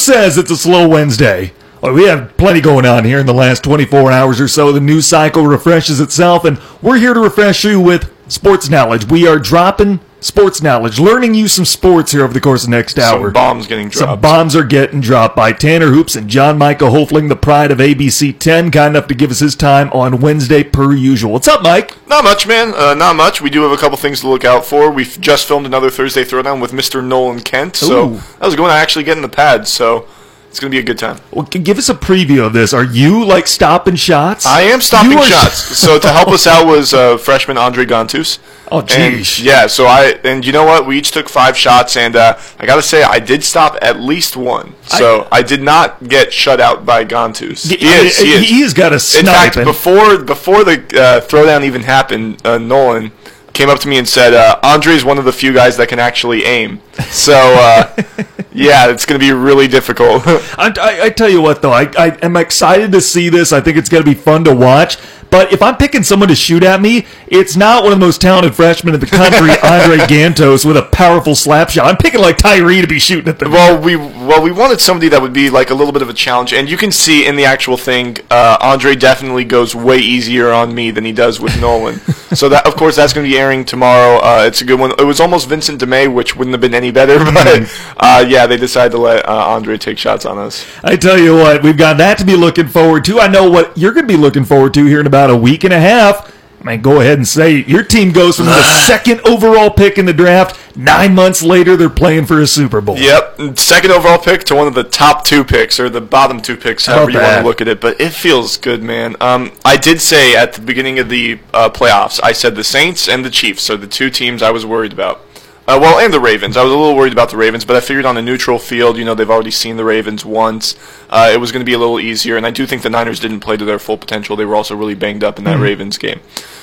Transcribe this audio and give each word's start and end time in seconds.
says 0.00 0.38
it's 0.38 0.50
a 0.50 0.56
slow 0.56 0.88
Wednesday? 0.88 1.52
Well, 1.82 1.92
we 1.92 2.04
have 2.04 2.36
plenty 2.36 2.60
going 2.60 2.86
on 2.86 3.04
here 3.04 3.18
in 3.18 3.26
the 3.26 3.34
last 3.34 3.62
24 3.64 4.10
hours 4.10 4.40
or 4.40 4.48
so. 4.48 4.72
The 4.72 4.80
news 4.80 5.06
cycle 5.06 5.46
refreshes 5.46 6.00
itself, 6.00 6.44
and 6.44 6.58
we're 6.82 6.98
here 6.98 7.14
to 7.14 7.20
refresh 7.20 7.64
you 7.64 7.80
with 7.80 8.12
sports 8.28 8.68
knowledge. 8.68 9.06
We 9.06 9.26
are 9.26 9.38
dropping 9.38 10.00
sports 10.20 10.62
knowledge, 10.62 10.98
learning 10.98 11.34
you 11.34 11.48
some 11.48 11.64
sports 11.64 12.12
here 12.12 12.24
over 12.24 12.32
the 12.32 12.40
course 12.40 12.64
of 12.64 12.70
the 12.70 12.76
next 12.76 12.98
hour. 12.98 13.26
Some 13.26 13.32
bombs 13.32 13.66
getting 13.66 13.88
dropped. 13.88 14.10
Some 14.10 14.20
bombs 14.20 14.56
are 14.56 14.64
getting 14.64 15.00
dropped 15.00 15.36
by 15.36 15.52
Tanner 15.52 15.88
Hoops 15.88 16.16
and 16.16 16.28
John 16.28 16.58
Michael 16.58 16.90
Hofling, 16.90 17.28
the 17.28 17.36
pride 17.36 17.70
of 17.70 17.78
ABC 17.78 18.38
10, 18.38 18.70
kind 18.70 18.96
enough 18.96 19.08
to 19.08 19.14
give 19.14 19.30
us 19.30 19.40
his 19.40 19.54
time 19.54 19.90
on 19.92 20.20
Wednesday 20.20 20.62
per 20.62 20.92
usual. 20.92 21.32
What's 21.32 21.48
up, 21.48 21.62
Mike? 21.62 21.96
Not 22.08 22.24
much, 22.24 22.46
man. 22.46 22.74
Uh, 22.74 22.94
not 22.94 23.16
much. 23.16 23.40
We 23.40 23.50
do 23.50 23.62
have 23.62 23.72
a 23.72 23.76
couple 23.76 23.96
things 23.96 24.20
to 24.20 24.28
look 24.28 24.44
out 24.44 24.64
for. 24.64 24.90
We've 24.90 25.20
just 25.20 25.48
filmed 25.48 25.66
another 25.66 25.90
Thursday 25.90 26.24
Throwdown 26.24 26.60
with 26.60 26.72
Mr. 26.72 27.04
Nolan 27.04 27.40
Kent, 27.40 27.76
so 27.76 28.08
Ooh. 28.08 28.14
that 28.14 28.46
was 28.46 28.56
going 28.56 28.70
to 28.70 28.74
actually 28.76 29.04
get 29.04 29.16
in 29.16 29.22
the 29.22 29.28
pad. 29.28 29.66
So 29.66 30.06
it's 30.50 30.58
going 30.58 30.68
to 30.72 30.74
be 30.74 30.80
a 30.80 30.84
good 30.84 30.98
time. 30.98 31.16
Well, 31.30 31.46
give 31.46 31.78
us 31.78 31.88
a 31.88 31.94
preview 31.94 32.44
of 32.44 32.52
this. 32.52 32.72
Are 32.74 32.82
you 32.82 33.24
like 33.24 33.46
stopping 33.46 33.94
shots? 33.94 34.44
I 34.44 34.62
am 34.62 34.80
stopping 34.80 35.16
are- 35.16 35.24
shots. 35.24 35.54
so 35.78 35.96
to 36.00 36.08
help 36.10 36.26
us 36.36 36.44
out 36.44 36.66
was 36.66 36.92
uh, 36.92 37.18
freshman 37.18 37.56
Andre 37.56 37.86
Ghantous. 37.86 38.40
Oh, 38.72 38.82
jeez. 38.82 39.42
yeah. 39.42 39.68
So 39.68 39.86
I 39.86 40.18
and 40.24 40.44
you 40.44 40.52
know 40.52 40.64
what? 40.64 40.86
We 40.88 40.98
each 40.98 41.12
took 41.12 41.28
five 41.28 41.56
shots, 41.56 41.96
and 41.96 42.16
uh, 42.16 42.36
I 42.58 42.66
got 42.66 42.76
to 42.76 42.82
say 42.82 43.04
I 43.04 43.20
did 43.20 43.44
stop 43.44 43.78
at 43.80 44.00
least 44.00 44.36
one. 44.36 44.74
So 44.86 45.28
I, 45.30 45.42
did 45.42 45.62
not 45.62 46.08
get 46.08 46.32
shut 46.32 46.60
out 46.60 46.84
by 46.84 47.04
Ghantous. 47.04 47.68
He 47.68 47.84
is. 47.86 48.18
He 48.18 48.32
is. 48.32 48.48
He's 48.48 48.74
got 48.74 48.92
a 48.92 48.96
In 49.18 49.26
fact, 49.26 49.54
before 49.56 50.18
before 50.18 50.64
the 50.64 50.74
uh, 50.74 51.20
throwdown 51.20 51.62
even 51.64 51.82
happened, 51.82 52.44
uh, 52.44 52.58
Nolan 52.58 53.12
came 53.52 53.68
up 53.68 53.78
to 53.80 53.88
me 53.88 53.98
and 53.98 54.08
said, 54.08 54.34
uh, 54.34 54.58
"Andre 54.62 54.94
is 54.94 55.04
one 55.04 55.18
of 55.18 55.24
the 55.24 55.32
few 55.32 55.52
guys 55.52 55.76
that 55.76 55.88
can 55.88 55.98
actually 55.98 56.44
aim." 56.44 56.80
So 57.10 57.34
uh, 57.34 57.94
yeah, 58.52 58.90
it's 58.90 59.06
going 59.06 59.20
to 59.20 59.26
be 59.26 59.32
really 59.32 59.68
difficult. 59.68 60.22
I, 60.26 60.72
I, 60.80 61.00
I 61.04 61.10
tell 61.10 61.28
you 61.28 61.40
what, 61.40 61.62
though, 61.62 61.72
I, 61.72 61.90
I 61.98 62.18
am 62.22 62.36
excited 62.36 62.92
to 62.92 63.00
see 63.00 63.28
this. 63.28 63.52
I 63.52 63.60
think 63.60 63.76
it's 63.76 63.88
going 63.88 64.04
to 64.04 64.10
be 64.10 64.14
fun 64.14 64.44
to 64.44 64.54
watch. 64.54 64.98
But 65.30 65.52
if 65.52 65.62
I'm 65.62 65.76
picking 65.76 66.02
someone 66.02 66.28
to 66.28 66.34
shoot 66.34 66.64
at 66.64 66.80
me, 66.80 67.06
it's 67.28 67.56
not 67.56 67.84
one 67.84 67.92
of 67.92 68.00
the 68.00 68.04
most 68.04 68.20
talented 68.20 68.54
freshmen 68.54 68.94
in 68.94 69.00
the 69.00 69.06
country, 69.06 69.50
Andre 69.62 69.98
Ghantous, 70.06 70.64
with 70.64 70.76
a 70.76 70.82
powerful 70.82 71.36
slap 71.36 71.70
shot. 71.70 71.86
I'm 71.86 71.96
picking 71.96 72.20
like 72.20 72.36
Tyree 72.36 72.80
to 72.80 72.88
be 72.88 72.98
shooting 72.98 73.28
at 73.28 73.38
them. 73.38 73.52
well, 73.52 73.80
we 73.80 73.94
well 74.30 74.40
we 74.40 74.52
wanted 74.52 74.80
somebody 74.80 75.08
that 75.08 75.20
would 75.20 75.32
be 75.32 75.50
like 75.50 75.70
a 75.70 75.74
little 75.74 75.92
bit 75.92 76.02
of 76.02 76.08
a 76.08 76.14
challenge, 76.14 76.52
and 76.52 76.70
you 76.70 76.76
can 76.76 76.92
see 76.92 77.26
in 77.26 77.34
the 77.34 77.44
actual 77.44 77.76
thing, 77.76 78.16
uh, 78.30 78.56
Andre 78.60 78.94
definitely 78.94 79.44
goes 79.44 79.74
way 79.74 79.98
easier 79.98 80.52
on 80.52 80.72
me 80.72 80.92
than 80.92 81.04
he 81.04 81.10
does 81.10 81.40
with 81.40 81.60
Nolan. 81.60 81.98
so 82.32 82.48
that 82.48 82.64
of 82.64 82.76
course 82.76 82.94
that's 82.94 83.12
going 83.12 83.26
to 83.26 83.30
be 83.30 83.36
airing 83.36 83.64
tomorrow. 83.64 84.18
Uh, 84.18 84.44
it's 84.46 84.60
a 84.60 84.64
good 84.64 84.78
one. 84.78 84.92
It 84.92 85.04
was 85.04 85.18
almost 85.18 85.48
Vincent 85.48 85.80
DeMay, 85.80 86.14
which 86.14 86.36
wouldn't 86.36 86.54
have 86.54 86.60
been 86.60 86.74
any 86.74 86.92
better, 86.92 87.18
but 87.32 87.92
uh, 87.96 88.24
yeah, 88.26 88.46
they 88.46 88.56
decided 88.56 88.92
to 88.92 88.98
let 88.98 89.28
uh, 89.28 89.32
Andre 89.32 89.76
take 89.76 89.98
shots 89.98 90.24
on 90.24 90.38
us. 90.38 90.64
I 90.84 90.94
tell 90.94 91.18
you 91.18 91.34
what, 91.34 91.64
we've 91.64 91.76
got 91.76 91.96
that 91.96 92.16
to 92.18 92.24
be 92.24 92.36
looking 92.36 92.68
forward 92.68 93.04
to. 93.06 93.18
I 93.18 93.26
know 93.26 93.50
what 93.50 93.76
you're 93.76 93.92
going 93.92 94.06
to 94.06 94.12
be 94.12 94.20
looking 94.20 94.44
forward 94.44 94.74
to 94.74 94.86
here 94.86 95.00
in 95.00 95.08
about 95.08 95.30
a 95.30 95.36
week 95.36 95.64
and 95.64 95.72
a 95.72 95.80
half. 95.80 96.29
I 96.60 96.64
mean, 96.64 96.82
go 96.82 97.00
ahead 97.00 97.16
and 97.16 97.26
say 97.26 97.64
your 97.64 97.82
team 97.82 98.12
goes 98.12 98.36
from 98.36 98.46
the 98.46 98.62
second 98.86 99.20
overall 99.26 99.70
pick 99.70 99.96
in 99.96 100.04
the 100.04 100.12
draft. 100.12 100.76
Nine 100.76 101.14
months 101.14 101.42
later, 101.42 101.76
they're 101.76 101.88
playing 101.88 102.26
for 102.26 102.40
a 102.40 102.46
Super 102.46 102.80
Bowl. 102.80 102.98
Yep, 102.98 103.58
second 103.58 103.90
overall 103.92 104.18
pick 104.18 104.44
to 104.44 104.54
one 104.54 104.66
of 104.66 104.74
the 104.74 104.84
top 104.84 105.24
two 105.24 105.42
picks 105.42 105.80
or 105.80 105.88
the 105.88 106.00
bottom 106.00 106.40
two 106.40 106.56
picks, 106.56 106.86
however 106.86 107.10
you 107.10 107.18
want 107.18 107.40
to 107.40 107.44
look 107.46 107.60
at 107.60 107.68
it. 107.68 107.80
But 107.80 108.00
it 108.00 108.12
feels 108.12 108.56
good, 108.56 108.82
man. 108.82 109.16
Um, 109.20 109.52
I 109.64 109.76
did 109.76 110.00
say 110.00 110.36
at 110.36 110.52
the 110.52 110.60
beginning 110.60 110.98
of 110.98 111.08
the 111.08 111.40
uh, 111.54 111.70
playoffs, 111.70 112.20
I 112.22 112.32
said 112.32 112.54
the 112.54 112.64
Saints 112.64 113.08
and 113.08 113.24
the 113.24 113.30
Chiefs 113.30 113.70
are 113.70 113.76
the 113.76 113.86
two 113.86 114.10
teams 114.10 114.42
I 114.42 114.50
was 114.50 114.66
worried 114.66 114.92
about. 114.92 115.22
Uh, 115.66 115.78
well, 115.80 116.00
and 116.00 116.12
the 116.12 116.18
Ravens. 116.18 116.56
I 116.56 116.64
was 116.64 116.72
a 116.72 116.76
little 116.76 116.96
worried 116.96 117.12
about 117.12 117.30
the 117.30 117.36
Ravens, 117.36 117.64
but 117.64 117.76
I 117.76 117.80
figured 117.80 118.04
on 118.04 118.16
a 118.16 118.22
neutral 118.22 118.58
field, 118.58 118.96
you 118.96 119.04
know, 119.04 119.14
they've 119.14 119.30
already 119.30 119.52
seen 119.52 119.76
the 119.76 119.84
Ravens 119.84 120.24
once. 120.24 120.74
Uh, 121.08 121.30
it 121.32 121.36
was 121.36 121.52
going 121.52 121.60
to 121.60 121.66
be 121.66 121.74
a 121.74 121.78
little 121.78 122.00
easier, 122.00 122.36
and 122.36 122.44
I 122.44 122.50
do 122.50 122.66
think 122.66 122.82
the 122.82 122.90
Niners 122.90 123.20
didn't 123.20 123.40
play 123.40 123.56
to 123.56 123.64
their 123.64 123.78
full 123.78 123.96
potential. 123.96 124.34
They 124.34 124.44
were 124.44 124.56
also 124.56 124.74
really 124.74 124.96
banged 124.96 125.22
up 125.22 125.38
in 125.38 125.44
that 125.44 125.60
Ravens 125.60 125.96
game. 125.96 126.20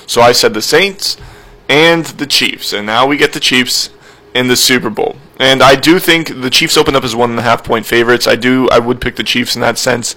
So 0.08 0.22
I 0.22 0.34
said 0.34 0.54
the 0.54 0.62
Saints 0.62 1.16
and 1.70 2.06
the 2.06 2.28
Chiefs, 2.28 2.74
and 2.74 2.86
now 2.86 3.08
we 3.08 3.18
get 3.18 3.34
the 3.34 3.40
Chiefs 3.40 3.92
in 4.34 4.48
the 4.48 4.56
Super 4.56 4.90
Bowl. 4.90 5.16
And 5.40 5.62
I 5.62 5.76
do 5.76 6.00
think 6.00 6.42
the 6.42 6.50
Chiefs 6.50 6.78
open 6.78 6.96
up 6.96 7.04
as 7.04 7.16
one 7.16 7.30
and 7.30 7.40
a 7.40 7.44
half 7.44 7.64
point 7.64 7.86
favorites. 7.86 8.28
I 8.28 8.36
do. 8.36 8.68
I 8.70 8.80
would 8.80 9.00
pick 9.00 9.16
the 9.16 9.24
Chiefs 9.24 9.56
in 9.56 9.62
that 9.62 9.78
sense. 9.78 10.16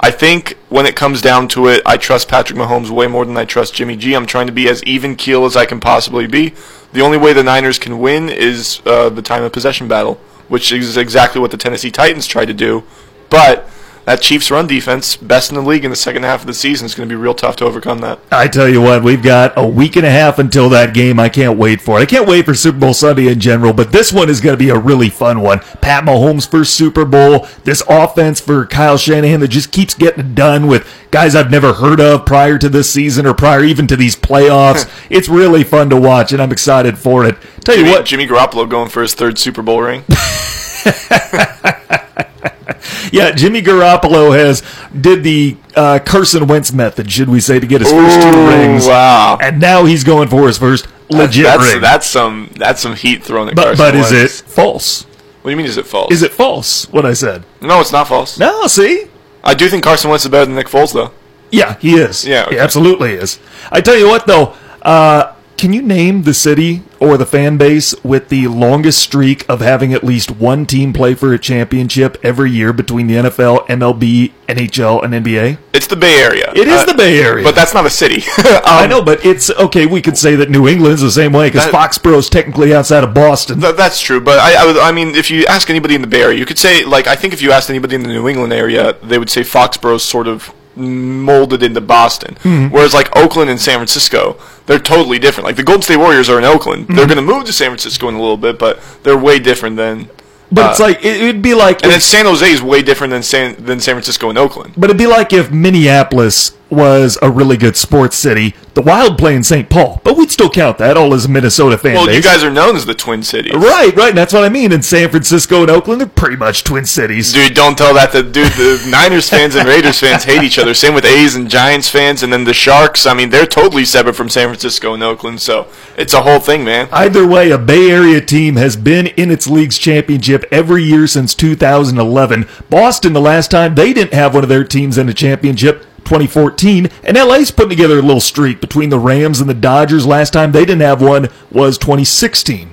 I 0.00 0.10
think 0.12 0.56
when 0.68 0.86
it 0.86 0.94
comes 0.94 1.20
down 1.20 1.48
to 1.48 1.66
it, 1.66 1.82
I 1.84 1.96
trust 1.96 2.28
Patrick 2.28 2.58
Mahomes 2.58 2.88
way 2.88 3.08
more 3.08 3.24
than 3.24 3.36
I 3.36 3.44
trust 3.44 3.74
Jimmy 3.74 3.96
G. 3.96 4.14
I'm 4.14 4.26
trying 4.26 4.46
to 4.46 4.52
be 4.52 4.68
as 4.68 4.82
even 4.84 5.16
keel 5.16 5.44
as 5.44 5.56
I 5.56 5.66
can 5.66 5.80
possibly 5.80 6.26
be. 6.26 6.54
The 6.92 7.02
only 7.02 7.18
way 7.18 7.32
the 7.32 7.42
Niners 7.42 7.78
can 7.78 7.98
win 7.98 8.28
is 8.28 8.80
uh, 8.86 9.10
the 9.10 9.22
time 9.22 9.42
of 9.42 9.52
possession 9.52 9.88
battle, 9.88 10.14
which 10.48 10.72
is 10.72 10.96
exactly 10.96 11.40
what 11.40 11.50
the 11.50 11.56
Tennessee 11.56 11.90
Titans 11.90 12.26
tried 12.26 12.46
to 12.46 12.54
do. 12.54 12.84
But 13.28 13.68
that 14.08 14.22
Chiefs 14.22 14.50
run 14.50 14.66
defense, 14.66 15.16
best 15.16 15.50
in 15.50 15.54
the 15.54 15.60
league 15.60 15.84
in 15.84 15.90
the 15.90 15.96
second 15.96 16.22
half 16.22 16.40
of 16.40 16.46
the 16.46 16.54
season, 16.54 16.86
is 16.86 16.94
going 16.94 17.06
to 17.06 17.14
be 17.14 17.20
real 17.20 17.34
tough 17.34 17.56
to 17.56 17.66
overcome 17.66 17.98
that. 17.98 18.18
I 18.32 18.48
tell 18.48 18.66
you 18.66 18.80
what, 18.80 19.02
we've 19.02 19.22
got 19.22 19.52
a 19.54 19.68
week 19.68 19.96
and 19.96 20.06
a 20.06 20.10
half 20.10 20.38
until 20.38 20.70
that 20.70 20.94
game. 20.94 21.20
I 21.20 21.28
can't 21.28 21.58
wait 21.58 21.82
for 21.82 21.98
it. 21.98 22.04
I 22.04 22.06
can't 22.06 22.26
wait 22.26 22.46
for 22.46 22.54
Super 22.54 22.78
Bowl 22.78 22.94
Sunday 22.94 23.28
in 23.30 23.38
general, 23.38 23.74
but 23.74 23.92
this 23.92 24.10
one 24.10 24.30
is 24.30 24.40
going 24.40 24.54
to 24.54 24.58
be 24.58 24.70
a 24.70 24.78
really 24.78 25.10
fun 25.10 25.42
one. 25.42 25.58
Pat 25.82 26.04
Mahomes 26.04 26.50
first 26.50 26.74
Super 26.74 27.04
Bowl. 27.04 27.46
This 27.64 27.82
offense 27.86 28.40
for 28.40 28.64
Kyle 28.64 28.96
Shanahan 28.96 29.40
that 29.40 29.48
just 29.48 29.72
keeps 29.72 29.94
getting 29.94 30.34
done 30.34 30.68
with 30.68 30.90
guys 31.10 31.34
I've 31.36 31.50
never 31.50 31.74
heard 31.74 32.00
of 32.00 32.24
prior 32.24 32.56
to 32.56 32.70
this 32.70 32.90
season 32.90 33.26
or 33.26 33.34
prior 33.34 33.62
even 33.62 33.86
to 33.88 33.96
these 33.96 34.16
playoffs. 34.16 34.90
it's 35.10 35.28
really 35.28 35.64
fun 35.64 35.90
to 35.90 36.00
watch, 36.00 36.32
and 36.32 36.40
I'm 36.40 36.50
excited 36.50 36.96
for 36.96 37.26
it. 37.26 37.36
Tell 37.62 37.76
you 37.76 37.84
what, 37.84 38.06
Jimmy 38.06 38.26
Garoppolo 38.26 38.66
going 38.66 38.88
for 38.88 39.02
his 39.02 39.12
third 39.12 39.38
Super 39.38 39.60
Bowl 39.60 39.82
ring. 39.82 40.04
yeah, 43.12 43.32
Jimmy 43.32 43.62
Garoppolo 43.62 44.36
has 44.36 44.62
did 44.98 45.22
the 45.22 45.56
uh, 45.74 45.98
Carson 46.04 46.46
Wentz 46.46 46.72
method, 46.72 47.10
should 47.10 47.28
we 47.28 47.40
say, 47.40 47.58
to 47.58 47.66
get 47.66 47.80
his 47.80 47.90
first 47.90 48.20
two 48.22 48.46
rings, 48.48 48.86
Wow. 48.86 49.38
and 49.40 49.60
now 49.60 49.84
he's 49.84 50.04
going 50.04 50.28
for 50.28 50.46
his 50.46 50.58
first 50.58 50.86
legit 51.10 51.44
that's, 51.44 51.72
ring. 51.72 51.80
that's 51.80 52.06
some 52.06 52.50
that's 52.56 52.80
some 52.82 52.94
heat 52.94 53.24
thrown 53.24 53.48
at 53.48 53.56
but 53.56 53.76
Carson 53.76 53.84
but 53.86 53.94
is 53.94 54.12
Wentz. 54.12 54.40
it 54.40 54.44
false? 54.46 55.02
What 55.04 55.44
do 55.44 55.50
you 55.50 55.56
mean? 55.56 55.66
Is 55.66 55.76
it 55.78 55.86
false? 55.86 56.12
Is 56.12 56.22
it 56.22 56.32
false? 56.32 56.90
What 56.92 57.06
I 57.06 57.14
said? 57.14 57.44
No, 57.60 57.80
it's 57.80 57.92
not 57.92 58.08
false. 58.08 58.38
No, 58.38 58.66
see. 58.66 59.06
I 59.42 59.54
do 59.54 59.68
think 59.68 59.82
Carson 59.84 60.10
Wentz 60.10 60.24
is 60.24 60.30
better 60.30 60.44
than 60.46 60.56
Nick 60.56 60.66
Foles, 60.66 60.92
though. 60.92 61.12
Yeah, 61.50 61.78
he 61.78 61.94
is. 61.94 62.26
Yeah, 62.26 62.42
okay. 62.42 62.56
he 62.56 62.58
absolutely 62.60 63.12
is. 63.14 63.38
I 63.72 63.80
tell 63.80 63.96
you 63.96 64.06
what, 64.08 64.26
though, 64.26 64.54
uh, 64.82 65.32
can 65.58 65.72
you 65.72 65.82
name 65.82 66.22
the 66.22 66.32
city 66.32 66.82
or 67.00 67.16
the 67.16 67.26
fan 67.26 67.56
base 67.58 67.94
with 68.04 68.28
the 68.28 68.46
longest 68.48 69.00
streak 69.02 69.44
of 69.48 69.60
having 69.60 69.92
at 69.92 70.02
least 70.04 70.30
one 70.30 70.64
team 70.66 70.92
play 70.92 71.14
for 71.14 71.34
a 71.34 71.38
championship 71.38 72.16
every 72.22 72.50
year 72.50 72.72
between 72.72 73.08
the 73.08 73.14
NFL, 73.16 73.66
MLB, 73.66 74.32
NHL, 74.48 75.02
and 75.04 75.12
NBA? 75.12 75.58
It's 75.74 75.86
the 75.88 75.96
Bay 75.96 76.22
Area. 76.22 76.50
It 76.54 76.68
is 76.68 76.82
Uh, 76.82 76.86
the 76.86 76.94
Bay 76.94 77.20
Area. 77.20 77.44
but 77.44 77.54
that's 77.54 77.74
not 77.74 77.84
a 77.86 77.90
city. 77.90 78.22
I 78.38 78.84
Um, 78.84 78.90
know, 78.90 79.02
but 79.02 79.24
it's 79.26 79.50
okay. 79.50 79.84
We 79.86 80.00
could 80.00 80.16
say 80.16 80.34
that 80.36 80.48
New 80.48 80.66
England's 80.68 81.02
the 81.02 81.10
same 81.10 81.32
way 81.32 81.48
because 81.48 81.64
That- 81.64 81.72
Foxborough's 81.72 82.28
technically 82.30 82.72
outside 82.74 83.02
of 83.04 83.12
Boston. 83.12 83.60
Th- 83.60 83.74
that's 83.76 84.00
true, 84.00 84.20
but 84.20 84.38
I, 84.38 84.54
I, 84.54 84.88
I 84.88 84.92
mean, 84.92 85.14
if 85.16 85.30
you 85.30 85.44
ask 85.46 85.68
anybody 85.70 85.94
in 85.96 86.00
the 86.00 86.06
Bay 86.08 86.22
Area, 86.22 86.38
you 86.38 86.46
could 86.46 86.58
say, 86.58 86.84
like, 86.84 87.06
I 87.06 87.16
think 87.16 87.32
if 87.34 87.42
you 87.42 87.52
asked 87.52 87.68
anybody 87.68 87.96
in 87.96 88.02
the 88.02 88.08
New 88.08 88.28
England 88.28 88.52
area, 88.52 88.94
they 89.02 89.18
would 89.18 89.30
say 89.30 89.42
Foxborough's 89.42 90.02
sort 90.04 90.28
of 90.28 90.52
molded 90.78 91.62
into 91.62 91.80
Boston. 91.80 92.36
Hmm. 92.42 92.68
Whereas, 92.68 92.94
like, 92.94 93.14
Oakland 93.16 93.50
and 93.50 93.60
San 93.60 93.74
Francisco, 93.78 94.36
they're 94.66 94.78
totally 94.78 95.18
different. 95.18 95.46
Like, 95.46 95.56
the 95.56 95.62
Golden 95.62 95.82
State 95.82 95.96
Warriors 95.98 96.28
are 96.30 96.38
in 96.38 96.44
Oakland. 96.44 96.86
Hmm. 96.86 96.94
They're 96.96 97.06
going 97.06 97.16
to 97.16 97.22
move 97.22 97.44
to 97.46 97.52
San 97.52 97.68
Francisco 97.70 98.08
in 98.08 98.14
a 98.14 98.20
little 98.20 98.36
bit, 98.36 98.58
but 98.58 98.80
they're 99.02 99.18
way 99.18 99.38
different 99.38 99.76
than. 99.76 100.08
but 100.50 100.70
it's 100.70 100.80
uh, 100.80 100.84
like 100.84 101.04
it, 101.04 101.20
it'd 101.22 101.42
be 101.42 101.54
like 101.54 101.76
And 101.82 101.86
if- 101.86 101.90
then 101.92 102.00
San 102.00 102.24
Jose 102.26 102.50
is 102.50 102.62
way 102.62 102.82
different 102.82 103.10
than 103.10 103.22
San, 103.22 103.62
than 103.64 103.80
San 103.80 103.94
Francisco 103.94 104.28
and 104.30 104.38
Oakland. 104.38 104.72
But 104.76 104.90
it'd 104.90 104.96
be 104.98 105.06
like 105.06 105.32
if 105.32 105.50
Minneapolis 105.50 106.52
was 106.70 107.18
a 107.22 107.30
really 107.30 107.56
good 107.56 107.76
sports 107.76 108.16
city, 108.16 108.54
the 108.74 108.82
Wild 108.82 109.18
play 109.18 109.34
in 109.34 109.42
St. 109.42 109.68
Paul, 109.70 110.00
but 110.04 110.16
we'd 110.16 110.30
still 110.30 110.50
count 110.50 110.78
that 110.78 110.96
all 110.96 111.14
as 111.14 111.24
a 111.24 111.28
Minnesota 111.28 111.76
fan 111.78 111.94
Well, 111.94 112.06
base. 112.06 112.16
you 112.16 112.22
guys 112.22 112.44
are 112.44 112.50
known 112.50 112.76
as 112.76 112.86
the 112.86 112.94
Twin 112.94 113.22
Cities. 113.22 113.54
right, 113.54 113.94
right, 113.96 114.10
and 114.10 114.18
that's 114.18 114.32
what 114.32 114.44
I 114.44 114.48
mean. 114.48 114.70
In 114.72 114.82
San 114.82 115.08
Francisco 115.10 115.62
and 115.62 115.70
Oakland, 115.70 116.00
they're 116.00 116.08
pretty 116.08 116.36
much 116.36 116.64
twin 116.64 116.84
cities. 116.84 117.32
Dude, 117.32 117.54
don't 117.54 117.76
tell 117.76 117.94
that 117.94 118.12
to 118.12 118.22
dude. 118.22 118.52
The 118.52 118.86
Niners 118.90 119.28
fans 119.28 119.54
and 119.56 119.66
Raiders 119.68 119.98
fans 119.98 120.24
hate 120.24 120.42
each 120.42 120.58
other. 120.58 120.74
Same 120.74 120.94
with 120.94 121.04
A's 121.04 121.34
and 121.34 121.48
Giants 121.50 121.88
fans, 121.88 122.22
and 122.22 122.32
then 122.32 122.44
the 122.44 122.54
Sharks. 122.54 123.06
I 123.06 123.14
mean, 123.14 123.30
they're 123.30 123.46
totally 123.46 123.84
separate 123.84 124.14
from 124.14 124.28
San 124.28 124.48
Francisco 124.48 124.94
and 124.94 125.02
Oakland. 125.02 125.40
So 125.40 125.66
it's 125.96 126.12
a 126.12 126.22
whole 126.22 126.38
thing, 126.40 126.64
man. 126.64 126.88
Either 126.92 127.26
way, 127.26 127.50
a 127.50 127.58
Bay 127.58 127.90
Area 127.90 128.20
team 128.20 128.56
has 128.56 128.76
been 128.76 129.06
in 129.08 129.30
its 129.30 129.46
league's 129.48 129.78
championship 129.78 130.44
every 130.52 130.84
year 130.84 131.06
since 131.06 131.34
2011. 131.34 132.46
Boston, 132.70 133.12
the 133.12 133.20
last 133.20 133.50
time 133.50 133.74
they 133.74 133.92
didn't 133.92 134.12
have 134.14 134.34
one 134.34 134.42
of 134.42 134.48
their 134.48 134.64
teams 134.64 134.98
in 134.98 135.08
a 135.08 135.14
championship, 135.14 135.84
2014. 136.08 136.88
And 137.04 137.16
LA's 137.16 137.50
putting 137.50 137.70
together 137.70 137.98
a 137.98 138.02
little 138.02 138.20
streak 138.20 138.60
between 138.60 138.88
the 138.88 138.98
Rams 138.98 139.40
and 139.40 139.48
the 139.48 139.54
Dodgers. 139.54 140.06
Last 140.06 140.32
time 140.32 140.52
they 140.52 140.64
didn't 140.64 140.80
have 140.80 141.02
one 141.02 141.28
was 141.50 141.76
2016. 141.76 142.70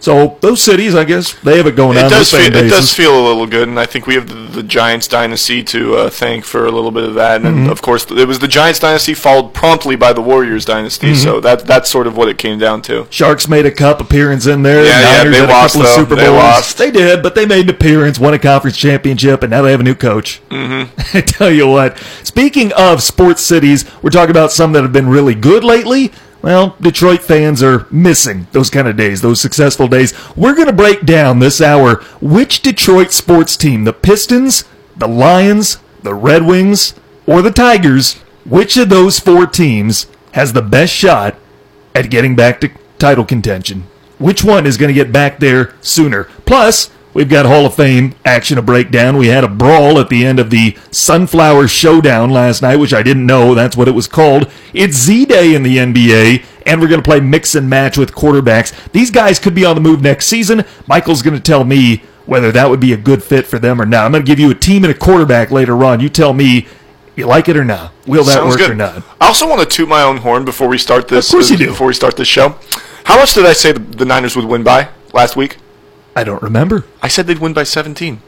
So 0.00 0.38
those 0.40 0.62
cities, 0.62 0.94
I 0.94 1.04
guess, 1.04 1.34
they 1.42 1.56
have 1.56 1.66
it 1.66 1.74
going 1.74 1.98
It 1.98 2.04
on. 2.04 2.10
does, 2.10 2.30
feel, 2.30 2.40
it 2.40 2.68
does 2.70 2.94
feel 2.94 3.18
a 3.20 3.24
little 3.26 3.46
good, 3.46 3.68
and 3.68 3.80
I 3.80 3.84
think 3.86 4.06
we 4.06 4.14
have 4.14 4.28
the, 4.28 4.34
the 4.34 4.62
Giants 4.62 5.08
dynasty 5.08 5.64
to 5.64 5.96
uh, 5.96 6.10
thank 6.10 6.44
for 6.44 6.66
a 6.66 6.70
little 6.70 6.92
bit 6.92 7.02
of 7.04 7.14
that. 7.14 7.42
And 7.44 7.48
Mm-hmm. 7.58 7.70
of 7.70 7.82
course, 7.82 8.08
it 8.10 8.28
was 8.28 8.38
the 8.38 8.46
Giants 8.46 8.78
dynasty 8.78 9.12
followed 9.14 9.52
promptly 9.54 9.96
by 9.96 10.12
the 10.12 10.20
Warriors 10.20 10.64
dynasty. 10.64 11.08
Mm-hmm. 11.08 11.22
So 11.24 11.40
that 11.40 11.66
that's 11.66 11.90
sort 11.90 12.06
of 12.06 12.16
what 12.16 12.28
it 12.28 12.38
came 12.38 12.58
down 12.58 12.82
to. 12.82 13.06
Sharks 13.10 13.48
made 13.48 13.66
a 13.66 13.70
cup 13.72 14.00
appearance 14.00 14.46
in 14.46 14.62
there. 14.62 14.84
Yeah, 14.84 15.00
yeah, 15.00 15.16
Niners 15.18 15.32
they 15.34 15.40
had 15.40 15.48
lost, 15.48 15.74
a 15.74 15.78
though. 15.78 15.84
of 15.84 15.90
Super 15.94 16.14
They 16.14 16.26
Bowls. 16.26 16.36
lost. 16.36 16.78
They 16.78 16.90
did, 16.92 17.22
but 17.22 17.34
they 17.34 17.46
made 17.46 17.64
an 17.68 17.70
appearance, 17.70 18.18
won 18.20 18.34
a 18.34 18.38
conference 18.38 18.76
championship, 18.76 19.42
and 19.42 19.50
now 19.50 19.62
they 19.62 19.72
have 19.72 19.80
a 19.80 19.84
new 19.84 19.94
coach. 19.96 20.40
Mm-hmm. 20.50 21.00
I 21.16 21.20
tell 21.22 21.50
you 21.50 21.66
what. 21.66 21.98
Speaking 22.22 22.72
of 22.74 23.02
sports 23.02 23.42
cities, 23.42 23.84
we're 24.02 24.10
talking 24.10 24.30
about 24.30 24.52
some 24.52 24.72
that 24.74 24.82
have 24.82 24.92
been 24.92 25.08
really 25.08 25.34
good 25.34 25.64
lately. 25.64 26.12
Well, 26.40 26.76
Detroit 26.80 27.20
fans 27.20 27.62
are 27.62 27.86
missing 27.90 28.46
those 28.52 28.70
kind 28.70 28.86
of 28.86 28.96
days, 28.96 29.20
those 29.20 29.40
successful 29.40 29.88
days. 29.88 30.14
We're 30.36 30.54
going 30.54 30.68
to 30.68 30.72
break 30.72 31.04
down 31.04 31.40
this 31.40 31.60
hour 31.60 31.96
which 32.20 32.62
Detroit 32.62 33.10
sports 33.10 33.56
team, 33.56 33.84
the 33.84 33.92
Pistons, 33.92 34.64
the 34.96 35.08
Lions, 35.08 35.78
the 36.02 36.14
Red 36.14 36.46
Wings, 36.46 36.94
or 37.26 37.42
the 37.42 37.50
Tigers, 37.50 38.14
which 38.44 38.76
of 38.76 38.88
those 38.88 39.18
four 39.18 39.46
teams 39.46 40.06
has 40.32 40.52
the 40.52 40.62
best 40.62 40.92
shot 40.92 41.34
at 41.94 42.10
getting 42.10 42.36
back 42.36 42.60
to 42.60 42.70
title 42.98 43.24
contention. 43.24 43.86
Which 44.18 44.44
one 44.44 44.66
is 44.66 44.76
going 44.76 44.88
to 44.88 44.94
get 44.94 45.12
back 45.12 45.40
there 45.40 45.74
sooner? 45.80 46.24
Plus, 46.46 46.90
we've 47.18 47.28
got 47.28 47.44
Hall 47.46 47.66
of 47.66 47.74
Fame 47.74 48.14
action 48.24 48.54
to 48.56 48.62
break 48.62 48.92
down. 48.92 49.16
We 49.16 49.26
had 49.26 49.42
a 49.42 49.48
brawl 49.48 49.98
at 49.98 50.08
the 50.08 50.24
end 50.24 50.38
of 50.38 50.50
the 50.50 50.78
Sunflower 50.92 51.66
Showdown 51.66 52.30
last 52.30 52.62
night, 52.62 52.76
which 52.76 52.94
I 52.94 53.02
didn't 53.02 53.26
know 53.26 53.56
that's 53.56 53.76
what 53.76 53.88
it 53.88 53.90
was 53.94 54.06
called. 54.06 54.48
It's 54.72 54.96
Z 54.96 55.26
Day 55.26 55.52
in 55.56 55.64
the 55.64 55.78
NBA, 55.78 56.44
and 56.64 56.80
we're 56.80 56.86
going 56.86 57.02
to 57.02 57.08
play 57.08 57.18
mix 57.18 57.56
and 57.56 57.68
match 57.68 57.98
with 57.98 58.12
quarterbacks. 58.14 58.72
These 58.92 59.10
guys 59.10 59.40
could 59.40 59.54
be 59.54 59.64
on 59.64 59.74
the 59.74 59.80
move 59.80 60.00
next 60.00 60.26
season. 60.26 60.64
Michael's 60.86 61.22
going 61.22 61.34
to 61.34 61.42
tell 61.42 61.64
me 61.64 62.02
whether 62.26 62.52
that 62.52 62.70
would 62.70 62.78
be 62.78 62.92
a 62.92 62.96
good 62.96 63.24
fit 63.24 63.46
for 63.48 63.58
them 63.58 63.82
or 63.82 63.86
not. 63.86 64.04
I'm 64.04 64.12
going 64.12 64.24
to 64.24 64.30
give 64.30 64.38
you 64.38 64.52
a 64.52 64.54
team 64.54 64.84
and 64.84 64.94
a 64.94 64.96
quarterback 64.96 65.50
later 65.50 65.82
on. 65.82 65.98
You 65.98 66.08
tell 66.08 66.32
me 66.32 66.68
you 67.16 67.26
like 67.26 67.48
it 67.48 67.56
or 67.56 67.64
not. 67.64 67.92
Will 68.06 68.22
that 68.22 68.34
Sounds 68.34 68.50
work 68.50 68.58
good. 68.58 68.70
or 68.70 68.74
not? 68.76 69.02
I 69.20 69.26
also 69.26 69.48
want 69.48 69.60
to 69.60 69.66
toot 69.66 69.88
my 69.88 70.02
own 70.02 70.18
horn 70.18 70.44
before 70.44 70.68
we 70.68 70.78
start 70.78 71.08
this. 71.08 71.26
Of 71.28 71.32
course 71.32 71.50
you 71.50 71.56
do. 71.56 71.66
Before 71.66 71.88
we 71.88 71.94
start 71.94 72.16
this 72.16 72.28
show, 72.28 72.56
how 73.02 73.16
much 73.18 73.34
did 73.34 73.44
I 73.44 73.54
say 73.54 73.72
the, 73.72 73.80
the 73.80 74.04
Niners 74.04 74.36
would 74.36 74.44
win 74.44 74.62
by 74.62 74.88
last 75.12 75.34
week? 75.34 75.56
I 76.18 76.24
don't 76.24 76.42
remember. 76.42 76.84
I 77.00 77.06
said 77.06 77.28
they'd 77.28 77.38
win 77.38 77.52
by 77.52 77.62
17. 77.62 78.20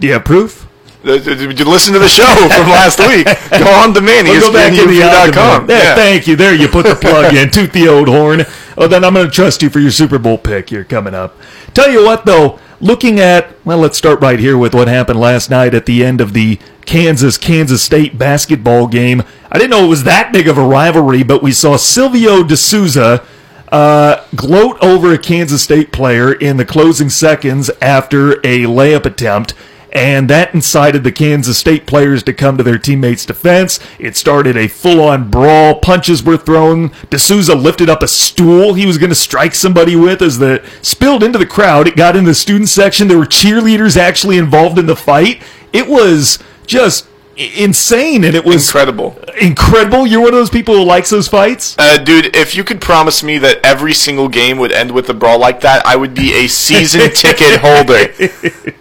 Do 0.00 0.06
you 0.06 0.12
have 0.12 0.24
proof? 0.26 0.68
Uh, 1.02 1.16
Did 1.16 1.58
you 1.58 1.64
listen 1.64 1.94
to 1.94 1.98
the 1.98 2.10
show 2.10 2.24
from 2.36 2.68
last 2.68 2.98
week? 2.98 3.24
Go 3.24 3.72
on 3.72 3.94
demand. 3.94 4.28
We'll 4.28 4.40
go 4.40 4.52
back 4.52 4.74
to 4.74 4.86
the 4.86 5.00
ESPNUP.com. 5.00 5.62
on 5.62 5.68
yeah, 5.70 5.94
Thank 5.94 6.26
you. 6.26 6.36
There, 6.36 6.54
you 6.54 6.68
put 6.68 6.84
the 6.84 6.94
plug 6.94 7.34
in. 7.34 7.50
Toot 7.52 7.72
the 7.72 7.88
old 7.88 8.06
horn. 8.06 8.42
Oh, 8.76 8.86
then 8.86 9.02
I'm 9.02 9.14
going 9.14 9.24
to 9.24 9.32
trust 9.32 9.62
you 9.62 9.70
for 9.70 9.78
your 9.80 9.90
Super 9.92 10.18
Bowl 10.18 10.36
pick 10.36 10.68
here 10.68 10.84
coming 10.84 11.14
up. 11.14 11.38
Tell 11.72 11.90
you 11.90 12.04
what, 12.04 12.26
though, 12.26 12.58
looking 12.82 13.18
at, 13.18 13.54
well, 13.64 13.78
let's 13.78 13.96
start 13.96 14.20
right 14.20 14.38
here 14.38 14.58
with 14.58 14.74
what 14.74 14.86
happened 14.86 15.18
last 15.18 15.48
night 15.48 15.72
at 15.72 15.86
the 15.86 16.04
end 16.04 16.20
of 16.20 16.34
the 16.34 16.58
Kansas 16.84 17.38
Kansas 17.38 17.82
State 17.82 18.18
basketball 18.18 18.88
game. 18.88 19.22
I 19.50 19.56
didn't 19.56 19.70
know 19.70 19.86
it 19.86 19.88
was 19.88 20.04
that 20.04 20.34
big 20.34 20.48
of 20.48 20.58
a 20.58 20.64
rivalry, 20.64 21.22
but 21.22 21.42
we 21.42 21.52
saw 21.52 21.78
Silvio 21.78 22.42
De 22.42 22.58
Sousa 22.58 23.24
uh, 23.70 24.24
gloat 24.34 24.78
over 24.82 25.12
a 25.12 25.18
Kansas 25.18 25.62
State 25.62 25.92
player 25.92 26.32
in 26.32 26.56
the 26.56 26.64
closing 26.64 27.08
seconds 27.08 27.70
after 27.80 28.32
a 28.40 28.64
layup 28.64 29.06
attempt. 29.06 29.54
And 29.92 30.30
that 30.30 30.54
incited 30.54 31.02
the 31.02 31.10
Kansas 31.10 31.58
State 31.58 31.84
players 31.84 32.22
to 32.22 32.32
come 32.32 32.56
to 32.56 32.62
their 32.62 32.78
teammates' 32.78 33.26
defense. 33.26 33.80
It 33.98 34.16
started 34.16 34.56
a 34.56 34.68
full 34.68 35.00
on 35.00 35.30
brawl. 35.30 35.80
Punches 35.80 36.22
were 36.22 36.36
thrown. 36.36 36.92
De 37.10 37.18
Sousa 37.18 37.56
lifted 37.56 37.90
up 37.90 38.02
a 38.02 38.08
stool 38.08 38.74
he 38.74 38.86
was 38.86 38.98
going 38.98 39.10
to 39.10 39.16
strike 39.16 39.54
somebody 39.54 39.96
with 39.96 40.22
as 40.22 40.38
the 40.38 40.64
spilled 40.80 41.24
into 41.24 41.38
the 41.38 41.46
crowd. 41.46 41.88
It 41.88 41.96
got 41.96 42.14
in 42.14 42.24
the 42.24 42.34
student 42.34 42.68
section. 42.68 43.08
There 43.08 43.18
were 43.18 43.24
cheerleaders 43.24 43.96
actually 43.96 44.38
involved 44.38 44.78
in 44.78 44.86
the 44.86 44.94
fight. 44.94 45.42
It 45.72 45.88
was 45.88 46.38
just 46.66 47.08
insane 47.40 48.24
and 48.24 48.34
it 48.34 48.44
was 48.44 48.66
Incredible. 48.68 49.18
incredible. 49.40 50.06
You're 50.06 50.20
one 50.20 50.28
of 50.28 50.34
those 50.34 50.50
people 50.50 50.74
who 50.76 50.84
likes 50.84 51.10
those 51.10 51.28
fights? 51.28 51.74
Uh, 51.78 51.96
dude, 51.98 52.36
if 52.36 52.54
you 52.54 52.64
could 52.64 52.80
promise 52.80 53.22
me 53.22 53.38
that 53.38 53.64
every 53.64 53.94
single 53.94 54.28
game 54.28 54.58
would 54.58 54.72
end 54.72 54.90
with 54.92 55.08
a 55.08 55.14
brawl 55.14 55.38
like 55.38 55.60
that, 55.62 55.84
I 55.86 55.96
would 55.96 56.14
be 56.14 56.32
a 56.44 56.46
season 56.48 57.10
ticket 57.14 57.60
holder. 57.62 58.08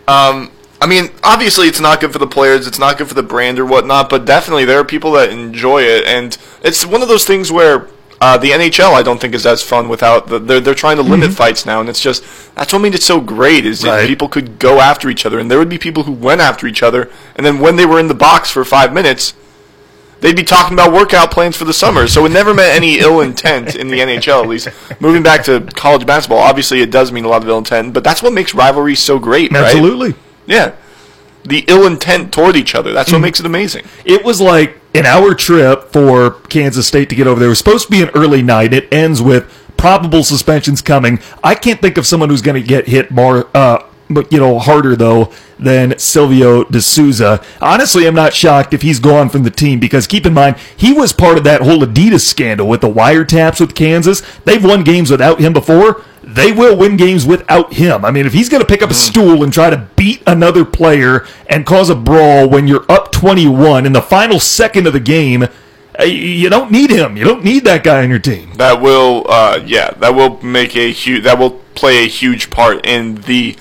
Um, 0.08 0.52
I 0.82 0.88
mean, 0.88 1.10
obviously, 1.24 1.68
it's 1.68 1.80
not 1.80 2.00
good 2.02 2.12
for 2.14 2.20
the 2.20 2.28
players, 2.28 2.68
it's 2.68 2.80
not 2.80 2.98
good 2.98 3.08
for 3.08 3.14
the 3.14 3.24
brand 3.24 3.60
or 3.60 3.66
whatnot, 3.66 4.10
but 4.10 4.26
definitely 4.26 4.66
there 4.66 4.80
are 4.80 4.86
people 4.86 5.12
that 5.14 5.30
enjoy 5.30 5.82
it, 5.84 6.06
and 6.06 6.38
it's 6.64 6.86
one 6.86 7.02
of 7.02 7.08
those 7.08 7.26
things 7.26 7.52
where. 7.52 7.88
Uh, 8.22 8.38
the 8.38 8.50
NHL, 8.52 8.94
I 8.94 9.02
don't 9.02 9.20
think, 9.22 9.34
is 9.34 9.46
as 9.46 9.64
fun 9.64 9.88
without 9.88 10.28
the. 10.28 10.40
They're, 10.40 10.60
they're 10.60 10.76
trying 10.76 10.98
to 10.98 11.04
limit 11.04 11.32
fights 11.32 11.66
now, 11.66 11.80
and 11.80 11.88
it's 11.88 12.02
just 12.02 12.24
that's 12.56 12.74
what 12.74 12.80
made 12.82 12.94
it 12.94 13.02
so 13.02 13.22
great. 13.22 13.66
Is 13.66 13.82
that 13.82 13.90
Right. 14.00 14.08
people 14.08 14.28
could 14.28 14.60
go 14.60 14.80
after 14.82 15.10
each 15.10 15.26
other, 15.26 15.40
and 15.40 15.50
there 15.50 15.58
would 15.58 15.70
be 15.70 15.78
people 15.78 16.04
who 16.04 16.12
went 16.12 16.42
after 16.42 16.68
each 16.68 16.84
other, 16.84 17.10
and 17.38 17.46
then 17.46 17.60
when 17.60 17.78
they 17.78 17.86
were 17.86 17.98
in 18.00 18.08
the 18.10 18.14
box 18.14 18.52
for 18.52 18.66
five 18.66 18.94
minutes, 18.94 19.34
they'd 20.20 20.36
be 20.36 20.44
talking 20.44 20.74
about 20.74 20.92
workout 20.92 21.32
plans 21.32 21.56
for 21.56 21.64
the 21.64 21.72
summer. 21.74 22.08
So 22.08 22.26
it 22.26 22.30
never 22.34 22.54
meant 22.54 22.76
any 22.76 23.00
ill 23.00 23.22
intent 23.22 23.76
in 23.78 23.88
the 23.88 24.00
NHL, 24.00 24.44
at 24.44 24.50
least. 24.50 24.68
Moving 25.00 25.24
back 25.24 25.46
to 25.46 25.62
college 25.76 26.06
basketball, 26.06 26.40
obviously 26.40 26.82
it 26.82 26.92
does 26.92 27.14
mean 27.14 27.24
a 27.24 27.30
lot 27.30 27.42
of 27.42 27.48
ill 27.48 27.58
intent, 27.60 27.94
but 27.94 28.04
that's 28.04 28.22
what 28.22 28.34
makes 28.34 28.54
rivalry 28.54 28.96
so 28.96 29.18
great, 29.18 29.50
right? 29.54 29.64
Absolutely. 29.64 30.14
Yeah. 30.46 30.74
The 31.44 31.64
ill 31.68 31.86
intent 31.88 32.34
toward 32.34 32.56
each 32.56 32.76
other. 32.76 32.94
That's 32.94 33.12
what 33.12 33.20
makes 33.20 33.40
it 33.40 33.46
amazing. 33.46 33.86
It 34.06 34.24
was 34.24 34.42
like 34.42 34.80
an 34.94 35.06
hour 35.06 35.34
trip 35.34 35.92
for 35.92 36.32
Kansas 36.50 36.88
State 36.88 37.10
to 37.10 37.16
get 37.16 37.28
over 37.28 37.40
there. 37.40 37.48
It 37.48 37.52
was 37.52 37.60
supposed 37.60 37.86
to 37.86 37.92
be 37.92 38.02
an 38.02 38.10
early 38.10 38.42
night. 38.42 38.74
It 38.74 38.92
ends 38.94 39.22
with 39.22 39.52
probable 39.78 40.24
suspensions 40.24 40.82
coming. 40.82 41.20
I 41.44 41.56
can't 41.56 41.82
think 41.82 41.98
of 41.98 42.06
someone 42.06 42.30
who's 42.30 42.42
going 42.42 42.62
to 42.62 42.68
get 42.68 42.88
hit 42.88 43.12
more, 43.12 43.48
uh, 43.56 43.84
but 44.10 44.32
you 44.34 44.40
know, 44.40 44.60
harder 44.60 44.96
though 44.96 45.32
than 45.58 45.98
Silvio 45.98 46.64
De 46.66 46.82
Sousa. 46.82 47.44
Honestly, 47.62 48.08
I'm 48.08 48.16
not 48.16 48.34
shocked 48.34 48.74
if 48.74 48.82
he's 48.82 49.00
gone 49.00 49.30
from 49.30 49.44
the 49.44 49.52
team 49.52 49.80
because 49.80 50.08
keep 50.08 50.26
in 50.26 50.34
mind 50.34 50.58
he 50.76 50.92
was 50.92 51.14
part 51.14 51.38
of 51.38 51.44
that 51.44 51.62
whole 51.62 51.80
Adidas 51.80 52.22
scandal 52.22 52.68
with 52.68 52.82
the 52.82 52.90
wiretaps 52.90 53.60
with 53.60 53.76
Kansas. 53.76 54.22
They've 54.46 54.64
won 54.64 54.84
games 54.84 55.12
without 55.12 55.40
him 55.40 55.54
before. 55.54 56.04
They 56.24 56.52
will 56.52 56.78
win 56.78 56.98
games 56.98 57.26
without 57.26 57.74
him. 57.74 58.04
I 58.04 58.12
mean, 58.12 58.26
if 58.26 58.34
he's 58.34 58.50
going 58.50 58.62
to 58.62 58.68
pick 58.68 58.82
up 58.82 58.90
a 58.90 58.96
stool 58.96 59.44
and 59.44 59.54
try 59.54 59.70
to 59.70 59.90
beat 59.96 60.22
another 60.28 60.66
player 60.66 61.26
and 61.48 61.66
cause 61.66 61.90
a 61.90 61.96
brawl 61.96 62.48
when 62.50 62.68
you're 62.68 62.86
up 62.90 63.12
21 63.12 63.86
in 63.86 63.94
the 63.94 64.02
final 64.02 64.40
second 64.40 64.88
of 64.88 64.94
the 64.94 65.00
game, 65.00 65.48
uh, 66.00 66.04
you 66.04 66.50
don't 66.50 66.72
need 66.72 66.90
him. 66.90 67.18
You 67.18 67.24
don't 67.26 67.44
need 67.44 67.66
that 67.66 67.84
guy 67.84 68.04
on 68.04 68.10
your 68.10 68.20
team. 68.20 68.54
That 68.56 68.82
will, 68.82 69.26
uh, 69.30 69.62
yeah, 69.66 69.92
that 69.92 70.14
will 70.16 70.42
make 70.42 70.76
a 70.76 70.92
huge, 70.92 71.24
that 71.24 71.38
will 71.38 71.62
play 71.76 72.06
a 72.06 72.08
huge 72.08 72.50
part 72.50 72.86
in 72.86 73.16
the, 73.22 73.58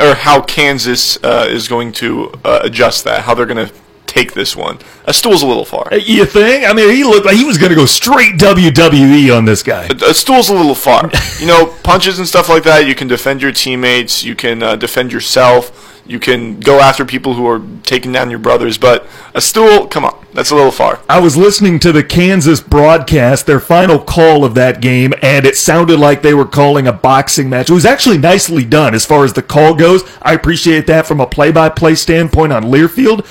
or 0.00 0.14
how 0.14 0.42
Kansas 0.42 1.22
uh, 1.22 1.46
is 1.48 1.68
going 1.68 1.92
to 1.92 2.32
uh, 2.44 2.60
adjust 2.62 3.04
that, 3.04 3.22
how 3.22 3.34
they're 3.34 3.46
going 3.46 3.68
to 3.68 3.74
take 4.12 4.34
this 4.34 4.54
one. 4.54 4.78
A 5.06 5.12
stool's 5.14 5.42
a 5.42 5.46
little 5.46 5.64
far. 5.64 5.88
You 5.92 6.26
think? 6.26 6.68
I 6.68 6.74
mean, 6.74 6.94
he 6.94 7.02
looked 7.02 7.24
like 7.24 7.36
he 7.36 7.44
was 7.44 7.56
going 7.56 7.70
to 7.70 7.76
go 7.76 7.86
straight 7.86 8.34
WWE 8.34 9.36
on 9.36 9.46
this 9.46 9.62
guy. 9.62 9.88
a 10.06 10.12
stool's 10.14 10.50
a 10.50 10.54
little 10.54 10.74
far. 10.74 11.10
You 11.40 11.46
know, 11.46 11.66
punches 11.82 12.18
and 12.18 12.28
stuff 12.28 12.48
like 12.48 12.62
that. 12.64 12.86
You 12.86 12.94
can 12.94 13.08
defend 13.08 13.40
your 13.42 13.52
teammates. 13.52 14.22
You 14.22 14.34
can 14.34 14.62
uh, 14.62 14.76
defend 14.76 15.12
yourself. 15.12 15.88
You 16.04 16.18
can 16.18 16.58
go 16.58 16.80
after 16.80 17.04
people 17.04 17.34
who 17.34 17.46
are 17.46 17.62
taking 17.84 18.12
down 18.12 18.28
your 18.28 18.40
brothers. 18.40 18.76
But 18.76 19.06
a 19.34 19.40
stool, 19.40 19.86
come 19.86 20.04
on, 20.04 20.26
that's 20.34 20.50
a 20.50 20.54
little 20.54 20.72
far. 20.72 21.00
I 21.08 21.20
was 21.20 21.36
listening 21.36 21.78
to 21.80 21.92
the 21.92 22.02
Kansas 22.02 22.60
broadcast, 22.60 23.46
their 23.46 23.60
final 23.60 23.98
call 24.00 24.44
of 24.44 24.54
that 24.56 24.80
game, 24.80 25.14
and 25.22 25.46
it 25.46 25.56
sounded 25.56 25.98
like 26.00 26.22
they 26.22 26.34
were 26.34 26.44
calling 26.44 26.86
a 26.88 26.92
boxing 26.92 27.48
match. 27.48 27.70
It 27.70 27.74
was 27.74 27.86
actually 27.86 28.18
nicely 28.18 28.64
done 28.64 28.94
as 28.94 29.06
far 29.06 29.24
as 29.24 29.32
the 29.32 29.42
call 29.42 29.74
goes. 29.74 30.02
I 30.20 30.34
appreciate 30.34 30.86
that 30.88 31.06
from 31.06 31.20
a 31.20 31.26
play-by-play 31.26 31.94
standpoint 31.94 32.52
on 32.52 32.64
Learfield. 32.64 33.24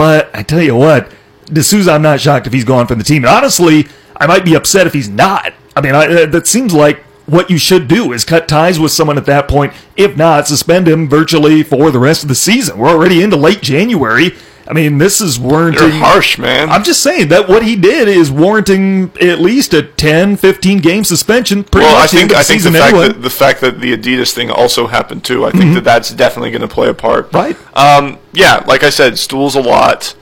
But 0.00 0.30
I 0.32 0.42
tell 0.42 0.62
you 0.62 0.76
what, 0.76 1.12
De 1.44 1.62
Sousa, 1.62 1.92
I'm 1.92 2.00
not 2.00 2.22
shocked 2.22 2.46
if 2.46 2.54
he's 2.54 2.64
gone 2.64 2.86
from 2.86 2.96
the 2.96 3.04
team. 3.04 3.22
And 3.22 3.34
honestly, 3.34 3.86
I 4.16 4.26
might 4.26 4.46
be 4.46 4.54
upset 4.54 4.86
if 4.86 4.94
he's 4.94 5.10
not. 5.10 5.52
I 5.76 5.82
mean, 5.82 5.94
I, 5.94 6.22
uh, 6.22 6.26
that 6.28 6.46
seems 6.46 6.72
like 6.72 7.02
what 7.26 7.50
you 7.50 7.58
should 7.58 7.86
do 7.86 8.14
is 8.14 8.24
cut 8.24 8.48
ties 8.48 8.80
with 8.80 8.92
someone 8.92 9.18
at 9.18 9.26
that 9.26 9.46
point. 9.46 9.74
If 9.98 10.16
not, 10.16 10.48
suspend 10.48 10.88
him 10.88 11.06
virtually 11.06 11.62
for 11.62 11.90
the 11.90 11.98
rest 11.98 12.22
of 12.22 12.30
the 12.30 12.34
season. 12.34 12.78
We're 12.78 12.88
already 12.88 13.22
into 13.22 13.36
late 13.36 13.60
January. 13.60 14.30
I 14.68 14.72
mean, 14.72 14.98
this 14.98 15.20
is 15.20 15.38
warranting. 15.38 15.88
You're 15.88 16.04
harsh, 16.04 16.38
man. 16.38 16.70
I'm 16.70 16.84
just 16.84 17.02
saying 17.02 17.28
that 17.28 17.48
what 17.48 17.64
he 17.64 17.76
did 17.76 18.06
is 18.08 18.30
warranting 18.30 19.10
at 19.20 19.40
least 19.40 19.74
a 19.74 19.82
10, 19.82 20.36
15 20.36 20.78
game 20.78 21.02
suspension. 21.04 21.64
Pretty 21.64 21.86
well, 21.86 21.96
I 21.96 22.06
think 22.06 22.32
I 22.32 22.42
think 22.42 22.62
the 22.62 22.70
fact 22.70 22.92
anyway. 22.94 23.08
that 23.08 23.22
the 23.22 23.30
fact 23.30 23.60
that 23.62 23.80
the 23.80 23.96
Adidas 23.96 24.32
thing 24.32 24.50
also 24.50 24.86
happened 24.86 25.24
too. 25.24 25.44
I 25.44 25.50
think 25.50 25.74
that 25.74 25.84
that's 25.84 26.10
definitely 26.10 26.50
going 26.50 26.62
to 26.62 26.68
play 26.68 26.88
a 26.88 26.94
part. 26.94 27.32
Right. 27.32 27.56
Um. 27.76 28.18
Yeah. 28.32 28.62
Like 28.66 28.82
I 28.84 28.90
said, 28.90 29.18
stools 29.18 29.54
a 29.56 29.60
lot. 29.60 30.14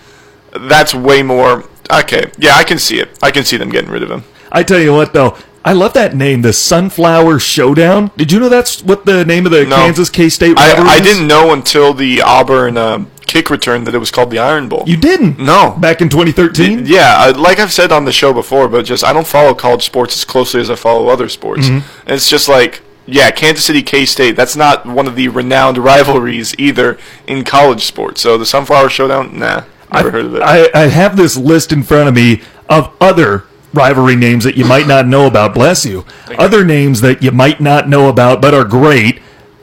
That's 0.59 0.95
way 0.95 1.23
more. 1.23 1.65
Okay. 1.91 2.31
Yeah, 2.39 2.55
I 2.55 2.65
can 2.65 2.79
see 2.79 3.01
it. 3.01 3.19
I 3.23 3.31
can 3.31 3.45
see 3.45 3.57
them 3.57 3.71
getting 3.71 3.91
rid 3.91 4.03
of 4.03 4.11
him. 4.11 4.25
I 4.51 4.63
tell 4.63 4.79
you 4.81 4.95
what, 4.95 5.13
though, 5.13 5.37
I 5.65 5.75
love 5.75 5.93
that 5.93 6.15
name, 6.17 6.41
the 6.43 6.53
Sunflower 6.55 7.39
Showdown. 7.39 8.11
Did 8.17 8.33
you 8.33 8.41
know 8.41 8.49
that's 8.49 8.83
what 8.83 9.05
the 9.05 9.25
name 9.27 9.45
of 9.45 9.53
the 9.53 9.67
No. 9.67 9.77
Kansas 9.77 10.09
K 10.09 10.29
State 10.31 10.57
I, 10.59 10.71
rivalry 10.73 10.89
I 10.91 10.97
is? 10.97 11.03
didn't 11.03 11.27
know 11.27 11.53
until 11.53 11.93
the 11.93 12.23
Auburn 12.23 12.79
um, 12.79 13.11
kick 13.29 13.51
return 13.51 13.85
that 13.85 13.95
it 13.95 13.99
was 13.99 14.11
called 14.11 14.31
the 14.31 14.39
Iron 14.41 14.69
Bowl. 14.69 14.83
You 14.87 14.97
didn't? 14.97 15.39
No. 15.39 15.77
Back 15.79 16.01
in 16.01 16.09
2013? 16.09 16.87
Yeah, 16.87 17.15
I, 17.17 17.31
like 17.31 17.61
I've 17.61 17.73
said 17.73 17.93
on 17.93 18.05
the 18.05 18.13
show 18.13 18.33
before, 18.33 18.69
but 18.69 18.85
just 18.85 19.05
I 19.05 19.13
don't 19.13 19.27
follow 19.27 19.55
college 19.55 19.85
sports 19.85 20.17
as 20.17 20.25
closely 20.25 20.61
as 20.61 20.71
I 20.71 20.75
follow 20.75 21.09
other 21.09 21.29
sports. 21.29 21.69
Mm-hmm. 21.69 22.01
And 22.07 22.11
it's 22.17 22.29
just 22.29 22.49
like 22.49 22.83
Yeah, 23.07 23.31
Kansas 23.31 23.65
City 23.65 23.83
K 23.83 24.05
State. 24.05 24.35
That's 24.35 24.57
not 24.57 24.85
one 24.85 25.07
of 25.07 25.15
the 25.15 25.29
renowned 25.29 25.79
rivalries 25.79 26.55
either 26.59 26.99
in 27.27 27.45
college 27.45 27.85
sports. 27.85 28.21
So 28.21 28.37
the 28.37 28.45
Sunflower 28.47 28.89
Showdown, 28.89 29.39
nah, 29.39 29.63
never 29.93 30.09
I, 30.09 30.11
heard 30.11 30.25
of 30.27 30.35
it. 30.35 30.43
I, 30.43 30.69
I 30.75 30.89
have 30.89 31.17
this 31.17 31.37
list 31.37 31.71
in 31.73 31.83
front 31.85 32.09
of 32.09 32.15
me 32.15 32.43
of 32.69 32.93
other 33.01 33.45
rivalry 33.73 34.17
names 34.17 34.45
that 34.45 34.57
you 34.57 34.65
might 34.65 34.87
not 34.87 35.07
know 35.07 35.27
about. 35.27 35.55
Bless 35.55 35.85
you. 35.87 36.05
Other 36.39 36.65
names 36.65 37.01
that 37.03 37.23
you 37.23 37.31
might 37.31 37.61
not 37.61 37.89
know 37.89 38.09
about 38.09 38.41
but 38.43 38.53
are 38.55 38.65
great. 38.65 39.21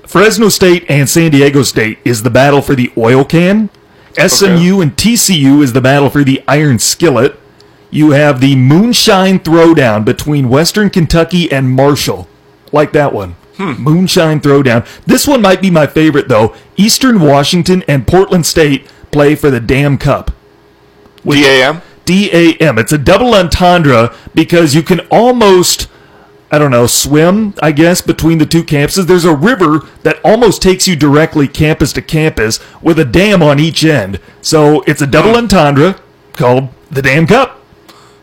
Fresno 0.08 0.50
State 0.50 0.86
and 0.90 1.10
San 1.10 1.32
Diego 1.32 1.64
State 1.64 2.00
is 2.06 2.24
the 2.24 2.30
battle 2.30 2.62
for 2.62 2.76
the 2.76 2.92
oil 2.98 3.24
can. 3.26 3.70
SMU 4.14 4.80
and 4.82 4.96
TCU 4.96 5.62
is 5.62 5.74
the 5.74 5.82
battle 5.82 6.10
for 6.10 6.24
the 6.24 6.44
iron 6.48 6.80
skillet. 6.80 7.38
You 7.92 8.12
have 8.12 8.40
the 8.40 8.56
moonshine 8.56 9.40
throwdown 9.40 10.06
between 10.06 10.50
Western 10.50 10.90
Kentucky 10.90 11.52
and 11.52 11.70
Marshall. 11.70 12.28
Like 12.72 12.92
that 12.94 13.14
one. 13.14 13.36
Hmm. 13.58 13.74
Moonshine 13.82 14.42
throwdown. 14.42 14.86
This 15.06 15.28
one 15.28 15.42
might 15.42 15.62
be 15.62 15.70
my 15.70 15.88
favorite 15.88 16.28
though. 16.28 16.56
Eastern 16.76 17.22
Washington 17.22 17.84
and 17.88 18.08
Portland 18.08 18.46
State 18.46 18.88
play 19.12 19.36
for 19.36 19.50
the 19.50 19.60
Dam 19.60 19.98
Cup. 19.98 20.32
DAM. 21.26 21.82
DAM. 22.06 22.78
It's 22.78 22.92
a 22.92 22.98
double 22.98 23.34
entendre 23.34 24.14
because 24.34 24.76
you 24.76 24.84
can 24.84 25.00
almost, 25.10 25.88
I 26.52 26.60
don't 26.60 26.72
know, 26.72 26.88
swim, 26.88 27.54
I 27.62 27.72
guess, 27.72 28.02
between 28.02 28.38
the 28.38 28.46
two 28.46 28.64
campuses. 28.64 29.08
There's 29.08 29.26
a 29.26 29.36
river 29.36 29.80
that 30.04 30.20
almost 30.24 30.62
takes 30.62 30.88
you 30.88 30.96
directly 30.96 31.48
campus 31.48 31.92
to 31.94 32.02
campus 32.02 32.60
with 32.82 33.00
a 33.00 33.06
dam 33.06 33.42
on 33.42 33.60
each 33.60 33.84
end. 33.84 34.20
So 34.42 34.82
it's 34.82 35.02
a 35.02 35.08
double 35.08 35.36
entendre 35.36 36.00
called 36.34 36.70
the 36.92 37.02
Dam 37.02 37.26
Cup. 37.28 37.62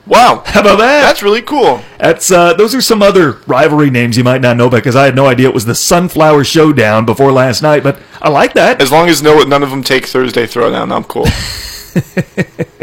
Wow, 0.06 0.42
How 0.46 0.60
about 0.62 0.78
that? 0.78 1.02
that's 1.02 1.22
really 1.22 1.42
cool. 1.42 1.80
That's 1.98 2.30
uh, 2.32 2.54
those 2.54 2.74
are 2.74 2.80
some 2.80 3.02
other 3.02 3.38
rivalry 3.46 3.88
names 3.88 4.16
you 4.16 4.24
might 4.24 4.40
not 4.40 4.56
know 4.56 4.68
because 4.68 4.96
I 4.96 5.04
had 5.04 5.14
no 5.14 5.26
idea 5.26 5.48
it 5.48 5.54
was 5.54 5.64
the 5.64 5.76
Sunflower 5.76 6.42
Showdown 6.42 7.06
before 7.06 7.30
last 7.30 7.62
night. 7.62 7.84
But 7.84 8.00
I 8.20 8.28
like 8.28 8.54
that. 8.54 8.82
As 8.82 8.90
long 8.90 9.08
as 9.08 9.22
no 9.22 9.42
none 9.44 9.62
of 9.62 9.70
them 9.70 9.84
take 9.84 10.06
Thursday 10.06 10.44
Throwdown, 10.44 10.90
I'm 10.92 11.04
cool. 11.04 11.26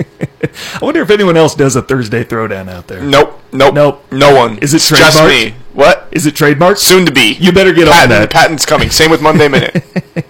I 0.75 0.79
wonder 0.81 1.01
if 1.01 1.09
anyone 1.09 1.35
else 1.37 1.55
does 1.55 1.75
a 1.75 1.81
Thursday 1.81 2.23
Throwdown 2.23 2.69
out 2.69 2.87
there. 2.87 3.01
nope, 3.03 3.39
nope, 3.51 3.73
Nope. 3.73 4.05
No 4.11 4.33
one. 4.35 4.57
Is 4.59 4.73
it 4.73 4.77
It's 4.77 4.89
just 4.89 5.17
trademarked? 5.17 5.27
me? 5.51 5.55
What? 5.73 6.07
Is 6.11 6.25
it 6.25 6.33
trademarked? 6.35 6.77
Soon 6.77 7.05
to 7.05 7.11
be. 7.11 7.33
You 7.33 7.51
better 7.51 7.73
get 7.73 7.87
on 7.87 8.09
that. 8.09 8.29
Patent's 8.31 8.65
coming. 8.65 8.89
Same 8.89 9.11
with 9.11 9.21
Monday 9.21 9.47
Minute. 9.47 9.83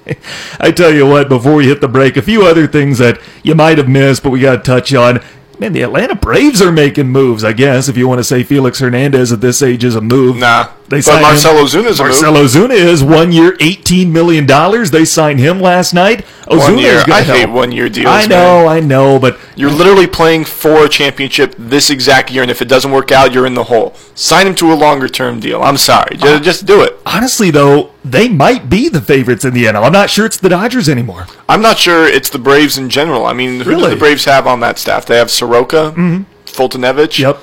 I 0.60 0.72
tell 0.72 0.94
you 0.94 1.06
what, 1.08 1.30
before 1.30 1.56
we 1.56 1.68
hit 1.68 1.82
the 1.82 1.88
break, 1.88 2.18
a 2.18 2.22
few 2.22 2.44
other 2.46 2.68
things 2.68 2.98
that 2.98 3.20
you 3.44 3.56
might 3.56 3.78
have 3.78 3.88
missed, 3.88 4.24
but 4.24 4.32
we 4.32 4.40
got 4.42 4.58
to 4.58 4.62
touch 4.64 4.94
on. 4.94 5.22
Man, 5.60 5.74
the 5.74 5.82
Atlanta 5.82 6.16
Braves 6.16 6.62
are 6.62 6.72
making 6.72 7.10
moves, 7.10 7.44
I 7.44 7.54
guess, 7.54 7.88
if 7.90 7.98
you 7.98 8.08
want 8.08 8.20
to 8.20 8.24
say 8.24 8.44
Felix 8.44 8.80
Hernandez 8.80 9.32
at 9.32 9.42
this 9.42 9.62
age 9.62 9.84
is 9.84 9.96
a 9.96 10.02
move. 10.02 10.38
nah. 10.38 10.72
They 10.90 10.98
but 10.98 11.04
signed 11.04 11.22
Marcell 11.22 11.54
Ozuna's. 11.54 12.00
Marcell 12.00 12.34
Ozuna 12.34 12.72
is 12.72 13.04
one 13.04 13.32
year, 13.32 13.52
$18 13.58 14.10
million. 14.12 14.48
They 14.92 15.06
signed 15.06 15.40
him 15.40 15.60
last 15.62 15.94
night. 15.94 16.26
One 16.48 16.58
Ozuna 16.60 16.82
year. 16.82 16.94
is 16.96 17.04
gonna 17.04 17.20
I 17.20 17.22
hate 17.22 17.46
one-year 17.46 17.90
deals, 17.90 18.08
I 18.08 18.26
know, 18.26 18.66
I 18.68 18.80
know, 18.80 19.20
but 19.20 19.38
You're 19.56 19.70
literally 19.70 20.08
playing 20.08 20.46
for 20.46 20.86
a 20.86 20.90
championship 20.90 21.54
this 21.60 21.92
exact 21.92 22.32
year, 22.32 22.42
and 22.42 22.50
if 22.50 22.64
it 22.64 22.66
doesn't 22.68 22.90
work 22.92 23.12
out, 23.12 23.32
you're 23.32 23.46
in 23.46 23.54
the 23.54 23.66
hole. 23.66 23.94
Sign 24.16 24.48
him 24.48 24.56
to 24.56 24.74
a 24.74 24.76
longer-term 24.76 25.40
deal. 25.42 25.62
I'm 25.62 25.78
sorry. 25.78 26.16
Uh, 26.16 26.40
Just, 26.40 26.44
just 26.44 26.66
do 26.66 26.82
it. 26.82 26.98
honestly, 27.06 27.52
though, 27.52 27.92
they 28.04 28.28
might 28.28 28.68
be 28.68 28.90
the 28.90 29.00
favorites 29.02 29.46
in 29.46 29.54
the 29.54 29.66
NL. 29.66 29.84
I'm 29.86 29.92
not 29.94 30.10
sure 30.10 30.26
it's 30.26 30.38
the 30.38 30.50
Dodgers 30.50 30.90
anymore. 30.90 31.28
I'm 31.48 31.62
not 31.62 31.78
sure 31.78 32.08
it's 32.08 32.32
the 32.32 32.40
Braves 32.40 32.80
in 32.80 32.90
general. 32.90 33.28
I 33.28 33.34
mean, 33.34 33.62
who 33.62 33.70
Really? 33.70 33.84
do 33.84 33.90
the 33.92 33.96
Braves 34.00 34.26
have 34.26 34.48
on 34.48 34.60
that 34.62 34.80
staff? 34.80 35.06
They 35.06 35.18
have 35.18 35.30
Soroka, 35.30 35.94
mm-hmm. 35.96 36.24
Foltynewicz, 36.48 37.20
Yep, 37.20 37.38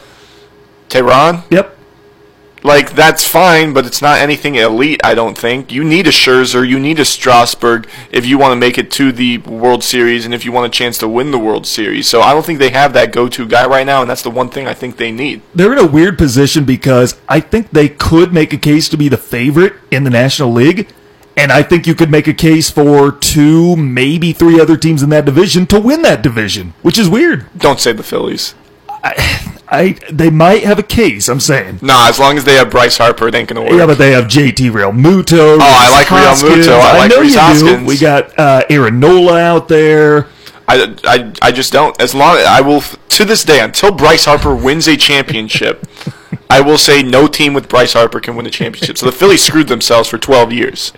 Teheran. 0.89 1.45
yep. 1.51 1.76
Like 2.67 2.97
that's 2.97 3.25
fine, 3.25 3.73
but 3.73 3.87
it's 3.87 4.03
not 4.03 4.19
anything 4.19 4.57
elite. 4.57 5.01
I 5.05 5.15
don't 5.15 5.39
think 5.39 5.71
you 5.71 5.85
need 5.85 6.09
a 6.09 6.11
Scherzer, 6.11 6.69
you 6.69 6.81
need 6.81 6.99
a 6.99 7.05
Strasburg 7.05 7.89
if 8.11 8.27
you 8.27 8.39
want 8.39 8.51
to 8.51 8.57
make 8.57 8.77
it 8.77 8.91
to 8.91 9.13
the 9.13 9.39
World 9.39 9.85
Series, 9.85 10.25
and 10.25 10.35
if 10.35 10.45
you 10.45 10.51
want 10.51 10.67
a 10.67 10.77
chance 10.77 10.99
to 10.99 11.07
win 11.07 11.31
the 11.31 11.39
World 11.39 11.65
Series. 11.65 12.09
So 12.09 12.23
I 12.23 12.33
don't 12.33 12.45
think 12.45 12.59
they 12.59 12.71
have 12.71 12.93
that 12.95 13.13
go-to 13.13 13.47
guy 13.47 13.69
right 13.69 13.87
now, 13.87 14.01
and 14.01 14.11
that's 14.11 14.23
the 14.23 14.33
one 14.33 14.49
thing 14.49 14.67
I 14.67 14.75
think 14.75 14.97
they 14.97 15.13
need. 15.13 15.43
They're 15.55 15.75
in 15.75 15.79
a 15.79 15.87
weird 15.87 16.19
position 16.19 16.65
because 16.65 17.17
I 17.29 17.39
think 17.39 17.71
they 17.71 17.89
could 17.89 18.33
make 18.33 18.53
a 18.53 18.59
case 18.59 18.89
to 18.89 18.97
be 18.97 19.09
the 19.09 19.17
favorite 19.17 19.75
in 19.93 20.03
the 20.03 20.11
National 20.11 20.51
League. 20.51 20.89
And 21.37 21.53
I 21.53 21.63
think 21.63 21.87
you 21.87 21.95
could 21.95 22.11
make 22.11 22.27
a 22.27 22.35
case 22.35 22.69
for 22.69 23.13
two, 23.13 23.77
maybe 23.77 24.33
three 24.33 24.59
other 24.59 24.77
teams 24.77 25.05
in 25.05 25.11
that 25.11 25.25
division 25.25 25.69
to 25.69 25.79
win 25.79 26.03
that 26.03 26.21
division, 26.21 26.75
which 26.83 26.99
is 26.99 27.09
weird. 27.09 27.47
Don't 27.57 27.79
say 27.79 27.93
the 27.93 28.03
Phillies. 28.03 28.57
I 28.89 29.56
they 29.69 30.31
might 30.31 30.65
have 30.65 30.79
a 30.79 30.83
case. 30.83 31.29
I'm 31.29 31.41
saying. 31.41 31.81
Nah, 31.83 32.09
as 32.09 32.19
long 32.19 32.37
as 32.39 32.45
they 32.45 32.55
have 32.55 32.71
Bryce 32.71 32.99
Harper, 32.99 33.29
it 33.29 33.35
ain't 33.35 33.49
gonna 33.49 33.63
work. 33.63 33.73
Yeah, 33.73 33.87
but 33.87 33.99
they 33.99 34.13
have 34.13 34.25
JT 34.25 34.71
Realmuto. 34.71 35.59
Oh, 35.59 35.59
I 35.61 35.91
like 35.91 36.11
Real 36.11 36.21
Hoskins. 36.21 36.67
Muto. 36.67 36.81
I 36.81 36.99
like 36.99 37.11
know 37.11 37.21
Rhys 37.21 37.35
you 37.35 37.41
Hoskins. 37.41 37.81
do. 37.81 37.87
We 37.87 37.99
got 37.99 38.39
uh, 38.39 38.63
Aaron 38.71 39.01
Nola 39.01 39.41
out 39.41 39.69
there. 39.69 40.29
I, 40.69 40.97
I, 41.05 41.33
I 41.43 41.53
just 41.53 41.73
don't. 41.73 42.01
As 42.01 42.15
long 42.15 42.39
I 42.39 42.61
will 42.61 42.81
to 42.81 43.25
this 43.25 43.45
day 43.45 43.61
until 43.61 43.93
Bryce 43.93 44.25
Harper 44.25 44.55
wins 44.55 44.89
a 44.89 44.97
championship, 44.97 45.87
I 46.51 46.61
will 46.61 46.79
say 46.79 47.03
no 47.03 47.27
team 47.29 47.55
with 47.55 47.69
Bryce 47.69 47.93
Harper 47.93 48.21
can 48.21 48.37
win 48.37 48.47
a 48.47 48.51
championship. 48.51 48.99
So 48.99 49.07
the 49.07 49.13
Phillies 49.13 49.43
screwed 49.43 49.69
themselves 49.69 50.09
for 50.09 50.19
12 50.19 50.53
years. 50.53 50.93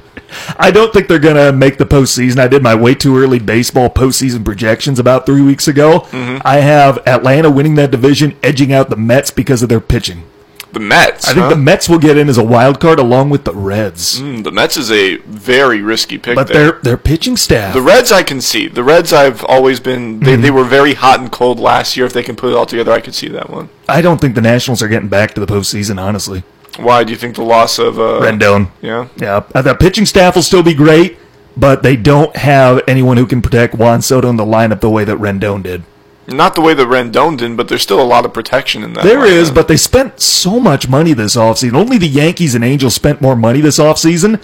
I 0.58 0.70
don't 0.70 0.92
think 0.92 1.08
they're 1.08 1.18
gonna 1.18 1.52
make 1.52 1.78
the 1.78 1.87
postseason. 1.87 2.38
I 2.38 2.49
did 2.49 2.62
my 2.62 2.75
way 2.75 2.94
too 2.94 3.16
early 3.18 3.38
baseball 3.38 3.88
postseason 3.88 4.44
projections 4.44 4.99
about 4.99 5.26
three 5.26 5.42
weeks 5.42 5.68
ago. 5.68 6.00
Mm-hmm. 6.11 6.38
I 6.44 6.56
have 6.56 6.99
Atlanta 7.06 7.50
winning 7.50 7.75
that 7.76 7.90
division, 7.90 8.37
edging 8.42 8.73
out 8.73 8.90
the 8.90 8.97
Mets 8.97 9.30
because 9.30 9.62
of 9.62 9.68
their 9.68 9.80
pitching. 9.80 10.25
The 10.70 10.80
Mets. 10.80 11.26
I 11.26 11.32
think 11.32 11.44
huh? 11.44 11.49
the 11.49 11.56
Mets 11.56 11.88
will 11.88 11.99
get 11.99 12.18
in 12.18 12.28
as 12.28 12.37
a 12.37 12.44
wild 12.44 12.78
card 12.78 12.99
along 12.99 13.30
with 13.30 13.44
the 13.44 13.54
Reds, 13.54 14.20
Mm, 14.20 14.44
the 14.44 14.52
Mets 14.52 14.76
is 14.76 14.92
a 14.92 15.16
very 15.16 15.80
risky 15.80 16.18
pick. 16.18 16.35
but 16.37 16.49
there. 16.49 16.73
their 16.73 16.80
their 16.82 16.97
pitching 16.99 17.38
staff. 17.38 17.73
The 17.73 17.80
Reds 17.80 18.12
I 18.12 18.23
can 18.23 18.42
see. 18.42 18.68
The 18.68 18.82
Reds 18.85 19.14
I've 19.14 19.42
always 19.47 19.80
been. 19.80 20.20
They, 20.20 20.32
Mm-hmm. 20.35 20.42
they 20.42 20.50
were 20.50 20.64
very 20.64 20.92
hot 20.92 21.20
and 21.20 21.32
cold 21.32 21.58
last 21.58 21.97
year. 21.97 22.04
If 22.04 22.12
they 22.12 22.23
can 22.23 22.37
put 22.37 22.50
it 22.52 22.54
all 22.56 22.66
together, 22.66 22.92
I 22.92 23.00
could 23.00 23.14
see 23.14 23.28
that 23.28 23.49
one. 23.49 23.70
I 23.88 24.02
don't 24.02 24.20
think 24.20 24.35
the 24.35 24.42
Nationals 24.42 24.82
are 24.82 24.88
getting 24.88 25.08
back 25.08 25.32
to 25.35 25.40
the 25.40 25.47
postseason. 25.47 25.99
Honestly, 25.99 26.42
Why 26.78 27.04
do 27.04 27.11
you 27.12 27.18
think 27.18 27.35
the 27.37 27.42
loss 27.42 27.78
of 27.78 27.99
uh, 27.99 28.20
Rendon. 28.23 28.70
Yeah. 28.80 29.08
Yeah, 29.16 29.44
uh, 29.54 29.62
the 29.62 29.75
pitching 29.75 30.06
staff 30.06 30.35
will 30.37 30.42
still 30.42 30.62
be 30.62 30.75
great, 30.75 31.18
but 31.56 31.82
they 31.82 31.97
don't 31.97 32.35
have 32.37 32.82
anyone 32.88 33.16
who 33.16 33.26
can 33.26 33.42
protect 33.42 33.75
Juan 33.75 34.00
Soto 34.02 34.28
in 34.28 34.37
the 34.37 34.44
lineup 34.44 34.80
the 34.80 34.90
way 34.90 35.04
that 35.04 35.18
Rendon 35.18 35.62
did. 35.62 35.82
Not 36.28 36.54
the 36.54 36.61
way 36.61 36.75
that 36.75 36.87
Rendon 36.87 37.38
did, 37.38 37.56
but 37.56 37.68
there's 37.68 37.82
still 37.82 38.00
a 38.00 38.04
lot 38.04 38.26
of 38.26 38.35
protection 38.35 38.85
in 38.85 38.92
that. 38.92 39.02
There 39.04 39.25
is, 39.25 39.50
lineup. 39.50 39.54
but 39.54 39.68
they 39.68 39.76
spent 39.78 40.20
so 40.20 40.61
much 40.61 40.87
money 40.88 41.14
this 41.14 41.37
offseason. 41.37 41.73
Only 41.75 41.97
the 41.99 42.06
Yankees 42.06 42.54
and 42.54 42.62
Angels 42.62 42.94
spent 42.94 43.20
more 43.23 43.35
money 43.35 43.61
this 43.62 43.78
offseason, 43.78 44.40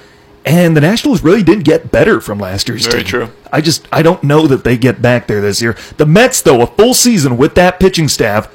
and 0.46 0.74
the 0.76 0.80
Nationals 0.80 1.22
really 1.22 1.42
didn't 1.42 1.64
get 1.64 1.90
better 1.92 2.20
from 2.22 2.38
last 2.38 2.68
year's 2.68 2.86
Very 2.86 3.02
team. 3.02 3.08
true. 3.10 3.28
I 3.52 3.60
just 3.60 3.86
I 3.92 4.00
don't 4.02 4.24
know 4.24 4.46
that 4.46 4.64
they 4.64 4.78
get 4.78 5.02
back 5.02 5.26
there 5.26 5.42
this 5.42 5.60
year. 5.60 5.76
The 5.98 6.06
Mets, 6.06 6.40
though, 6.40 6.62
a 6.62 6.66
full 6.66 6.94
season 6.94 7.36
with 7.36 7.54
that 7.56 7.78
pitching 7.78 8.08
staff, 8.08 8.48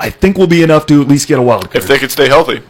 I 0.00 0.08
think 0.08 0.38
will 0.38 0.46
be 0.46 0.62
enough 0.62 0.86
to 0.86 1.02
at 1.02 1.08
least 1.08 1.28
get 1.28 1.38
a 1.38 1.42
wild 1.42 1.64
card. 1.70 1.76
if 1.76 1.86
they 1.86 1.98
could 1.98 2.10
stay 2.10 2.28
healthy. 2.28 2.62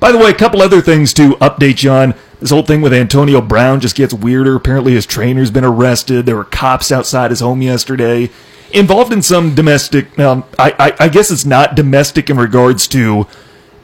By 0.00 0.12
the 0.12 0.18
way, 0.18 0.30
a 0.30 0.34
couple 0.34 0.62
other 0.62 0.80
things 0.80 1.12
to 1.14 1.30
update 1.36 1.82
you 1.82 1.90
on. 1.90 2.14
This 2.40 2.50
whole 2.50 2.62
thing 2.62 2.80
with 2.80 2.94
Antonio 2.94 3.42
Brown 3.42 3.80
just 3.80 3.94
gets 3.94 4.14
weirder. 4.14 4.56
Apparently, 4.56 4.92
his 4.94 5.04
trainer's 5.04 5.50
been 5.50 5.64
arrested. 5.64 6.24
There 6.24 6.36
were 6.36 6.44
cops 6.44 6.90
outside 6.90 7.30
his 7.30 7.40
home 7.40 7.60
yesterday, 7.60 8.30
involved 8.72 9.12
in 9.12 9.20
some 9.20 9.54
domestic. 9.54 10.18
Um, 10.18 10.44
I, 10.58 10.74
I, 10.78 11.04
I 11.04 11.08
guess 11.10 11.30
it's 11.30 11.44
not 11.44 11.74
domestic 11.74 12.30
in 12.30 12.38
regards 12.38 12.88
to 12.88 13.26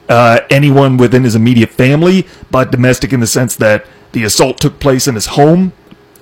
uh, 0.09 0.39
anyone 0.49 0.97
within 0.97 1.23
his 1.23 1.35
immediate 1.35 1.69
family, 1.69 2.25
but 2.49 2.71
domestic 2.71 3.13
in 3.13 3.19
the 3.19 3.27
sense 3.27 3.55
that 3.57 3.85
the 4.13 4.23
assault 4.23 4.59
took 4.59 4.79
place 4.79 5.07
in 5.07 5.13
his 5.13 5.27
home. 5.27 5.71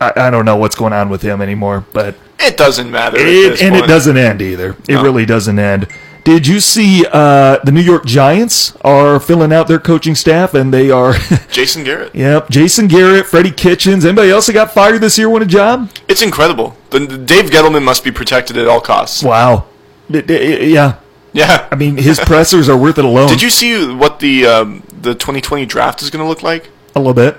I, 0.01 0.11
I 0.17 0.29
don't 0.29 0.43
know 0.43 0.57
what's 0.57 0.75
going 0.75 0.91
on 0.91 1.07
with 1.09 1.21
him 1.21 1.41
anymore, 1.41 1.85
but 1.93 2.15
It 2.39 2.57
doesn't 2.57 2.91
matter. 2.91 3.15
at 3.17 3.25
it, 3.25 3.61
and 3.61 3.73
it 3.77 3.87
doesn't 3.87 4.17
end 4.17 4.41
either. 4.41 4.71
It 4.89 4.95
No. 4.95 5.03
really 5.03 5.25
doesn't 5.25 5.57
end. 5.57 5.87
Did 6.25 6.47
you 6.47 6.59
see 6.59 7.05
uh, 7.11 7.59
the 7.63 7.71
New 7.71 7.81
York 7.81 8.03
Giants 8.05 8.75
are 8.81 9.19
filling 9.19 9.53
out 9.53 9.67
their 9.67 9.77
coaching 9.79 10.15
staff, 10.15 10.53
and 10.55 10.73
they 10.73 10.89
are, 10.89 11.13
Jason 11.51 11.83
Garrett. 11.83 12.13
yep, 12.15 12.49
Jason 12.49 12.87
Garrett, 12.87 13.27
Freddie 13.27 13.51
Kitchens. 13.51 14.03
Anybody 14.03 14.31
else 14.31 14.47
that 14.47 14.53
got 14.53 14.73
fired 14.73 15.01
this 15.01 15.17
year 15.19 15.29
won 15.29 15.43
a 15.43 15.45
job? 15.45 15.91
It's 16.07 16.23
incredible. 16.23 16.75
The, 16.89 16.99
the 16.99 17.17
Dave 17.19 17.51
Gettleman 17.51 17.83
must 17.83 18.03
be 18.03 18.09
protected 18.11 18.57
at 18.57 18.67
all 18.67 18.81
costs. 18.81 19.23
Wow. 19.23 19.65
It- 20.09 20.29
it- 20.29 20.67
yeah, 20.69 20.95
Yeah. 21.31 21.67
I 21.71 21.75
mean 21.75 21.97
his 21.97 22.19
pressers 22.19 22.69
are 22.69 22.77
worth 22.77 22.97
it 22.97 23.05
alone. 23.05 23.29
Did 23.29 23.41
you 23.43 23.49
see 23.51 23.93
what 23.93 24.19
the 24.19 24.45
um, 24.47 24.81
the 25.01 25.13
2020 25.13 25.65
draft 25.67 26.01
is 26.01 26.09
going 26.09 26.23
to 26.23 26.27
look 26.27 26.41
like? 26.43 26.69
a 26.95 26.99
little 26.99 27.13
bit 27.13 27.37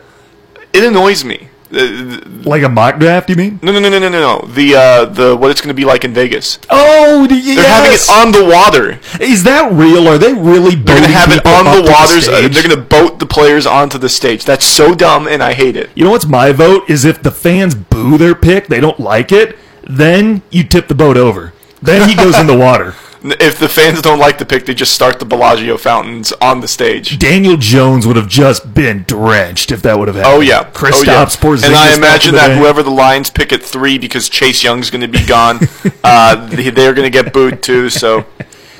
It 0.72 0.84
annoys 0.84 1.24
me. 1.24 1.48
Like 1.70 2.62
a 2.62 2.68
mock 2.68 2.98
draft? 2.98 3.28
You 3.28 3.36
mean? 3.36 3.58
no, 3.62 3.72
no, 3.72 3.80
no, 3.80 3.88
no, 3.88 3.98
no, 3.98 4.08
no. 4.08 4.46
The 4.46 4.74
uh, 4.76 5.04
the 5.06 5.36
what 5.36 5.50
it's 5.50 5.60
going 5.60 5.74
to 5.74 5.74
be 5.74 5.84
like 5.84 6.04
in 6.04 6.14
Vegas. 6.14 6.58
Oh, 6.70 7.26
They're 7.26 7.38
having 7.68 7.92
it 7.92 8.08
on 8.08 8.32
the 8.32 8.44
water. 8.44 9.00
Is 9.20 9.42
that 9.44 9.72
real? 9.72 10.06
Are 10.06 10.18
they 10.18 10.32
really? 10.32 10.76
They're 10.76 10.96
going 11.00 11.10
to 11.10 11.16
have 11.16 11.32
it 11.32 11.44
on 11.44 11.64
the 11.64 11.90
waters. 11.90 12.28
uh, 12.28 12.42
they're 12.48 12.62
going 12.62 12.76
to 12.76 12.82
boat 12.82 13.18
the 13.18 13.26
players 13.26 13.66
onto 13.66 13.98
the 13.98 14.08
stage. 14.08 14.44
That's 14.44 14.64
so 14.64 14.94
dumb, 14.94 15.26
and 15.26 15.42
I 15.42 15.54
hate 15.54 15.76
it. 15.76 15.90
You 15.96 16.04
know 16.04 16.10
what's 16.12 16.26
my 16.26 16.52
vote 16.52 16.88
is 16.88 17.04
if 17.04 17.22
the 17.22 17.32
fans 17.32 17.74
boo 17.74 18.16
their 18.16 18.34
pick, 18.34 18.68
they 18.68 18.80
don't 18.80 19.00
like 19.00 19.32
it, 19.32 19.56
then 19.82 20.42
you 20.50 20.62
tip 20.64 20.86
the 20.88 20.94
boat 20.94 21.16
over. 21.16 21.52
Then 21.82 22.08
he 22.08 22.14
goes 22.14 22.38
in 22.38 22.46
the 22.46 22.56
water. 22.56 22.94
If 23.32 23.58
the 23.58 23.68
fans 23.68 24.02
don't 24.02 24.18
like 24.18 24.38
the 24.38 24.46
pick, 24.46 24.66
they 24.66 24.74
just 24.74 24.94
start 24.94 25.18
the 25.18 25.24
Bellagio 25.24 25.76
fountains 25.76 26.32
on 26.40 26.60
the 26.60 26.68
stage. 26.68 27.18
Daniel 27.18 27.56
Jones 27.56 28.06
would 28.06 28.16
have 28.16 28.28
just 28.28 28.74
been 28.74 29.04
drenched 29.06 29.72
if 29.72 29.82
that 29.82 29.98
would 29.98 30.08
have 30.08 30.16
happened. 30.16 30.34
Oh 30.34 30.40
yeah, 30.40 30.64
Chris 30.64 30.96
oh, 30.96 31.02
yeah. 31.04 31.24
Porzingis 31.24 31.66
and 31.66 31.74
I 31.74 31.94
imagine 31.94 32.34
that 32.34 32.56
whoever 32.56 32.82
the 32.82 32.90
Lions 32.90 33.30
pick 33.30 33.52
at 33.52 33.62
three 33.62 33.98
because 33.98 34.28
Chase 34.28 34.62
Young's 34.62 34.90
going 34.90 35.00
to 35.00 35.08
be 35.08 35.24
gone, 35.26 35.58
uh, 36.04 36.46
they- 36.48 36.70
they're 36.70 36.94
going 36.94 37.10
to 37.10 37.22
get 37.22 37.32
booed 37.32 37.62
too. 37.62 37.90
So 37.90 38.24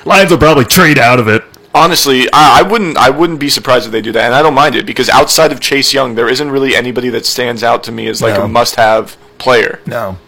Lions 0.04 0.30
will 0.30 0.38
probably 0.38 0.64
trade 0.64 0.98
out 0.98 1.18
of 1.18 1.28
it. 1.28 1.42
honestly, 1.74 2.26
I, 2.32 2.60
I 2.60 2.62
wouldn't 2.62 2.96
I 2.96 3.10
wouldn't 3.10 3.40
be 3.40 3.48
surprised 3.48 3.86
if 3.86 3.92
they 3.92 4.00
do 4.02 4.12
that, 4.12 4.24
and 4.24 4.34
I 4.34 4.42
don't 4.42 4.54
mind 4.54 4.74
it 4.74 4.86
because 4.86 5.08
outside 5.08 5.52
of 5.52 5.60
Chase 5.60 5.92
Young, 5.92 6.14
there 6.14 6.28
isn't 6.28 6.50
really 6.50 6.74
anybody 6.76 7.08
that 7.10 7.26
stands 7.26 7.62
out 7.62 7.82
to 7.84 7.92
me 7.92 8.06
as 8.08 8.22
like 8.22 8.34
No. 8.36 8.44
a 8.44 8.48
must-have 8.48 9.16
player. 9.38 9.80
No. 9.86 10.18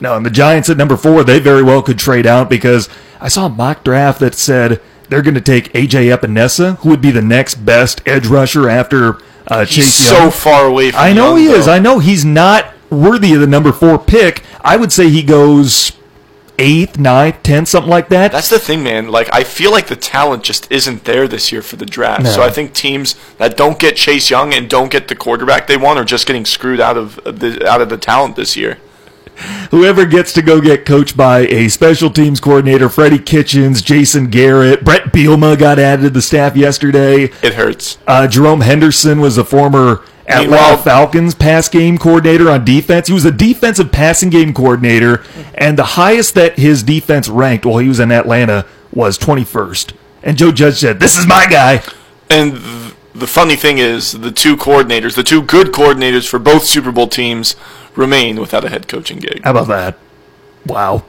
No, 0.00 0.16
and 0.16 0.24
the 0.24 0.30
Giants 0.30 0.70
at 0.70 0.76
number 0.76 0.96
four, 0.96 1.24
they 1.24 1.40
very 1.40 1.62
well 1.62 1.82
could 1.82 1.98
trade 1.98 2.26
out 2.26 2.48
because 2.48 2.88
I 3.20 3.28
saw 3.28 3.46
a 3.46 3.48
mock 3.48 3.82
draft 3.84 4.20
that 4.20 4.34
said 4.34 4.80
they're 5.08 5.22
going 5.22 5.34
to 5.34 5.40
take 5.40 5.72
AJ 5.72 6.16
Epenesa, 6.16 6.78
who 6.78 6.90
would 6.90 7.00
be 7.00 7.10
the 7.10 7.22
next 7.22 7.56
best 7.56 8.00
edge 8.06 8.26
rusher 8.26 8.68
after 8.68 9.18
uh, 9.46 9.64
Chase 9.64 9.76
Young. 9.76 9.86
He's 9.86 9.94
so 9.94 10.30
far 10.30 10.66
away 10.66 10.90
from. 10.90 11.00
I 11.00 11.12
know 11.12 11.36
Young, 11.36 11.38
he 11.38 11.46
is. 11.46 11.66
though. 11.66 11.72
I 11.72 11.78
know 11.78 11.98
he's 11.98 12.24
not 12.24 12.72
worthy 12.90 13.34
of 13.34 13.40
the 13.40 13.46
number 13.46 13.72
four 13.72 13.98
pick. 13.98 14.44
I 14.60 14.76
would 14.76 14.92
say 14.92 15.08
he 15.08 15.22
goes 15.22 15.92
eighth, 16.58 16.98
ninth, 16.98 17.42
tenth, 17.42 17.68
something 17.68 17.90
like 17.90 18.08
that. 18.08 18.32
That's 18.32 18.50
the 18.50 18.58
thing, 18.58 18.82
man. 18.82 19.08
Like 19.08 19.28
I 19.32 19.44
feel 19.44 19.70
like 19.70 19.86
the 19.86 19.96
talent 19.96 20.42
just 20.42 20.70
isn't 20.70 21.04
there 21.04 21.26
this 21.28 21.52
year 21.52 21.62
for 21.62 21.76
the 21.76 21.86
draft. 21.86 22.24
No. 22.24 22.30
So 22.30 22.42
I 22.42 22.50
think 22.50 22.74
teams 22.74 23.14
that 23.38 23.56
don't 23.56 23.78
get 23.78 23.96
Chase 23.96 24.30
Young 24.30 24.52
and 24.52 24.68
don't 24.68 24.90
get 24.90 25.08
the 25.08 25.16
quarterback 25.16 25.66
they 25.66 25.76
want 25.76 25.98
are 25.98 26.04
just 26.04 26.26
getting 26.26 26.44
screwed 26.44 26.80
out 26.80 26.96
of 26.96 27.16
the 27.24 27.66
out 27.68 27.80
of 27.80 27.88
the 27.88 27.98
talent 27.98 28.36
this 28.36 28.56
year. 28.56 28.78
Whoever 29.70 30.06
gets 30.06 30.32
to 30.34 30.42
go 30.42 30.60
get 30.60 30.84
coached 30.84 31.16
by 31.16 31.40
a 31.40 31.68
special 31.68 32.10
teams 32.10 32.40
coordinator, 32.40 32.88
Freddie 32.88 33.18
Kitchens, 33.18 33.82
Jason 33.82 34.30
Garrett, 34.30 34.84
Brett 34.84 35.04
Bielema 35.12 35.58
got 35.58 35.78
added 35.78 36.02
to 36.02 36.10
the 36.10 36.22
staff 36.22 36.56
yesterday. 36.56 37.24
It 37.42 37.54
hurts. 37.54 37.98
Uh, 38.06 38.26
Jerome 38.26 38.62
Henderson 38.62 39.20
was 39.20 39.38
a 39.38 39.44
former 39.44 40.02
Atlanta 40.28 40.76
Falcons 40.78 41.34
pass 41.34 41.68
game 41.68 41.98
coordinator 41.98 42.50
on 42.50 42.64
defense. 42.64 43.08
He 43.08 43.14
was 43.14 43.24
a 43.24 43.32
defensive 43.32 43.90
passing 43.90 44.30
game 44.30 44.52
coordinator, 44.52 45.24
and 45.54 45.78
the 45.78 45.84
highest 45.84 46.34
that 46.34 46.58
his 46.58 46.82
defense 46.82 47.28
ranked 47.28 47.64
while 47.64 47.78
he 47.78 47.88
was 47.88 48.00
in 48.00 48.12
Atlanta 48.12 48.66
was 48.92 49.18
21st. 49.18 49.92
And 50.22 50.36
Joe 50.36 50.52
Judge 50.52 50.78
said, 50.78 51.00
"This 51.00 51.16
is 51.16 51.26
my 51.26 51.46
guy." 51.46 51.82
And 52.28 52.60
the 53.18 53.26
funny 53.26 53.56
thing 53.56 53.78
is, 53.78 54.12
the 54.12 54.30
two 54.30 54.56
coordinators, 54.56 55.14
the 55.14 55.22
two 55.22 55.42
good 55.42 55.68
coordinators 55.68 56.28
for 56.28 56.38
both 56.38 56.64
Super 56.64 56.92
Bowl 56.92 57.08
teams, 57.08 57.56
remain 57.94 58.40
without 58.40 58.64
a 58.64 58.68
head 58.68 58.88
coaching 58.88 59.18
gig. 59.18 59.42
How 59.44 59.50
about 59.50 59.68
that? 59.68 59.98
Wow. 60.66 61.04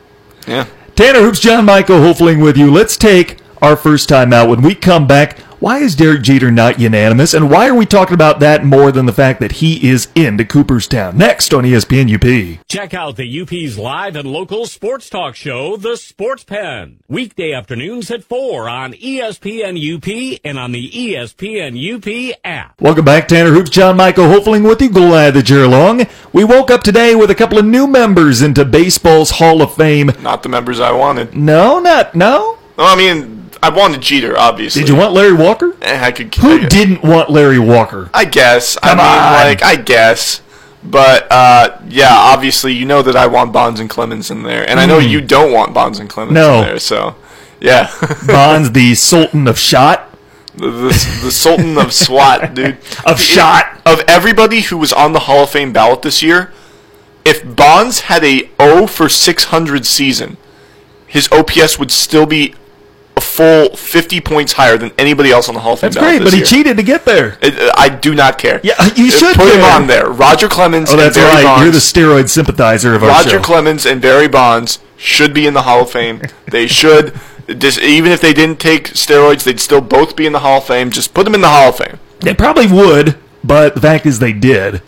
Yeah. 0.48 0.68
Tanner 0.96 1.20
Hoops, 1.22 1.40
John 1.40 1.66
Michael 1.66 2.00
Hofling 2.00 2.44
with 2.44 2.58
you. 2.58 2.72
Let's 2.72 2.98
take 2.98 3.40
our 3.62 3.76
first 3.76 4.10
time 4.10 4.34
out. 4.34 4.50
When 4.50 4.62
we 4.62 4.76
come 4.76 5.08
back, 5.08 5.38
why 5.60 5.80
is 5.80 5.96
Derek 5.96 6.22
Jeter 6.22 6.52
not 6.52 6.80
unanimous? 6.80 7.34
And 7.34 7.50
why 7.50 7.68
are 7.68 7.76
we 7.76 7.86
talking 7.86 8.14
about 8.14 8.40
that 8.40 8.64
more 8.64 8.92
than 8.92 9.06
the 9.06 9.14
fact 9.14 9.40
that 9.42 9.54
he 9.54 9.90
is 9.90 10.08
into 10.16 10.46
Cooperstown? 10.46 11.18
Next 11.18 11.54
on 11.54 11.64
ESPN 11.64 12.14
UP. 12.14 12.60
Check 12.68 12.94
out 12.94 13.18
the 13.18 13.42
UP's 13.42 13.78
live 13.78 14.16
and 14.16 14.32
local 14.32 14.66
sports 14.66 15.10
talk 15.10 15.36
show, 15.36 15.76
The 15.76 15.98
Sports 15.98 16.44
Pen. 16.44 17.00
Weekday 17.08 17.52
afternoons 17.54 18.10
at 18.10 18.24
4 18.24 18.70
on 18.70 18.94
ESPN 18.94 19.76
UP 19.78 20.40
and 20.44 20.58
on 20.58 20.72
the 20.72 20.90
ESPN 20.90 21.76
UP 21.76 22.40
app. 22.44 22.80
Welcome 22.82 23.06
back, 23.06 23.28
Tanner 23.28 23.52
Hoops. 23.52 23.70
John 23.70 23.98
Michael 23.98 24.26
Hofling 24.26 24.68
with 24.68 24.82
you. 24.82 24.90
Glad 24.90 25.34
that 25.34 25.50
you're 25.50 25.66
along. 25.66 26.08
We 26.32 26.44
woke 26.44 26.72
up 26.72 26.84
today 26.84 27.16
with 27.16 27.30
a 27.32 27.36
couple 27.36 27.58
of 27.58 27.66
new 27.66 27.86
members 27.86 28.42
into 28.42 28.64
baseball's 28.64 29.32
Hall 29.32 29.62
of 29.62 29.76
Fame. 29.76 30.12
Not 30.22 30.44
the 30.44 30.50
members 30.50 30.80
I 30.80 30.92
wanted. 30.92 31.36
No, 31.36 31.80
not 31.80 32.16
no. 32.16 32.58
Well, 32.78 32.88
I 32.88 32.96
mean, 32.96 33.39
I 33.62 33.70
wanted 33.70 34.02
Jeter, 34.02 34.38
obviously. 34.38 34.82
Did 34.84 34.90
you 34.90 34.96
want 34.96 35.14
Larry 35.14 35.34
Walker? 35.34 35.76
Eh, 35.82 36.00
I 36.02 36.12
could. 36.12 36.34
Who 36.36 36.60
I, 36.62 36.66
didn't 36.68 37.04
want 37.04 37.30
Larry 37.30 37.60
Walker? 37.60 38.10
I 38.14 38.26
guess. 38.26 38.78
Come 38.78 39.00
I 39.00 39.04
mean, 39.04 39.24
on. 39.24 39.34
like, 39.50 39.64
I 39.64 39.76
guess. 39.82 40.42
But 40.82 41.28
uh, 41.30 41.78
yeah, 41.90 42.10
obviously, 42.14 42.74
you 42.74 42.86
know 42.86 43.02
that 43.02 43.16
I 43.18 43.28
want 43.28 43.52
Bonds 43.52 43.82
and 43.82 43.90
Clemens 43.90 44.32
in 44.32 44.44
there, 44.44 44.68
and 44.70 44.80
I 44.80 44.86
know 44.86 44.98
you 44.98 45.20
don't 45.20 45.52
want 45.52 45.74
Bonds 45.74 46.00
and 46.00 46.10
Clemens 46.10 46.38
Hmm. 46.38 46.42
No. 46.42 46.60
in 46.60 46.66
there. 46.68 46.80
So, 46.80 47.16
yeah, 47.60 47.92
Bonds, 48.28 48.72
the 48.72 48.96
Sultan 48.96 49.46
of 49.50 49.60
Shot. 49.60 50.08
the, 50.56 50.70
the, 50.72 51.20
the 51.24 51.32
Sultan 51.32 51.78
of 51.78 51.94
SWAT, 51.94 52.54
dude. 52.56 52.78
Of 53.06 53.20
shot. 53.20 53.82
Of 53.86 54.00
everybody 54.08 54.62
who 54.62 54.78
was 54.78 54.94
on 54.94 55.12
the 55.12 55.20
Hall 55.22 55.44
of 55.44 55.50
Fame 55.50 55.74
ballot 55.74 56.02
this 56.02 56.24
year, 56.24 56.54
if 57.26 57.44
Bonds 57.58 58.02
had 58.02 58.24
a 58.24 58.50
0 58.62 58.88
for 58.88 59.10
600 59.10 59.86
season, 59.86 60.38
his 61.08 61.30
OPS 61.32 61.78
would 61.78 61.92
still 61.92 62.26
be 62.26 62.56
full 63.40 63.76
50 63.76 64.20
points 64.20 64.52
higher 64.54 64.78
than 64.78 64.92
anybody 64.98 65.32
else 65.32 65.48
on 65.48 65.56
the 65.56 65.62
Hall 65.62 65.74
of 65.74 65.80
Fame 65.80 65.92
That's 65.92 66.06
great, 66.06 66.20
but 66.22 66.34
he 66.34 66.40
year. 66.40 66.46
cheated 66.46 66.76
to 66.78 66.84
get 66.84 67.06
there. 67.06 67.38
It- 67.42 67.72
I 67.78 67.88
do 67.88 68.14
not 68.14 68.38
care. 68.38 68.60
Yeah, 68.64 68.74
you 68.96 69.10
should 69.10 69.36
put 69.38 69.54
him 69.56 69.64
on 69.64 69.88
there. 69.88 70.10
Roger 70.10 70.50
Clemens 70.50 70.92
Oh, 70.92 70.98
that's 70.98 71.16
and 71.16 71.24
Barry 71.24 71.36
right. 71.36 71.44
Bonds. 71.46 71.64
You're 71.64 71.72
the 71.72 71.78
steroid 71.80 72.28
sympathizer 72.30 72.96
of 72.96 73.04
our 73.04 73.10
Roger 73.10 73.30
show. 73.30 73.40
Clemens 73.40 73.86
and 73.86 74.02
Barry 74.02 74.28
Bonds 74.28 74.80
should 74.98 75.34
be 75.34 75.48
in 75.48 75.54
the 75.54 75.62
Hall 75.62 75.84
of 75.84 75.92
Fame. 75.92 76.22
they 76.52 76.68
should. 76.68 77.14
Just, 77.58 77.80
even 77.80 78.12
if 78.12 78.20
they 78.20 78.34
didn't 78.34 78.60
take 78.60 78.90
steroids, 78.90 79.44
they'd 79.44 79.60
still 79.62 79.82
both 79.82 80.16
be 80.18 80.26
in 80.28 80.34
the 80.34 80.40
Hall 80.40 80.58
of 80.58 80.66
Fame. 80.66 80.92
Just 80.92 81.14
put 81.14 81.24
them 81.24 81.34
in 81.34 81.40
the 81.42 81.48
Hall 81.48 81.70
of 81.70 81.78
Fame. 81.78 81.98
They 82.20 82.34
probably 82.36 82.68
would, 82.68 83.18
but 83.44 83.74
the 83.74 83.82
fact 83.82 84.06
is 84.06 84.20
they 84.20 84.34
did. 84.34 84.82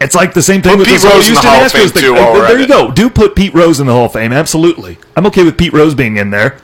It's 0.00 0.14
like 0.16 0.34
the 0.34 0.42
same 0.42 0.60
thing 0.62 0.72
Put 0.72 0.78
with 0.80 0.88
Pete 0.88 1.04
Rose 1.04 1.28
in 1.28 1.34
the 1.34 1.40
Hall 1.40 1.64
of 1.64 1.70
Fame, 1.72 1.88
too, 1.90 2.14
there 2.14 2.58
you 2.58 2.66
go. 2.66 2.90
Do 2.90 3.08
put 3.10 3.36
Pete 3.36 3.54
Rose 3.54 3.78
in 3.80 3.86
the 3.86 3.92
Hall 3.92 4.06
of 4.06 4.12
Fame. 4.14 4.32
Absolutely. 4.32 4.98
I'm 5.14 5.26
okay 5.26 5.44
with 5.44 5.56
Pete 5.56 5.72
Rose 5.72 5.94
being 5.94 6.16
in 6.16 6.30
there. 6.30 6.56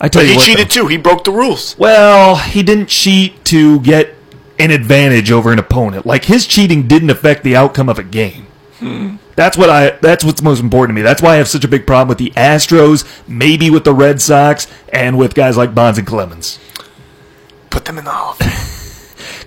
I 0.00 0.08
tell 0.08 0.22
But 0.22 0.26
you 0.26 0.30
he 0.32 0.36
what, 0.36 0.46
cheated 0.46 0.68
though. 0.70 0.82
too. 0.82 0.86
He 0.88 0.96
broke 0.96 1.24
the 1.24 1.30
rules. 1.32 1.76
Well, 1.78 2.36
he 2.36 2.62
didn't 2.62 2.86
cheat 2.88 3.44
to 3.46 3.80
get 3.80 4.14
an 4.58 4.70
advantage 4.70 5.30
over 5.30 5.52
an 5.52 5.58
opponent. 5.58 6.06
Like 6.06 6.24
his 6.24 6.46
cheating 6.46 6.88
didn't 6.88 7.10
affect 7.10 7.44
the 7.44 7.56
outcome 7.56 7.88
of 7.88 7.98
a 7.98 8.02
game. 8.02 8.46
Hmm. 8.78 9.16
That's 9.36 9.56
what 9.56 9.70
I. 9.70 9.90
That's 10.02 10.24
what's 10.24 10.42
most 10.42 10.60
important 10.60 10.96
to 10.96 11.00
me. 11.00 11.02
That's 11.02 11.22
why 11.22 11.34
I 11.34 11.36
have 11.36 11.48
such 11.48 11.64
a 11.64 11.68
big 11.68 11.86
problem 11.86 12.08
with 12.08 12.18
the 12.18 12.30
Astros, 12.30 13.06
maybe 13.28 13.70
with 13.70 13.84
the 13.84 13.94
Red 13.94 14.20
Sox, 14.20 14.66
and 14.92 15.16
with 15.18 15.34
guys 15.34 15.56
like 15.56 15.74
Bonds 15.74 15.98
and 15.98 16.06
Clemens. 16.06 16.58
Put 17.70 17.84
them 17.86 17.98
in 17.98 18.04
the 18.04 18.10
Hall 18.10 18.32
of 18.32 18.36
Fame. 18.38 18.79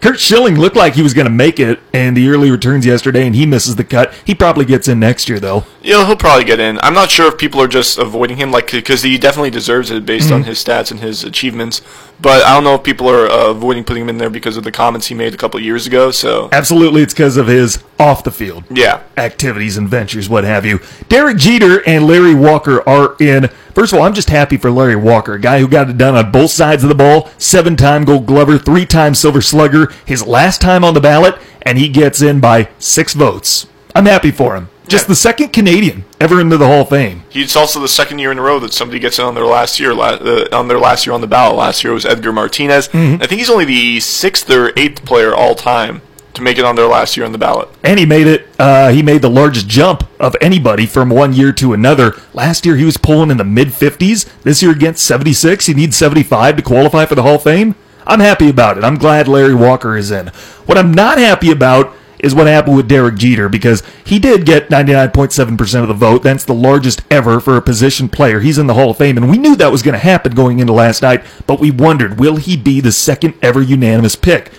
Curt 0.03 0.19
Schilling 0.19 0.59
looked 0.59 0.75
like 0.75 0.95
he 0.95 1.01
was 1.01 1.13
going 1.13 1.27
to 1.27 1.31
make 1.31 1.61
it 1.61 1.79
in 1.93 2.13
the 2.13 2.27
early 2.27 2.51
returns 2.51 2.85
yesterday, 2.85 3.25
and 3.25 3.33
he 3.33 3.45
misses 3.45 3.77
the 3.77 3.85
cut. 3.85 4.13
He 4.25 4.35
probably 4.35 4.65
gets 4.65 4.89
in 4.89 4.99
next 4.99 5.29
year, 5.29 5.39
though. 5.39 5.63
You 5.81 5.93
know, 5.93 6.05
he'll 6.05 6.17
probably 6.17 6.43
get 6.43 6.59
in. 6.59 6.77
I'm 6.83 6.93
not 6.93 7.09
sure 7.09 7.27
if 7.29 7.37
people 7.37 7.61
are 7.61 7.69
just 7.69 7.97
avoiding 7.97 8.35
him, 8.35 8.51
like 8.51 8.69
because 8.69 9.03
he 9.03 9.17
definitely 9.17 9.49
deserves 9.49 9.91
it 9.91 10.05
based 10.05 10.25
Mm-hmm. 10.25 10.33
on 10.35 10.43
his 10.43 10.61
stats 10.61 10.91
and 10.91 10.99
his 10.99 11.23
achievements. 11.23 11.81
But 12.19 12.43
I 12.43 12.53
don't 12.53 12.65
know 12.65 12.75
if 12.75 12.83
people 12.83 13.09
are 13.09 13.27
uh, 13.27 13.51
avoiding 13.51 13.85
putting 13.85 14.03
him 14.03 14.09
in 14.09 14.17
there 14.17 14.29
because 14.29 14.57
of 14.57 14.65
the 14.65 14.71
comments 14.73 15.07
he 15.07 15.15
made 15.15 15.33
a 15.33 15.37
couple 15.37 15.57
years 15.61 15.87
ago. 15.87 16.11
So 16.11 16.49
Absolutely, 16.51 17.01
it's 17.01 17.13
because 17.13 17.37
of 17.37 17.47
his 17.47 17.81
off 17.97 18.25
the 18.25 18.31
field 18.31 18.65
yeah, 18.69 19.03
activities 19.15 19.77
and 19.77 19.87
ventures, 19.87 20.27
what 20.27 20.43
have 20.43 20.65
you. 20.65 20.81
Derek 21.07 21.37
Jeter 21.37 21.81
and 21.87 22.07
Larry 22.07 22.35
Walker 22.35 22.87
are 22.87 23.15
in. 23.21 23.49
First 23.73 23.91
of 23.93 23.99
all, 23.99 24.05
I'm 24.05 24.13
just 24.13 24.29
happy 24.29 24.57
for 24.57 24.69
Larry 24.69 24.95
Walker, 24.95 25.33
a 25.33 25.39
guy 25.39 25.59
who 25.59 25.67
got 25.67 25.89
it 25.89 25.97
done 25.97 26.15
on 26.15 26.31
both 26.31 26.51
sides 26.51 26.83
of 26.83 26.89
the 26.89 26.95
ball, 26.95 27.29
seven 27.37 27.75
time 27.75 28.05
gold 28.05 28.25
glover, 28.25 28.57
three 28.57 28.85
time 28.85 29.15
silver 29.15 29.41
slugger, 29.41 29.91
his 30.05 30.25
last 30.25 30.61
time 30.61 30.83
on 30.83 30.93
the 30.93 31.01
ballot, 31.01 31.35
and 31.63 31.77
he 31.77 31.89
gets 31.89 32.21
in 32.21 32.39
by 32.39 32.69
six 32.77 33.13
votes. 33.13 33.65
I'm 33.95 34.05
happy 34.05 34.31
for 34.31 34.55
him. 34.55 34.69
Just 34.87 35.05
Yeah. 35.05 35.09
the 35.09 35.15
second 35.15 35.53
Canadian 35.53 36.03
ever 36.19 36.41
into 36.41 36.57
the 36.57 36.67
Hall 36.67 36.81
of 36.81 36.89
Fame. 36.89 37.23
It's 37.31 37.55
also 37.55 37.79
the 37.79 37.87
second 37.87 38.19
year 38.19 38.31
in 38.31 38.37
a 38.37 38.41
row 38.41 38.59
that 38.59 38.73
somebody 38.73 38.99
gets 38.99 39.17
in 39.17 39.23
on 39.25 39.33
their 39.33 39.45
last 39.45 39.79
year. 39.79 39.91
Uh, 39.93 40.45
on 40.51 40.67
their 40.67 40.77
last 40.79 41.05
year 41.05 41.13
on 41.13 41.21
the 41.21 41.27
ballot. 41.27 41.55
Last 41.55 41.83
year 41.83 41.93
was 41.93 42.05
Edgar 42.05 42.33
Martinez. 42.33 42.89
Mm-hmm. 42.89 43.23
I 43.23 43.27
think 43.27 43.39
he's 43.39 43.49
only 43.49 43.65
the 43.65 43.99
sixth 44.01 44.49
or 44.51 44.71
eighth 44.77 45.05
player 45.05 45.33
all 45.33 45.55
time 45.55 46.01
to 46.33 46.41
make 46.41 46.57
it 46.57 46.65
on 46.65 46.75
their 46.75 46.87
last 46.87 47.15
year 47.15 47.25
on 47.25 47.31
the 47.31 47.37
ballot. 47.37 47.69
And 47.83 47.99
he 47.99 48.05
made 48.05 48.27
it. 48.27 48.47
Uh, 48.59 48.89
he 48.89 49.01
made 49.03 49.21
the 49.21 49.29
largest 49.29 49.67
jump 49.67 50.07
of 50.19 50.35
anybody 50.41 50.85
from 50.85 51.09
one 51.09 51.33
year 51.33 51.51
to 51.53 51.73
another. 51.73 52.13
Last 52.33 52.65
year 52.65 52.75
he 52.75 52.85
was 52.85 52.97
pulling 52.97 53.31
in 53.31 53.37
the 53.37 53.43
mid 53.43 53.69
50s. 53.69 54.29
This 54.43 54.61
year 54.61 54.71
against 54.71 55.05
76, 55.05 55.65
he 55.65 55.73
needs 55.73 55.97
75 55.97 56.57
to 56.57 56.61
qualify 56.61 57.05
for 57.05 57.15
the 57.15 57.23
Hall 57.23 57.35
of 57.35 57.43
Fame. 57.43 57.75
I'm 58.05 58.19
happy 58.19 58.49
about 58.49 58.77
it. 58.77 58.83
I'm 58.83 58.97
glad 58.97 59.27
Larry 59.27 59.55
Walker 59.55 59.95
is 59.95 60.11
in. 60.11 60.27
What 60.65 60.77
I'm 60.77 60.93
not 60.93 61.17
happy 61.17 61.51
about 61.51 61.95
is 62.23 62.33
what 62.33 62.47
happened 62.47 62.77
with 62.77 62.87
Derek 62.87 63.15
Jeter 63.15 63.49
because 63.49 63.83
he 64.05 64.17
did 64.17 64.45
get 64.45 64.69
99.7% 64.69 65.81
of 65.81 65.87
the 65.89 65.93
vote. 65.93 66.23
That's 66.23 66.45
the 66.45 66.53
largest 66.53 67.01
ever 67.11 67.39
for 67.41 67.57
a 67.57 67.61
position 67.61 68.07
player. 68.07 68.39
He's 68.39 68.57
in 68.57 68.67
the 68.67 68.73
Hall 68.73 68.91
of 68.91 68.97
Fame, 68.97 69.17
and 69.17 69.29
we 69.29 69.37
knew 69.37 69.57
that 69.57 69.71
was 69.71 69.83
going 69.83 69.93
to 69.93 69.99
happen 69.99 70.33
going 70.33 70.59
into 70.59 70.71
last 70.71 71.01
night, 71.01 71.23
but 71.45 71.59
we 71.59 71.69
wondered, 71.69 72.19
will 72.19 72.37
he 72.37 72.55
be 72.55 72.79
the 72.79 72.93
second 72.93 73.35
ever 73.41 73.61
unanimous 73.61 74.15
pick? 74.15 74.51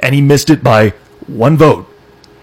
And 0.00 0.16
he 0.16 0.20
missed 0.20 0.50
it 0.50 0.64
by 0.64 0.94
one 1.26 1.56
vote 1.56 1.88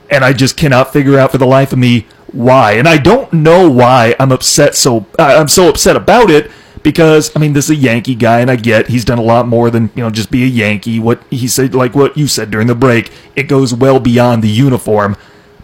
and 0.10 0.26
I 0.26 0.34
just 0.34 0.58
cannot 0.58 0.92
figure 0.92 1.18
out 1.18 1.32
for 1.32 1.38
the 1.38 1.46
life 1.46 1.72
of 1.72 1.80
me 1.80 2.08
why. 2.32 2.74
And 2.74 2.88
I 2.88 2.98
don't 2.98 3.32
know 3.32 3.70
why 3.70 4.16
I'm 4.20 4.32
upset 4.32 4.76
so 4.76 5.06
I'm 5.18 5.48
so 5.48 5.70
upset 5.70 5.96
about 5.96 6.30
it 6.30 6.52
because 6.84 7.36
I 7.36 7.40
mean 7.40 7.54
this 7.54 7.66
is 7.66 7.72
a 7.72 7.76
Yankee 7.76 8.16
guy 8.16 8.40
and 8.40 8.50
I 8.50 8.56
get 8.56 8.88
he's 8.88 9.06
done 9.06 9.18
a 9.18 9.24
lot 9.24 9.48
more 9.48 9.70
than 9.70 9.90
you 9.96 10.04
know 10.04 10.10
just 10.10 10.32
be 10.32 10.44
a 10.44 10.48
Yankee. 10.48 11.00
What 11.00 11.24
he 11.30 11.48
said, 11.48 11.76
like 11.76 11.96
what 11.96 12.18
you 12.18 12.28
said 12.28 12.52
during 12.52 12.68
the 12.68 12.76
break, 12.76 13.12
it 13.36 13.44
goes 13.44 13.74
well 13.74 14.00
beyond 14.00 14.44
the 14.44 14.50
uniform. 14.50 15.16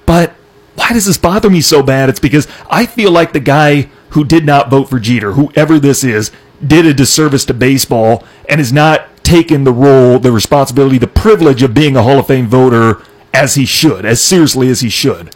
But 0.06 0.34
why 0.76 0.90
does 0.90 1.06
this 1.06 1.18
bother 1.18 1.50
me 1.50 1.62
so 1.62 1.82
bad? 1.82 2.10
It's 2.10 2.20
because 2.20 2.48
I 2.70 2.86
feel 2.86 3.12
like 3.12 3.34
the 3.34 3.40
guy 3.40 3.90
who 4.10 4.24
did 4.24 4.46
not 4.46 4.70
vote 4.70 4.90
for 4.90 5.00
Jeter, 5.00 5.34
whoever 5.34 5.80
this 5.80 6.04
is, 6.04 6.32
did 6.66 6.86
a 6.86 6.94
disservice 6.94 7.46
to 7.46 7.54
baseball 7.54 8.24
and 8.48 8.62
is 8.62 8.72
not 8.72 9.08
taken 9.26 9.64
the 9.64 9.74
role, 9.74 10.20
the 10.20 10.32
responsibility, 10.32 10.98
the 10.98 11.08
privilege 11.08 11.64
of 11.64 11.74
being 11.74 11.98
a 11.98 12.04
Hall 12.04 12.20
of 12.20 12.28
Fame 12.28 12.48
voter 12.48 13.02
as 13.34 13.56
he 13.56 13.66
should, 13.66 14.06
as 14.06 14.22
seriously 14.22 14.70
as 14.70 14.80
he 14.82 14.90
should. 14.90 15.34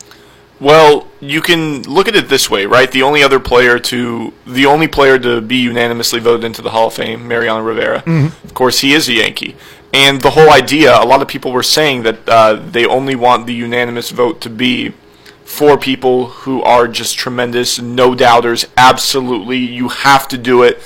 Well, 0.61 1.07
you 1.21 1.41
can 1.41 1.83
look 1.83 2.07
at 2.07 2.15
it 2.15 2.27
this 2.27 2.49
way, 2.49 2.65
right? 2.65 2.91
The 2.91 3.01
only 3.01 3.23
other 3.23 3.39
player 3.39 3.79
to 3.79 4.33
the 4.45 4.65
only 4.65 4.87
player 4.87 5.17
to 5.19 5.41
be 5.41 5.57
unanimously 5.57 6.19
voted 6.19 6.43
into 6.43 6.61
the 6.61 6.69
Hall 6.69 6.87
of 6.87 6.93
Fame, 6.93 7.27
Mariano 7.27 7.61
Rivera. 7.61 8.01
Mm-hmm. 8.01 8.45
Of 8.45 8.53
course, 8.53 8.79
he 8.79 8.93
is 8.93 9.07
a 9.09 9.13
Yankee. 9.13 9.55
And 9.93 10.21
the 10.21 10.31
whole 10.31 10.51
idea, 10.51 10.95
a 11.01 11.05
lot 11.05 11.21
of 11.21 11.27
people 11.27 11.51
were 11.51 11.63
saying 11.63 12.03
that 12.03 12.29
uh, 12.29 12.53
they 12.53 12.85
only 12.85 13.15
want 13.15 13.47
the 13.47 13.53
unanimous 13.53 14.11
vote 14.11 14.39
to 14.41 14.49
be 14.49 14.93
for 15.45 15.77
people 15.77 16.27
who 16.27 16.61
are 16.61 16.87
just 16.87 17.17
tremendous, 17.17 17.79
no 17.79 18.13
doubters. 18.13 18.67
Absolutely, 18.77 19.57
you 19.57 19.87
have 19.89 20.27
to 20.27 20.37
do 20.37 20.61
it. 20.61 20.79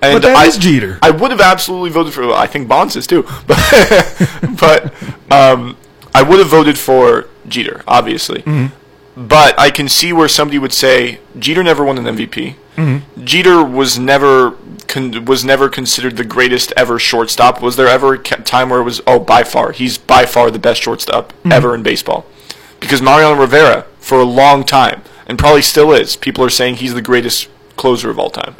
And 0.00 0.14
But 0.14 0.28
that 0.28 0.36
I, 0.36 0.46
is 0.46 0.56
Jeter. 0.58 0.98
I 1.02 1.10
would 1.10 1.30
have 1.30 1.40
absolutely 1.40 1.90
voted 1.90 2.14
for. 2.14 2.32
I 2.32 2.46
think 2.46 2.68
Bonds 2.68 2.94
is 2.94 3.06
too, 3.06 3.22
but 3.46 4.32
but 4.60 5.32
um, 5.32 5.76
I 6.14 6.22
would 6.22 6.38
have 6.38 6.48
voted 6.48 6.78
for 6.78 7.28
Jeter, 7.48 7.82
obviously. 7.86 8.42
Mm-hmm. 8.42 8.74
But 9.26 9.58
I 9.58 9.70
can 9.70 9.88
see 9.88 10.12
where 10.12 10.28
somebody 10.28 10.58
would 10.58 10.72
say 10.72 11.18
Jeter 11.36 11.64
never 11.64 11.84
won 11.84 11.98
an 11.98 12.04
MVP. 12.16 12.54
Mm-hmm. 12.76 13.24
Jeter 13.24 13.64
was 13.64 13.98
never 13.98 14.56
con- 14.86 15.24
was 15.24 15.44
never 15.44 15.68
considered 15.68 16.16
the 16.16 16.24
greatest 16.24 16.72
ever 16.76 17.00
shortstop. 17.00 17.60
Was 17.60 17.74
there 17.74 17.88
ever 17.88 18.14
a 18.14 18.18
time 18.18 18.70
where 18.70 18.80
it 18.80 18.84
was 18.84 19.00
oh 19.06 19.18
by 19.18 19.42
far 19.42 19.72
he's 19.72 19.98
by 19.98 20.26
far 20.26 20.52
the 20.52 20.60
best 20.60 20.82
shortstop 20.82 21.32
mm-hmm. 21.32 21.50
ever 21.50 21.74
in 21.74 21.82
baseball? 21.82 22.26
Because 22.78 23.02
Mariano 23.02 23.40
Rivera 23.40 23.86
for 23.98 24.20
a 24.20 24.24
long 24.24 24.62
time 24.62 25.02
and 25.26 25.38
probably 25.38 25.62
still 25.62 25.92
is. 25.92 26.14
People 26.14 26.44
are 26.44 26.50
saying 26.50 26.76
he's 26.76 26.94
the 26.94 27.02
greatest 27.02 27.48
closer 27.76 28.10
of 28.10 28.18
all 28.18 28.30
time. 28.30 28.54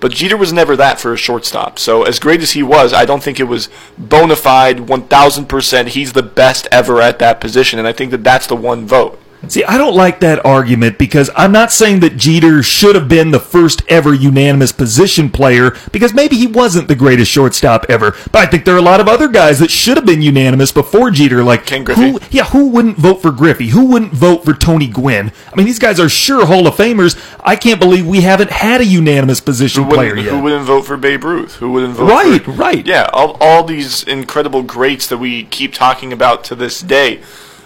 But 0.00 0.12
Jeter 0.12 0.36
was 0.36 0.52
never 0.52 0.76
that 0.76 0.98
for 0.98 1.12
a 1.12 1.16
shortstop. 1.16 1.78
So 1.78 2.04
as 2.04 2.18
great 2.18 2.40
as 2.40 2.52
he 2.52 2.62
was, 2.62 2.92
I 2.92 3.04
don't 3.04 3.22
think 3.22 3.38
it 3.38 3.44
was 3.44 3.68
bona 3.98 4.36
fide 4.36 4.78
1000% 4.78 5.88
he's 5.88 6.14
the 6.14 6.22
best 6.22 6.66
ever 6.72 7.00
at 7.00 7.18
that 7.18 7.40
position 7.40 7.78
and 7.78 7.86
I 7.86 7.92
think 7.92 8.10
that 8.10 8.24
that's 8.24 8.46
the 8.46 8.56
one 8.56 8.86
vote. 8.86 9.20
See, 9.48 9.64
I 9.64 9.78
don't 9.78 9.96
like 9.96 10.20
that 10.20 10.44
argument 10.44 10.98
because 10.98 11.30
I'm 11.34 11.50
not 11.50 11.72
saying 11.72 12.00
that 12.00 12.16
Jeter 12.16 12.62
should 12.62 12.94
have 12.94 13.08
been 13.08 13.30
the 13.30 13.40
first 13.40 13.82
ever 13.88 14.12
unanimous 14.12 14.70
position 14.70 15.30
player 15.30 15.74
because 15.92 16.12
maybe 16.12 16.36
he 16.36 16.46
wasn't 16.46 16.88
the 16.88 16.94
greatest 16.94 17.30
shortstop 17.30 17.86
ever. 17.88 18.12
But 18.32 18.36
I 18.36 18.46
think 18.46 18.64
there 18.64 18.74
are 18.74 18.78
a 18.78 18.82
lot 18.82 19.00
of 19.00 19.08
other 19.08 19.28
guys 19.28 19.58
that 19.60 19.70
should 19.70 19.96
have 19.96 20.04
been 20.04 20.20
unanimous 20.20 20.72
before 20.72 21.10
Jeter, 21.10 21.42
like 21.42 21.64
Ken 21.64 21.84
Griffey. 21.84 22.10
Who, 22.10 22.20
yeah, 22.30 22.44
who 22.44 22.68
wouldn't 22.68 22.98
vote 22.98 23.22
for 23.22 23.30
Griffey? 23.32 23.68
Who 23.68 23.86
wouldn't 23.86 24.12
vote 24.12 24.44
for 24.44 24.52
Tony 24.52 24.86
Gwynn? 24.86 25.32
I 25.50 25.56
mean, 25.56 25.64
these 25.66 25.78
guys 25.78 25.98
are 25.98 26.08
sure 26.10 26.44
Hall 26.44 26.66
of 26.66 26.74
Famers. 26.74 27.16
I 27.42 27.56
can't 27.56 27.80
believe 27.80 28.06
we 28.06 28.20
haven't 28.20 28.50
had 28.50 28.82
a 28.82 28.86
unanimous 28.86 29.40
position 29.40 29.84
Who 29.84 29.94
player 29.94 30.16
yet. 30.16 30.32
who 30.34 30.42
wouldn't 30.42 30.64
vote 30.66 30.82
for 30.82 30.96
Babe 30.98 31.24
Ruth? 31.24 31.54
Who 31.56 31.72
wouldn't 31.72 31.94
vote 31.94 32.10
Right, 32.10 32.44
for 32.44 32.52
right. 32.52 32.86
Yeah, 32.86 33.08
all, 33.12 33.38
all 33.40 33.64
these 33.64 34.02
incredible 34.04 34.62
greats 34.62 35.06
that 35.06 35.18
we 35.18 35.44
keep 35.44 35.72
talking 35.72 36.12
about 36.12 36.44
to 36.44 36.54
this 36.54 36.80
day. 36.82 37.22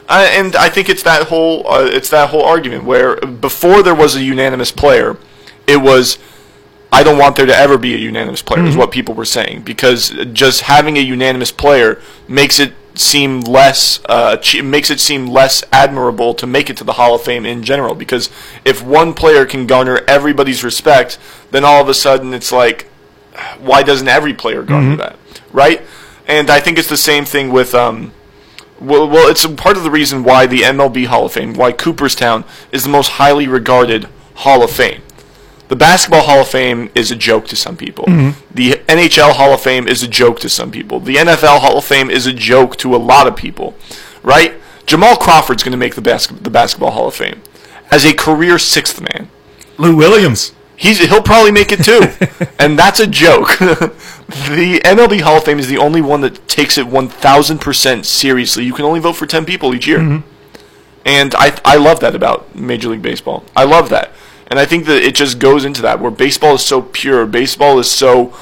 Uh, 0.08 0.26
and 0.30 0.54
I 0.56 0.68
think 0.68 0.88
it's 0.88 1.02
that 1.04 1.28
whole 1.28 1.66
uh, 1.66 1.84
it's 1.86 2.10
that 2.10 2.30
whole 2.30 2.42
argument 2.44 2.84
where 2.84 3.16
before 3.16 3.82
there 3.82 3.94
was 3.94 4.14
a 4.16 4.22
unanimous 4.22 4.70
player, 4.70 5.16
it 5.66 5.78
was 5.78 6.18
I 6.92 7.02
don't 7.02 7.18
want 7.18 7.36
there 7.36 7.46
to 7.46 7.56
ever 7.56 7.78
be 7.78 7.94
a 7.94 7.98
unanimous 7.98 8.42
player 8.42 8.60
Mm-hmm. 8.60 8.68
is 8.70 8.76
what 8.76 8.90
people 8.92 9.14
were 9.14 9.24
saying 9.24 9.62
because 9.62 10.10
just 10.32 10.62
having 10.62 10.96
a 10.96 11.00
unanimous 11.00 11.50
player 11.50 12.00
makes 12.28 12.60
it 12.60 12.72
seem 12.94 13.40
less 13.40 14.00
uh, 14.08 14.36
ch- 14.36 14.62
makes 14.62 14.90
it 14.90 15.00
seem 15.00 15.26
less 15.26 15.64
admirable 15.72 16.34
to 16.34 16.46
make 16.46 16.70
it 16.70 16.76
to 16.76 16.84
the 16.84 16.92
Hall 16.92 17.14
of 17.14 17.22
Fame 17.22 17.44
in 17.46 17.62
general 17.64 17.94
because 17.94 18.30
if 18.64 18.82
one 18.84 19.14
player 19.14 19.44
can 19.46 19.66
garner 19.66 20.02
everybody's 20.06 20.62
respect, 20.62 21.18
then 21.50 21.64
all 21.64 21.80
of 21.82 21.88
a 21.88 21.94
sudden 21.94 22.32
it's 22.34 22.52
like 22.52 22.88
why 23.58 23.82
doesn't 23.82 24.06
every 24.06 24.32
player 24.34 24.62
garner 24.62 24.94
that, 24.96 25.16
right? 25.52 25.82
And 26.28 26.48
I 26.50 26.60
think 26.60 26.78
it's 26.78 26.88
the 26.88 26.96
same 26.96 27.24
thing 27.24 27.50
with 27.50 27.74
um, 27.74 28.12
well, 28.80 29.08
well, 29.08 29.28
it's 29.28 29.46
part 29.46 29.76
of 29.76 29.84
the 29.84 29.90
reason 29.90 30.24
why 30.24 30.46
the 30.46 30.60
MLB 30.60 31.06
Hall 31.06 31.26
of 31.26 31.32
Fame, 31.32 31.54
why 31.54 31.72
Cooperstown 31.72 32.44
is 32.72 32.84
the 32.84 32.88
most 32.90 33.12
highly 33.12 33.46
regarded 33.46 34.08
Hall 34.36 34.62
of 34.62 34.70
Fame. 34.70 35.02
The 35.68 35.76
Basketball 35.76 36.22
Hall 36.22 36.40
of 36.40 36.48
Fame 36.48 36.90
is 36.94 37.10
a 37.10 37.16
joke 37.16 37.46
to 37.48 37.56
some 37.56 37.76
people. 37.76 38.04
Mm-hmm. 38.04 38.54
The 38.54 38.72
NHL 38.86 39.32
Hall 39.32 39.54
of 39.54 39.60
Fame 39.62 39.88
is 39.88 40.02
a 40.02 40.08
joke 40.08 40.38
to 40.40 40.48
some 40.48 40.70
people. 40.70 41.00
The 41.00 41.16
NFL 41.16 41.60
Hall 41.60 41.78
of 41.78 41.84
Fame 41.84 42.10
is 42.10 42.26
a 42.26 42.32
joke 42.32 42.76
to 42.78 42.94
a 42.94 42.98
lot 42.98 43.26
of 43.26 43.34
people, 43.34 43.74
right? 44.22 44.54
Jamal 44.86 45.16
Crawford's 45.16 45.62
going 45.62 45.72
to 45.72 45.78
make 45.78 45.94
the, 45.94 46.02
bas- 46.02 46.26
the 46.26 46.50
Basketball 46.50 46.90
Hall 46.90 47.08
of 47.08 47.14
Fame 47.14 47.40
as 47.90 48.04
a 48.04 48.12
career 48.12 48.58
sixth 48.58 49.00
man. 49.00 49.28
Lou 49.78 49.96
Williams. 49.96 50.52
He's 50.76 50.98
he'll 50.98 51.22
probably 51.22 51.52
make 51.52 51.70
it 51.70 51.84
too, 51.84 52.08
and 52.58 52.78
that's 52.78 53.00
a 53.00 53.06
joke. 53.06 53.58
the 53.58 54.80
MLB 54.84 55.20
Hall 55.20 55.38
of 55.38 55.44
Fame 55.44 55.58
is 55.58 55.68
the 55.68 55.78
only 55.78 56.00
one 56.00 56.20
that 56.22 56.48
takes 56.48 56.78
it 56.78 56.86
one 56.86 57.08
thousand 57.08 57.60
percent 57.60 58.06
seriously. 58.06 58.64
You 58.64 58.72
can 58.72 58.84
only 58.84 59.00
vote 59.00 59.12
for 59.12 59.26
ten 59.26 59.44
people 59.44 59.74
each 59.74 59.86
year, 59.86 60.22
and 61.04 61.34
I 61.36 61.58
I 61.64 61.76
love 61.76 62.00
that 62.00 62.14
about 62.14 62.54
Major 62.56 62.88
League 62.88 63.02
Baseball. 63.02 63.44
I 63.54 63.64
love 63.64 63.88
that, 63.90 64.10
and 64.48 64.58
I 64.58 64.66
think 64.66 64.86
that 64.86 65.02
it 65.02 65.14
just 65.14 65.38
goes 65.38 65.64
into 65.64 65.80
that 65.82 66.00
where 66.00 66.10
baseball 66.10 66.54
is 66.54 66.62
so 66.62 66.82
pure, 66.82 67.24
baseball 67.24 67.78
is 67.78 67.88
so 67.88 68.34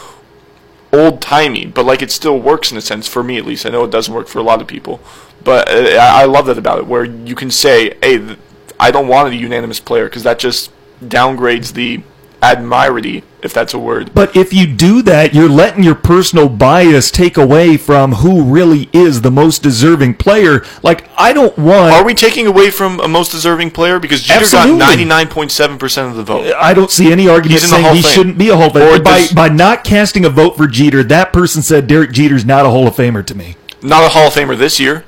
old 0.93 1.21
timey, 1.21 1.67
but 1.67 1.85
like 1.85 2.03
it 2.03 2.11
still 2.11 2.39
works 2.39 2.71
in 2.71 2.79
a 2.79 2.83
sense 2.83 3.07
for 3.09 3.23
me 3.23 3.37
at 3.37 3.45
least. 3.45 3.67
I 3.67 3.71
know 3.71 3.85
it 3.85 3.91
doesn't 3.91 4.13
work 4.13 4.29
for 4.29 4.39
a 4.39 4.43
lot 4.43 4.63
of 4.63 4.67
people, 4.67 5.01
but 5.45 5.69
uh, 5.69 5.99
I 5.99 6.23
I 6.23 6.25
love 6.25 6.47
that 6.47 6.57
about 6.57 6.79
it 6.79 6.87
where 6.87 7.05
you 7.05 7.35
can 7.35 7.51
say, 7.51 7.97
hey, 8.03 8.37
I 8.81 8.91
don't 8.91 9.09
want 9.09 9.35
a 9.35 9.37
unanimous 9.37 9.81
player 9.81 10.07
because 10.07 10.23
that 10.23 10.39
just 10.39 10.71
downgrades 11.03 11.75
the 11.75 12.03
admirity, 12.43 13.23
if 13.43 13.55
that's 13.55 13.73
a 13.73 13.79
word. 13.79 14.13
But 14.13 14.37
if 14.37 14.53
you 14.53 14.67
do 14.67 15.01
that, 15.03 15.33
you're 15.33 15.49
letting 15.49 15.85
your 15.85 15.95
personal 15.95 16.49
bias 16.49 17.11
take 17.11 17.37
away 17.37 17.77
from 17.77 18.15
who 18.15 18.43
really 18.43 18.91
is 18.93 19.23
the 19.23 19.31
most 19.31 19.63
deserving 19.63 20.15
player. 20.15 20.65
Like, 20.83 21.09
I 21.17 21.33
don't 21.33 21.57
want. 21.57 21.93
Are 21.95 22.05
we 22.05 22.15
taking 22.15 22.47
away 22.49 22.71
from 22.71 22.99
a 23.01 23.07
most 23.09 23.31
deserving 23.31 23.71
player 23.71 23.99
because 24.01 24.23
Jeter 24.23 24.41
Absolutely. 24.41 24.79
got 24.81 24.89
ninety 24.89 25.05
nine 25.05 25.29
point 25.29 25.53
seven 25.53 25.79
percent 25.79 26.11
of 26.11 26.17
the 26.17 26.25
vote? 26.25 26.53
I 26.57 26.75
don't 26.75 26.91
see 26.91 27.13
any 27.13 27.29
argument 27.29 27.61
saying 27.63 27.95
he 27.95 28.03
Fame. 28.03 28.13
shouldn't 28.13 28.39
be 28.39 28.49
a 28.49 28.57
Hall 28.57 28.67
of 28.67 28.73
Famer. 28.73 29.03
By, 29.05 29.19
does- 29.21 29.33
by 29.33 29.49
not 29.49 29.85
casting 29.85 30.25
a 30.25 30.31
vote 30.31 30.57
for 30.57 30.67
Jeter, 30.67 31.03
that 31.05 31.33
person 31.33 31.63
said 31.63 31.87
Derek 31.87 32.11
Jeter's 32.13 32.45
not 32.45 32.67
a 32.67 32.71
Hall 32.71 32.87
of 32.89 32.95
Famer 32.97 33.25
to 33.25 33.35
me. 33.37 33.57
Not 33.83 34.05
a 34.05 34.09
Hall 34.09 34.27
of 34.29 34.35
Famer 34.35 34.59
this 34.59 34.79
year. 34.81 35.05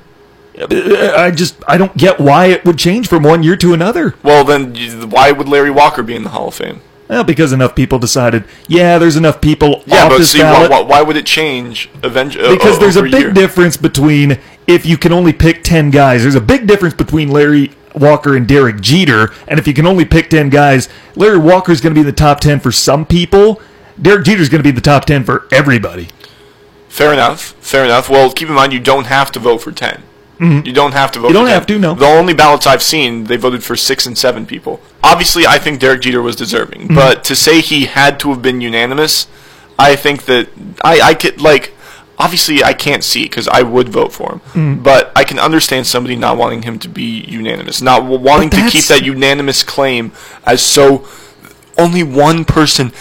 Uh, 0.57 1.13
I 1.17 1.31
just 1.31 1.55
I 1.67 1.77
don't 1.77 1.97
get 1.97 2.17
why 2.17 2.45
it 2.45 2.63
would 2.63 2.77
change 2.79 3.09
from 3.09 3.23
one 3.23 3.43
year 3.43 3.57
to 3.57 3.73
another. 3.73 4.15
Well, 4.23 4.45
then 4.45 4.73
why 5.09 5.33
would 5.33 5.49
Larry 5.49 5.69
Walker 5.71 6.01
be 6.01 6.15
in 6.15 6.23
the 6.23 6.29
Hall 6.29 6.47
of 6.47 6.53
Fame? 6.55 6.79
Well, 7.07 7.23
because 7.23 7.53
enough 7.53 7.75
people 7.75 7.99
decided, 7.99 8.45
yeah, 8.67 8.97
there's 8.97 9.15
enough 9.15 9.39
people 9.39 9.83
Yeah, 9.85 10.03
off 10.05 10.09
but 10.09 10.17
this 10.17 10.31
see, 10.31 10.39
why, 10.39 10.51
ballot. 10.51 10.71
why, 10.71 10.81
why 10.81 11.01
would 11.03 11.15
it 11.17 11.25
change 11.25 11.89
eventually? 12.03 12.45
Uh, 12.45 12.51
because 12.53 12.79
there's 12.79 12.95
a 12.95 13.03
big 13.03 13.13
year? 13.13 13.31
difference 13.31 13.77
between 13.77 14.39
if 14.65 14.85
you 14.87 14.97
can 14.97 15.13
only 15.13 15.31
pick 15.33 15.63
10 15.63 15.91
guys 15.91 16.23
there's 16.23 16.33
a 16.33 16.41
big 16.41 16.65
difference 16.65 16.95
between 16.95 17.29
larry 17.29 17.71
walker 17.93 18.35
and 18.35 18.47
derek 18.47 18.81
jeter 18.81 19.31
and 19.47 19.59
if 19.59 19.67
you 19.67 19.73
can 19.75 19.85
only 19.85 20.03
pick 20.03 20.27
10 20.31 20.49
guys 20.49 20.89
larry 21.15 21.37
walker's 21.37 21.79
going 21.81 21.91
to 21.93 21.95
be 21.95 21.99
in 21.99 22.07
the 22.07 22.11
top 22.11 22.39
10 22.39 22.59
for 22.59 22.71
some 22.71 23.05
people 23.05 23.61
derek 24.01 24.25
jeter's 24.25 24.49
going 24.49 24.57
to 24.59 24.63
be 24.63 24.69
in 24.69 24.75
the 24.75 24.81
top 24.81 25.05
10 25.05 25.23
for 25.23 25.47
everybody 25.51 26.07
Fair 26.89 27.11
enough. 27.11 27.41
Fair 27.59 27.83
enough. 27.83 28.09
Well, 28.09 28.31
keep 28.31 28.47
in 28.47 28.53
mind 28.55 28.71
you 28.71 28.79
don't 28.79 29.07
have 29.07 29.29
to 29.33 29.39
vote 29.39 29.57
for 29.59 29.71
10 29.73 30.01
You 30.39 30.73
don't 30.73 30.93
have 30.93 31.11
to 31.13 31.19
vote. 31.19 31.27
Mm-hmm. 31.27 31.33
You 31.33 31.33
don't 31.33 31.45
for 31.45 31.49
10. 31.49 31.53
have 31.59 31.67
to, 31.67 31.79
no. 31.79 31.93
The 31.95 32.05
only 32.05 32.33
ballots 32.33 32.67
I've 32.67 32.83
seen, 32.83 33.23
they 33.25 33.37
voted 33.37 33.63
for 33.63 33.75
six 33.75 34.05
and 34.05 34.17
seven 34.17 34.45
people. 34.45 34.81
Obviously, 35.03 35.45
I 35.47 35.57
think 35.59 35.79
Derek 35.79 36.01
Jeter 36.01 36.21
was 36.21 36.35
deserving, 36.35 36.81
Mm-hmm. 36.83 36.95
but 36.95 37.23
to 37.25 37.35
say 37.35 37.61
he 37.61 37.85
had 37.85 38.19
to 38.21 38.29
have 38.29 38.41
been 38.41 38.59
unanimous, 38.61 39.27
I 39.79 39.95
think 39.95 40.25
that 40.25 40.49
I 40.83 40.99
I 41.01 41.13
could 41.13 41.41
like. 41.41 41.71
Obviously, 42.17 42.63
I 42.63 42.73
can't 42.73 43.03
see 43.03 43.23
because 43.23 43.47
I 43.49 43.61
would 43.61 43.89
vote 43.89 44.13
for 44.13 44.31
him, 44.33 44.39
Mm-hmm. 44.39 44.83
but 44.83 45.11
I 45.17 45.23
can 45.25 45.37
understand 45.39 45.85
somebody 45.85 46.15
not 46.15 46.37
wanting 46.37 46.61
him 46.63 46.79
to 46.79 46.87
be 46.89 47.25
unanimous, 47.27 47.81
not 47.81 47.99
w- 48.01 48.19
wanting 48.19 48.49
to 48.51 48.69
keep 48.69 48.85
that 48.85 49.03
unanimous 49.03 49.63
claim 49.63 50.11
as 50.45 50.61
so. 50.61 51.05
Only 51.77 52.03
one 52.03 52.45
person 52.45 52.93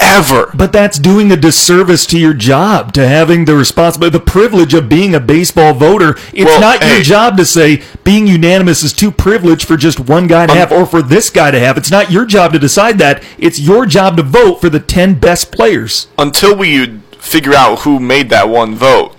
ever. 0.00 0.50
But 0.54 0.72
that's 0.72 0.98
doing 0.98 1.30
a 1.32 1.36
disservice 1.36 2.06
to 2.06 2.18
your 2.18 2.34
job 2.34 2.92
to 2.94 3.06
having 3.06 3.44
the 3.44 3.54
responsibility 3.54 4.16
the 4.18 4.24
privilege 4.24 4.74
of 4.74 4.88
being 4.88 5.14
a 5.14 5.20
baseball 5.20 5.74
voter. 5.74 6.16
It's 6.32 6.44
Well, 6.44 6.60
not 6.60 6.84
your 6.86 7.00
job 7.02 7.36
to 7.36 7.44
say 7.44 7.82
being 8.04 8.26
unanimous 8.26 8.82
is 8.82 8.92
too 8.92 9.10
privileged 9.10 9.66
for 9.66 9.76
just 9.76 10.00
one 10.00 10.26
guy 10.26 10.46
to 10.46 10.52
Um, 10.52 10.58
have 10.58 10.72
or 10.72 10.86
for 10.86 11.02
this 11.02 11.30
guy 11.30 11.50
to 11.50 11.60
have. 11.60 11.76
It's 11.76 11.90
not 11.90 12.10
your 12.10 12.24
job 12.24 12.52
to 12.52 12.58
decide 12.58 12.98
that. 12.98 13.22
It's 13.38 13.58
your 13.60 13.86
job 13.86 14.16
to 14.16 14.22
vote 14.22 14.60
for 14.60 14.68
the 14.68 14.80
10 14.80 15.14
best 15.14 15.52
players. 15.52 16.06
Until 16.18 16.54
we 16.56 16.98
figure 17.18 17.54
out 17.54 17.80
who 17.80 18.00
made 18.00 18.30
that 18.30 18.48
one 18.48 18.74
vote, 18.74 19.14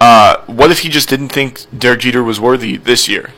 uh, 0.00 0.36
what 0.46 0.70
if 0.70 0.80
he 0.80 0.88
just 0.88 1.08
didn't 1.08 1.30
think 1.30 1.62
Derek 1.76 2.00
Jeter 2.00 2.22
was 2.22 2.38
worthy 2.38 2.76
this 2.76 3.08
year? 3.08 3.30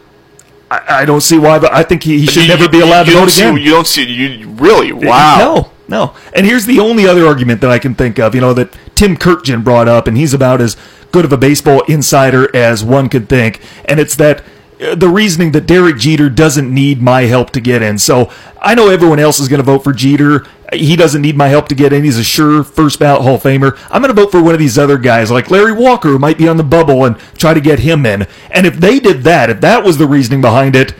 I, 0.71 0.81
I 0.89 1.05
don't 1.05 1.21
see 1.21 1.39
why, 1.39 1.61
but 1.61 1.73
I 1.73 1.85
think 1.85 2.03
he, 2.03 2.19
he 2.19 2.27
should 2.27 2.43
You- 2.43 2.49
never 2.49 2.69
be 2.69 2.81
allowed 2.81 3.05
to 3.05 3.13
vote 3.13 3.31
see- 3.31 3.43
again. 3.43 3.57
You 3.59 3.71
don't 3.71 3.87
see 3.87 4.03
you 4.05 4.49
really 4.51 4.93
wow. 4.93 5.37
No, 5.39 5.71
no. 5.89 6.15
And 6.35 6.47
here's 6.47 6.67
the 6.67 6.81
only 6.81 7.07
other 7.07 7.27
argument 7.27 7.61
that 7.61 7.71
I 7.71 7.79
can 7.79 7.95
think 7.95 8.19
of, 8.19 8.35
you 8.35 8.41
know, 8.41 8.53
that 8.55 8.77
Tim 8.95 9.17
Kurkjian 9.17 9.63
brought 9.63 9.89
up, 9.89 10.07
and 10.07 10.17
he's 10.17 10.35
about 10.35 10.61
as 10.61 10.77
good 11.13 11.25
of 11.25 11.33
a 11.33 11.37
baseball 11.37 11.83
insider 11.83 12.55
as 12.55 12.85
one 12.85 13.09
could 13.09 13.29
think. 13.29 13.61
And 13.85 14.01
it's 14.01 14.17
that 14.17 14.43
uh, 14.81 14.95
the 14.95 15.09
reasoning 15.09 15.53
that 15.53 15.67
Derek 15.67 15.97
Jeter 15.97 16.29
doesn't 16.29 16.73
need 16.73 17.01
my 17.01 17.23
help 17.23 17.51
to 17.51 17.61
get 17.61 17.83
in. 17.83 17.99
So 17.99 18.31
I 18.61 18.75
know 18.75 18.89
everyone 18.89 19.19
else 19.19 19.41
is 19.41 19.49
going 19.49 19.61
to 19.61 19.65
vote 19.65 19.85
for 19.85 19.93
Jeter. 19.93 20.45
He 20.73 20.97
doesn't 20.97 21.23
need 21.23 21.37
my 21.37 21.49
help 21.49 21.69
to 21.69 21.75
get 21.75 21.93
in. 21.93 22.05
He's 22.05 22.19
a 22.19 22.25
sure 22.25 22.65
first 22.65 22.99
ballot 22.99 23.23
Hall 23.23 23.37
of 23.37 23.43
Famer. 23.43 23.79
I'm 23.91 24.03
going 24.03 24.15
to 24.15 24.21
vote 24.21 24.33
for 24.33 24.43
one 24.43 24.55
of 24.55 24.59
these 24.59 24.79
other 24.79 24.99
guys 24.99 25.31
like 25.31 25.51
Larry 25.51 25.73
Walker, 25.73 26.09
who 26.09 26.19
might 26.19 26.39
be 26.39 26.49
on 26.49 26.57
the 26.57 26.65
bubble, 26.65 27.05
and 27.05 27.17
try 27.39 27.55
to 27.55 27.61
get 27.61 27.79
him 27.79 28.05
in. 28.05 28.27
And 28.51 28.67
if 28.67 28.77
they 28.77 28.99
did 28.99 29.23
that, 29.23 29.49
if 29.49 29.61
that 29.61 29.85
was 29.85 29.99
the 29.99 30.07
reasoning 30.07 30.41
behind 30.41 30.75
it, 30.75 30.95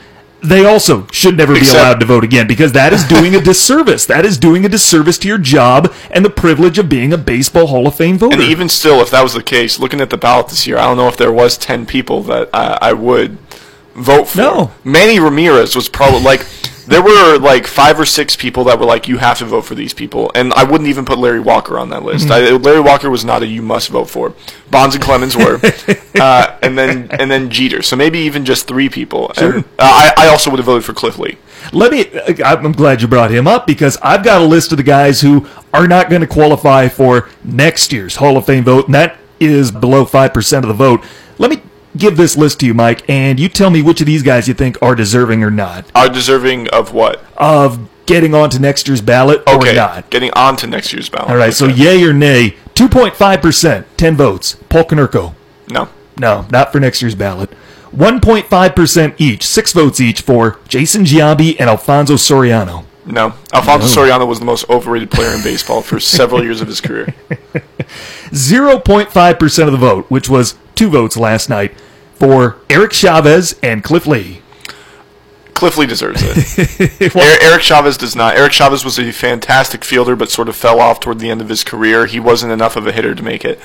they 0.49 0.65
also 0.65 1.07
should 1.09 1.37
never 1.37 1.55
be 1.55 1.61
allowed 1.61 2.01
to 2.01 2.07
vote 2.07 2.25
again 2.25 2.47
because 2.47 2.73
that 2.73 2.93
is 2.93 3.05
doing 3.05 3.35
a 3.35 3.41
disservice. 3.43 4.07
That 4.07 4.25
is 4.25 4.39
doing 4.39 4.65
a 4.65 4.69
disservice 4.69 5.19
to 5.19 5.29
your 5.29 5.39
job 5.39 5.93
and 6.11 6.25
the 6.25 6.31
privilege 6.31 6.79
of 6.79 6.89
being 6.89 7.13
a 7.13 7.19
baseball 7.19 7.67
Hall 7.67 7.87
of 7.87 7.95
Fame 7.97 8.19
voter. 8.19 8.35
And 8.35 8.43
even 8.43 8.69
still, 8.69 9.01
if 9.01 9.11
that 9.11 9.23
was 9.23 9.35
the 9.35 9.43
case, 9.43 9.79
looking 9.79 10.01
at 10.01 10.11
the 10.11 10.17
ballot 10.17 10.49
this 10.49 10.67
year, 10.67 10.79
I 10.79 10.85
don't 10.85 10.97
know 10.97 11.09
if 11.09 11.17
there 11.17 11.33
was 11.33 11.57
ten 11.59 11.87
people 11.87 12.23
that 12.25 12.51
I, 12.53 12.79
I 12.81 12.93
would 12.93 13.39
vote 13.95 14.29
for. 14.29 14.39
No. 14.39 14.71
Manny 14.85 15.19
Ramirez 15.19 15.75
was 15.75 15.89
probably 15.89 16.23
like 16.23 16.47
there 16.87 17.03
were 17.03 17.39
like 17.39 17.67
five 17.67 17.99
or 17.99 18.05
six 18.05 18.37
people 18.37 18.65
that 18.65 18.79
were 18.79 18.87
like 18.87 19.09
you 19.09 19.19
have 19.19 19.39
to 19.39 19.45
vote 19.45 19.63
for 19.63 19.75
these 19.75 19.93
people, 19.93 20.31
and 20.35 20.53
I 20.53 20.65
wouldn't 20.65 20.89
even 20.89 21.05
put 21.05 21.19
Larry 21.19 21.41
Walker 21.41 21.79
on 21.79 21.91
that 21.91 22.03
list. 22.03 22.31
I, 22.31 22.51
Larry 22.51 22.81
Walker 22.81 23.11
was 23.11 23.25
not 23.25 23.43
a 23.43 23.47
you 23.47 23.63
must 23.63 23.89
vote 23.89 24.09
for. 24.09 24.35
Bonds 24.71 24.95
and 24.95 25.03
Clemens 25.03 25.37
were, 25.37 25.61
uh, 26.21 26.59
and 26.63 26.79
then 26.79 27.09
and 27.11 27.31
then 27.31 27.51
Jeter. 27.51 27.83
So 27.83 27.97
maybe 27.97 28.21
even 28.21 28.45
just 28.45 28.67
three 28.67 28.89
people. 28.89 29.33
And, 29.37 29.65
uh, 29.65 29.65
I 29.79 30.13
I 30.17 30.29
also 30.29 30.51
would 30.51 30.59
have 30.59 30.67
voted 30.67 30.85
for 30.85 30.93
Cliff 30.93 31.19
Lee. 31.19 31.39
Let 31.73 31.93
me. 31.93 32.07
I'm 32.45 32.73
glad 32.73 33.03
you 33.03 33.09
brought 33.09 33.31
him 33.31 33.47
up 33.47 33.67
because 33.67 33.99
I've 34.03 34.23
got 34.23 34.41
a 34.41 34.45
list 34.45 34.71
of 34.73 34.79
the 34.79 34.85
guys 34.85 35.21
who 35.21 35.49
are 35.75 35.89
not 35.89 36.09
going 36.09 36.21
to 36.21 36.27
qualify 36.27 36.89
for 36.89 37.29
next 37.43 37.93
year's 37.93 38.17
Hall 38.17 38.37
of 38.37 38.47
Fame 38.47 38.65
vote, 38.65 38.87
and 38.87 38.95
that 38.95 39.19
is 39.41 39.73
below 39.73 40.05
five 40.05 40.33
percent 40.33 40.65
of 40.65 40.69
the 40.69 40.75
vote. 40.75 41.05
Let 41.39 41.51
me 41.51 41.63
give 41.97 42.17
this 42.17 42.37
list 42.37 42.61
to 42.61 42.67
you, 42.67 42.75
Mike, 42.75 43.09
and 43.09 43.41
you 43.41 43.49
tell 43.49 43.71
me 43.71 43.83
which 43.83 44.01
of 44.01 44.07
these 44.07 44.23
guys 44.23 44.47
you 44.49 44.55
think 44.55 44.77
are 44.83 44.95
deserving 44.95 45.43
or 45.43 45.51
not 45.51 45.91
Are 45.95 46.09
deserving 46.09 46.69
of 46.69 46.93
what? 46.93 47.25
of 47.37 47.89
getting 48.07 48.35
onto 48.35 48.59
next 48.59 48.87
year's 48.87 49.01
ballot 49.01 49.43
or 49.49 49.55
Okay, 49.57 49.75
not. 49.75 50.09
getting 50.11 50.31
on 50.35 50.57
to 50.59 50.67
next 50.69 50.93
year's 50.93 51.09
ballot. 51.09 51.29
All 51.31 51.37
right, 51.37 51.53
so 51.53 51.67
yay 51.67 52.03
or 52.05 52.13
nay? 52.13 52.57
Two 52.75 52.89
point 52.89 53.17
five 53.17 53.43
percent, 53.43 53.87
ten 53.97 54.17
votes. 54.17 54.57
Paul 54.69 54.85
Konerko. 54.85 55.35
no. 55.69 55.89
No, 56.19 56.47
not 56.51 56.73
for 56.73 56.81
next 56.81 57.03
year's 57.03 57.15
ballot. 57.15 57.51
1.5% 57.95 59.15
each, 59.19 59.43
six 59.47 59.73
votes 59.75 60.01
each 60.01 60.23
for 60.23 60.59
Jason 60.67 61.05
Giambi 61.05 61.57
and 61.61 61.69
Alfonso 61.69 62.15
Soriano. 62.15 62.86
No. 63.07 63.35
Alfonso 63.53 63.87
Soriano 63.87 64.27
was 64.27 64.41
the 64.41 64.45
most 64.45 64.69
overrated 64.69 65.11
player 65.11 65.35
in 65.35 65.43
baseball 65.43 65.81
for 65.81 66.01
several 66.01 66.43
years 66.43 66.61
of 66.61 66.67
his 66.69 66.81
career. 66.81 67.15
0.5% 68.31 69.67
of 69.67 69.73
the 69.73 69.79
vote, 69.79 70.07
which 70.11 70.29
was 70.29 70.57
two 70.75 70.91
votes 70.91 71.17
last 71.17 71.49
night, 71.49 71.73
for 72.17 72.57
Eric 72.69 72.93
Chavez 72.93 73.59
and 73.63 73.85
Cliff 73.85 74.07
Lee. 74.07 74.43
Cliff 75.55 75.79
Lee 75.79 75.87
deserves 75.87 76.21
it. 76.23 77.17
Er- 77.17 77.39
Eric 77.41 77.63
Chavez 77.63 77.97
does 77.97 78.15
not. 78.17 78.37
Eric 78.37 78.53
Chavez 78.53 78.85
was 78.85 78.99
a 78.99 79.11
fantastic 79.13 79.85
fielder, 79.85 80.15
but 80.17 80.31
sort 80.31 80.49
of 80.49 80.57
fell 80.57 80.81
off 80.81 81.01
toward 81.01 81.19
the 81.19 81.31
end 81.31 81.41
of 81.41 81.49
his 81.49 81.65
career. 81.65 82.07
He 82.07 82.21
wasn't 82.21 82.53
enough 82.53 82.77
of 82.77 82.87
a 82.87 82.93
hitter 82.93 83.15
to 83.15 83.23
make 83.23 83.45
it. 83.45 83.59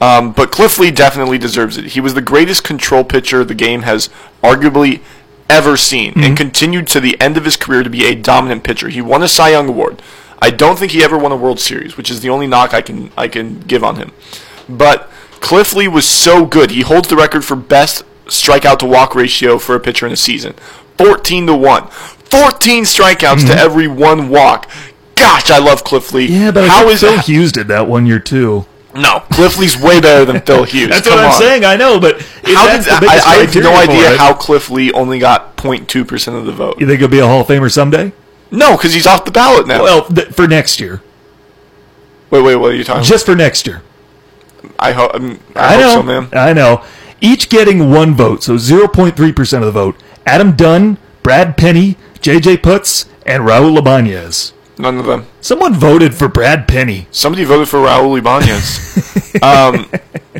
Um, 0.00 0.32
but 0.32 0.50
Cliff 0.50 0.78
Lee 0.78 0.90
definitely 0.90 1.36
deserves 1.38 1.76
it. 1.76 1.84
He 1.86 2.00
was 2.00 2.14
the 2.14 2.22
greatest 2.22 2.64
control 2.64 3.04
pitcher 3.04 3.44
the 3.44 3.54
game 3.54 3.82
has 3.82 4.08
arguably 4.42 5.02
ever 5.50 5.76
seen, 5.76 6.12
and 6.14 6.22
mm-hmm. 6.22 6.34
continued 6.34 6.86
to 6.88 7.00
the 7.00 7.20
end 7.20 7.36
of 7.36 7.44
his 7.44 7.56
career 7.56 7.82
to 7.82 7.90
be 7.90 8.06
a 8.06 8.14
dominant 8.14 8.64
pitcher. 8.64 8.88
He 8.88 9.02
won 9.02 9.22
a 9.22 9.28
Cy 9.28 9.50
Young 9.50 9.68
award. 9.68 10.00
I 10.40 10.50
don't 10.50 10.78
think 10.78 10.92
he 10.92 11.04
ever 11.04 11.18
won 11.18 11.32
a 11.32 11.36
World 11.36 11.60
Series, 11.60 11.96
which 11.96 12.10
is 12.10 12.20
the 12.20 12.30
only 12.30 12.46
knock 12.46 12.72
I 12.72 12.80
can 12.80 13.10
I 13.16 13.28
can 13.28 13.60
give 13.60 13.84
on 13.84 13.96
him. 13.96 14.12
But 14.68 15.10
Cliff 15.40 15.74
Lee 15.74 15.88
was 15.88 16.08
so 16.08 16.46
good. 16.46 16.70
He 16.70 16.82
holds 16.82 17.08
the 17.08 17.16
record 17.16 17.44
for 17.44 17.56
best 17.56 18.04
strikeout 18.26 18.78
to 18.78 18.86
walk 18.86 19.14
ratio 19.14 19.58
for 19.58 19.74
a 19.74 19.80
pitcher 19.80 20.06
in 20.06 20.12
a 20.12 20.16
season. 20.16 20.54
14 20.96 21.46
to 21.48 21.56
1. 21.56 21.88
14 21.88 22.84
strikeouts 22.84 23.18
to 23.18 23.46
mm-hmm. 23.46 23.58
every 23.58 23.88
one 23.88 24.28
walk. 24.28 24.70
Gosh, 25.14 25.50
I 25.50 25.58
love 25.58 25.84
Cliff 25.84 26.12
Lee. 26.12 26.26
Yeah, 26.26 26.50
but 26.50 26.68
how 26.68 26.78
I 26.78 26.80
think 26.82 26.92
is 26.92 27.00
Phil 27.00 27.18
it? 27.18 27.24
Hughes 27.24 27.52
did 27.52 27.68
that 27.68 27.88
one 27.88 28.06
year 28.06 28.20
too. 28.20 28.66
No, 28.94 29.20
Cliff 29.30 29.56
Lee's 29.58 29.78
way 29.78 30.00
better 30.00 30.24
than 30.24 30.40
Phil 30.40 30.64
Hughes. 30.64 30.88
That's 30.88 31.06
Come 31.08 31.16
what 31.18 31.24
I'm 31.26 31.30
on. 31.32 31.38
saying. 31.38 31.64
I 31.64 31.76
know, 31.76 32.00
but 32.00 32.20
How 32.44 32.76
did 32.76 32.88
I, 32.88 33.20
I 33.24 33.36
have 33.44 33.54
no 33.54 33.74
idea 33.76 34.12
it, 34.12 34.18
how 34.18 34.34
Cliff 34.34 34.68
Lee 34.68 34.90
only 34.92 35.18
got 35.20 35.56
0.2 35.56 36.06
percent 36.08 36.36
of 36.36 36.44
the 36.46 36.52
vote. 36.52 36.80
you 36.80 36.86
think 36.86 36.98
he'll 36.98 37.08
be 37.08 37.20
a 37.20 37.26
Hall 37.26 37.42
of 37.42 37.46
Famer 37.46 37.70
someday. 37.72 38.12
No, 38.50 38.76
because 38.76 38.92
he's 38.92 39.06
off 39.06 39.24
the 39.24 39.30
ballot 39.30 39.68
now. 39.68 39.82
Well, 39.84 40.06
th- 40.06 40.28
for 40.28 40.48
next 40.48 40.80
year, 40.80 41.02
wait, 42.30 42.42
wait, 42.42 42.56
what 42.56 42.72
are 42.72 42.74
you 42.74 42.82
talking? 42.82 43.04
just 43.04 43.26
for 43.26 43.36
next 43.36 43.66
year. 43.66 43.82
I, 44.78 44.90
ho- 44.92 45.10
um, 45.14 45.38
I, 45.54 45.60
I 45.60 45.72
hope 45.74 45.80
know, 45.80 45.94
so, 45.94 46.02
man. 46.02 46.28
I 46.32 46.52
know. 46.52 46.84
Each 47.20 47.48
getting 47.48 47.90
one 47.90 48.14
vote, 48.14 48.42
so 48.42 48.56
0.3 48.56 49.36
percent 49.36 49.62
of 49.62 49.66
the 49.66 49.72
vote. 49.80 49.96
Adam 50.26 50.56
Dunn, 50.56 50.98
Brad 51.22 51.56
Penny, 51.56 51.96
J.J. 52.20 52.56
Putz, 52.58 53.06
and 53.24 53.44
Raul 53.44 53.78
Ibanez. 53.78 54.52
None 54.80 54.98
of 54.98 55.06
them. 55.06 55.26
Someone 55.40 55.74
voted 55.74 56.14
for 56.14 56.28
Brad 56.28 56.66
Penny. 56.66 57.06
Somebody 57.10 57.44
voted 57.44 57.68
for 57.68 57.78
Raul 57.80 58.18
Ibanez. 58.18 58.96
um, 59.42 59.84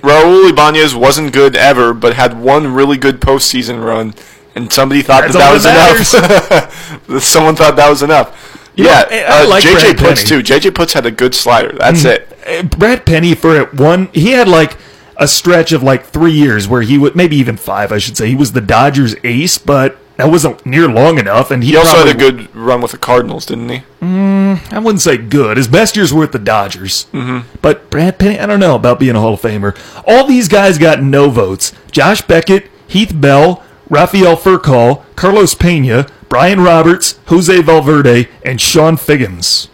Raul 0.01 0.49
Ibanez 0.51 0.95
wasn't 0.95 1.33
good 1.33 1.55
ever, 1.57 1.93
but 1.93 2.15
had 2.15 2.39
one 2.41 2.73
really 2.73 2.97
good 2.97 3.21
postseason 3.21 3.85
run, 3.85 4.15
and 4.55 4.73
somebody 4.73 5.03
thought 5.03 5.23
That's 5.23 5.35
that, 5.35 5.63
that 5.63 5.93
was 5.93 6.13
that 6.13 7.07
enough. 7.09 7.23
Someone 7.23 7.55
thought 7.57 7.77
that 7.77 7.91
was 7.91 8.03
enough. 8.03 8.71
You 8.77 8.85
know, 8.85 8.91
yeah, 8.91 9.05
I- 9.11 9.41
I 9.41 9.45
uh, 9.45 9.49
like 9.49 9.65
JJ 9.65 9.73
Brad 9.75 9.97
Putz 9.97 10.29
Penny. 10.29 10.43
too. 10.43 10.53
JJ 10.55 10.71
Putz 10.71 10.93
had 10.95 11.05
a 11.07 11.11
good 11.11 11.35
slider. 11.35 11.77
That's 11.77 12.05
it. 12.05 12.29
Uh, 12.47 12.63
Brad 12.63 13.05
Penny 13.05 13.35
for 13.35 13.67
one, 13.67 14.07
he 14.15 14.31
had 14.31 14.49
like 14.49 14.77
a 15.17 15.29
stretch 15.29 15.73
of 15.73 15.83
like 15.83 16.07
three 16.07 16.33
years 16.33 16.67
where 16.67 16.81
he 16.83 16.97
would 16.97 17.15
maybe 17.15 17.37
even 17.37 17.57
five, 17.59 17.93
I 17.93 17.99
should 17.99 18.17
say. 18.17 18.29
He 18.29 18.35
was 18.35 18.53
the 18.53 18.63
Dodgers 18.63 19.15
ace, 19.23 19.59
but 19.59 19.99
that 20.21 20.31
wasn't 20.31 20.67
near 20.67 20.87
long 20.87 21.19
enough. 21.19 21.51
And 21.51 21.65
he, 21.65 21.71
He 21.71 21.77
also 21.77 21.97
had 21.97 22.09
a 22.09 22.19
good 22.19 22.55
run 22.55 22.83
with 22.83 22.91
the 22.91 22.99
Cardinals, 22.99 23.47
didn't 23.47 23.71
he? 23.71 23.83
I 24.03 24.79
wouldn't 24.79 25.01
say 25.01 25.17
good. 25.17 25.57
His 25.57 25.67
best 25.67 25.97
years 25.97 26.13
were 26.13 26.25
at 26.25 26.33
the 26.33 26.39
Dodgers. 26.39 27.07
Mm-hmm. 27.13 27.57
But 27.63 27.89
Brad 27.89 28.19
Penny, 28.19 28.39
I 28.39 28.45
don't 28.45 28.61
know 28.61 28.75
about 28.75 29.01
being 29.01 29.17
a 29.17 29.21
Hall 29.21 29.35
of 29.35 29.41
Famer. 29.41 29.79
All 30.07 30.27
these 30.27 30.49
guys 30.49 30.77
got 30.77 31.03
no 31.03 31.31
votes. 31.31 31.73
Josh 31.91 32.21
Beckett, 32.21 32.71
Heath 32.87 33.13
Bell, 33.15 33.63
Rafael 33.89 34.37
Furcal, 34.37 35.05
Carlos 35.17 35.55
Pena, 35.55 36.07
Brian 36.29 36.61
Roberts, 36.61 37.19
Jose 37.27 37.63
Valverde, 37.63 38.29
and 38.45 38.61
Chone 38.61 38.99
Figgins. 38.99 39.69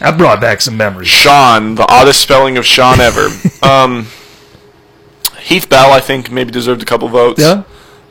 That 0.00 0.18
brought 0.18 0.40
back 0.40 0.60
some 0.60 0.76
memories. 0.76 1.08
Sean, 1.08 1.74
the 1.76 1.90
oddest 1.90 2.20
spelling 2.20 2.58
of 2.58 2.66
Sean 2.66 3.00
ever. 3.00 3.28
um, 3.62 4.06
Heath 5.40 5.68
Bell, 5.68 5.92
I 5.92 6.00
think, 6.00 6.30
maybe 6.30 6.50
deserved 6.50 6.82
a 6.82 6.84
couple 6.84 7.08
votes. 7.08 7.40
Yeah. 7.40 7.62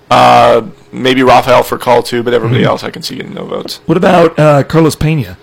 Uh, 0.10 0.68
maybe 1.02 1.24
Rafael 1.24 1.64
Furcal 1.64 2.06
too, 2.06 2.24
but 2.24 2.34
everybody 2.34 2.64
else 2.64 2.84
I 2.84 2.92
can 2.92 3.02
see 3.02 3.16
getting 3.16 3.34
no 3.34 3.46
votes. 3.46 3.80
What 3.86 3.98
about 3.98 4.38
uh, 4.38 4.64
Carlos 4.64 4.96
Pena? 4.96 5.38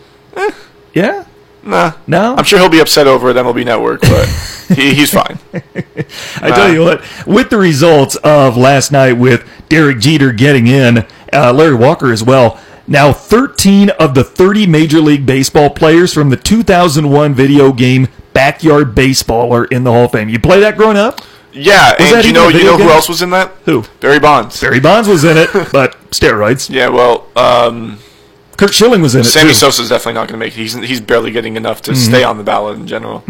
Yeah. 0.92 1.26
Nah. 1.62 1.92
No. 2.06 2.34
I'm 2.36 2.44
sure 2.44 2.58
he'll 2.58 2.68
be 2.68 2.80
upset 2.80 3.06
over 3.06 3.30
it 3.30 3.36
MLB 3.36 3.64
Network, 3.64 4.02
but 4.02 4.28
he, 4.76 4.94
he's 4.94 5.10
fine. 5.10 5.38
I 6.36 6.50
tell 6.50 6.72
you 6.72 6.82
what, 6.82 7.02
with 7.26 7.50
the 7.50 7.56
results 7.56 8.16
of 8.16 8.56
last 8.56 8.92
night 8.92 9.14
with 9.14 9.48
Derek 9.68 9.98
Jeter 9.98 10.32
getting 10.32 10.66
in, 10.66 11.06
uh, 11.32 11.52
Larry 11.52 11.74
Walker 11.74 12.12
as 12.12 12.22
well. 12.22 12.60
Now, 12.86 13.14
13 13.14 13.90
of 13.90 14.14
the 14.14 14.22
30 14.22 14.66
Major 14.66 15.00
League 15.00 15.24
Baseball 15.24 15.70
players 15.70 16.12
from 16.12 16.28
the 16.28 16.36
2001 16.36 17.34
video 17.34 17.72
game 17.72 18.08
Backyard 18.34 18.94
Baseball 18.94 19.54
are 19.54 19.64
in 19.64 19.84
the 19.84 19.90
Hall 19.90 20.04
of 20.04 20.12
Fame. 20.12 20.28
You 20.28 20.38
play 20.38 20.60
that 20.60 20.76
growing 20.76 20.98
up? 20.98 21.20
Yeah, 21.54 21.94
that 21.96 22.00
and 22.00 22.24
you 22.24 22.32
know 22.32 22.48
you 22.48 22.64
know 22.64 22.76
who 22.76 22.90
else 22.90 23.08
was 23.08 23.22
in 23.22 23.30
that? 23.30 23.52
Who? 23.64 23.84
Barry 24.00 24.18
Bonds. 24.18 24.60
Barry 24.60 24.80
Bonds 24.80 25.08
was 25.08 25.22
in 25.24 25.36
it, 25.36 25.50
but 25.72 25.92
steroids. 26.10 26.68
Yeah, 26.68 26.88
well, 26.88 27.26
um, 27.36 27.98
Curt 28.56 28.74
Schilling 28.74 29.02
was 29.02 29.14
in 29.14 29.20
it. 29.22 29.24
Sammy 29.24 29.50
too. 29.50 29.54
Sosa's 29.54 29.88
definitely 29.88 30.14
not 30.14 30.28
going 30.28 30.38
to 30.40 30.44
make 30.44 30.52
it. 30.54 30.60
He's 30.60 30.74
he's 30.74 31.00
barely 31.00 31.30
getting 31.30 31.56
enough 31.56 31.80
to 31.82 31.92
Mm-hmm. 31.92 32.10
stay 32.10 32.24
on 32.24 32.38
the 32.38 32.44
ballot 32.44 32.76
in 32.78 32.86
general. 32.86 33.20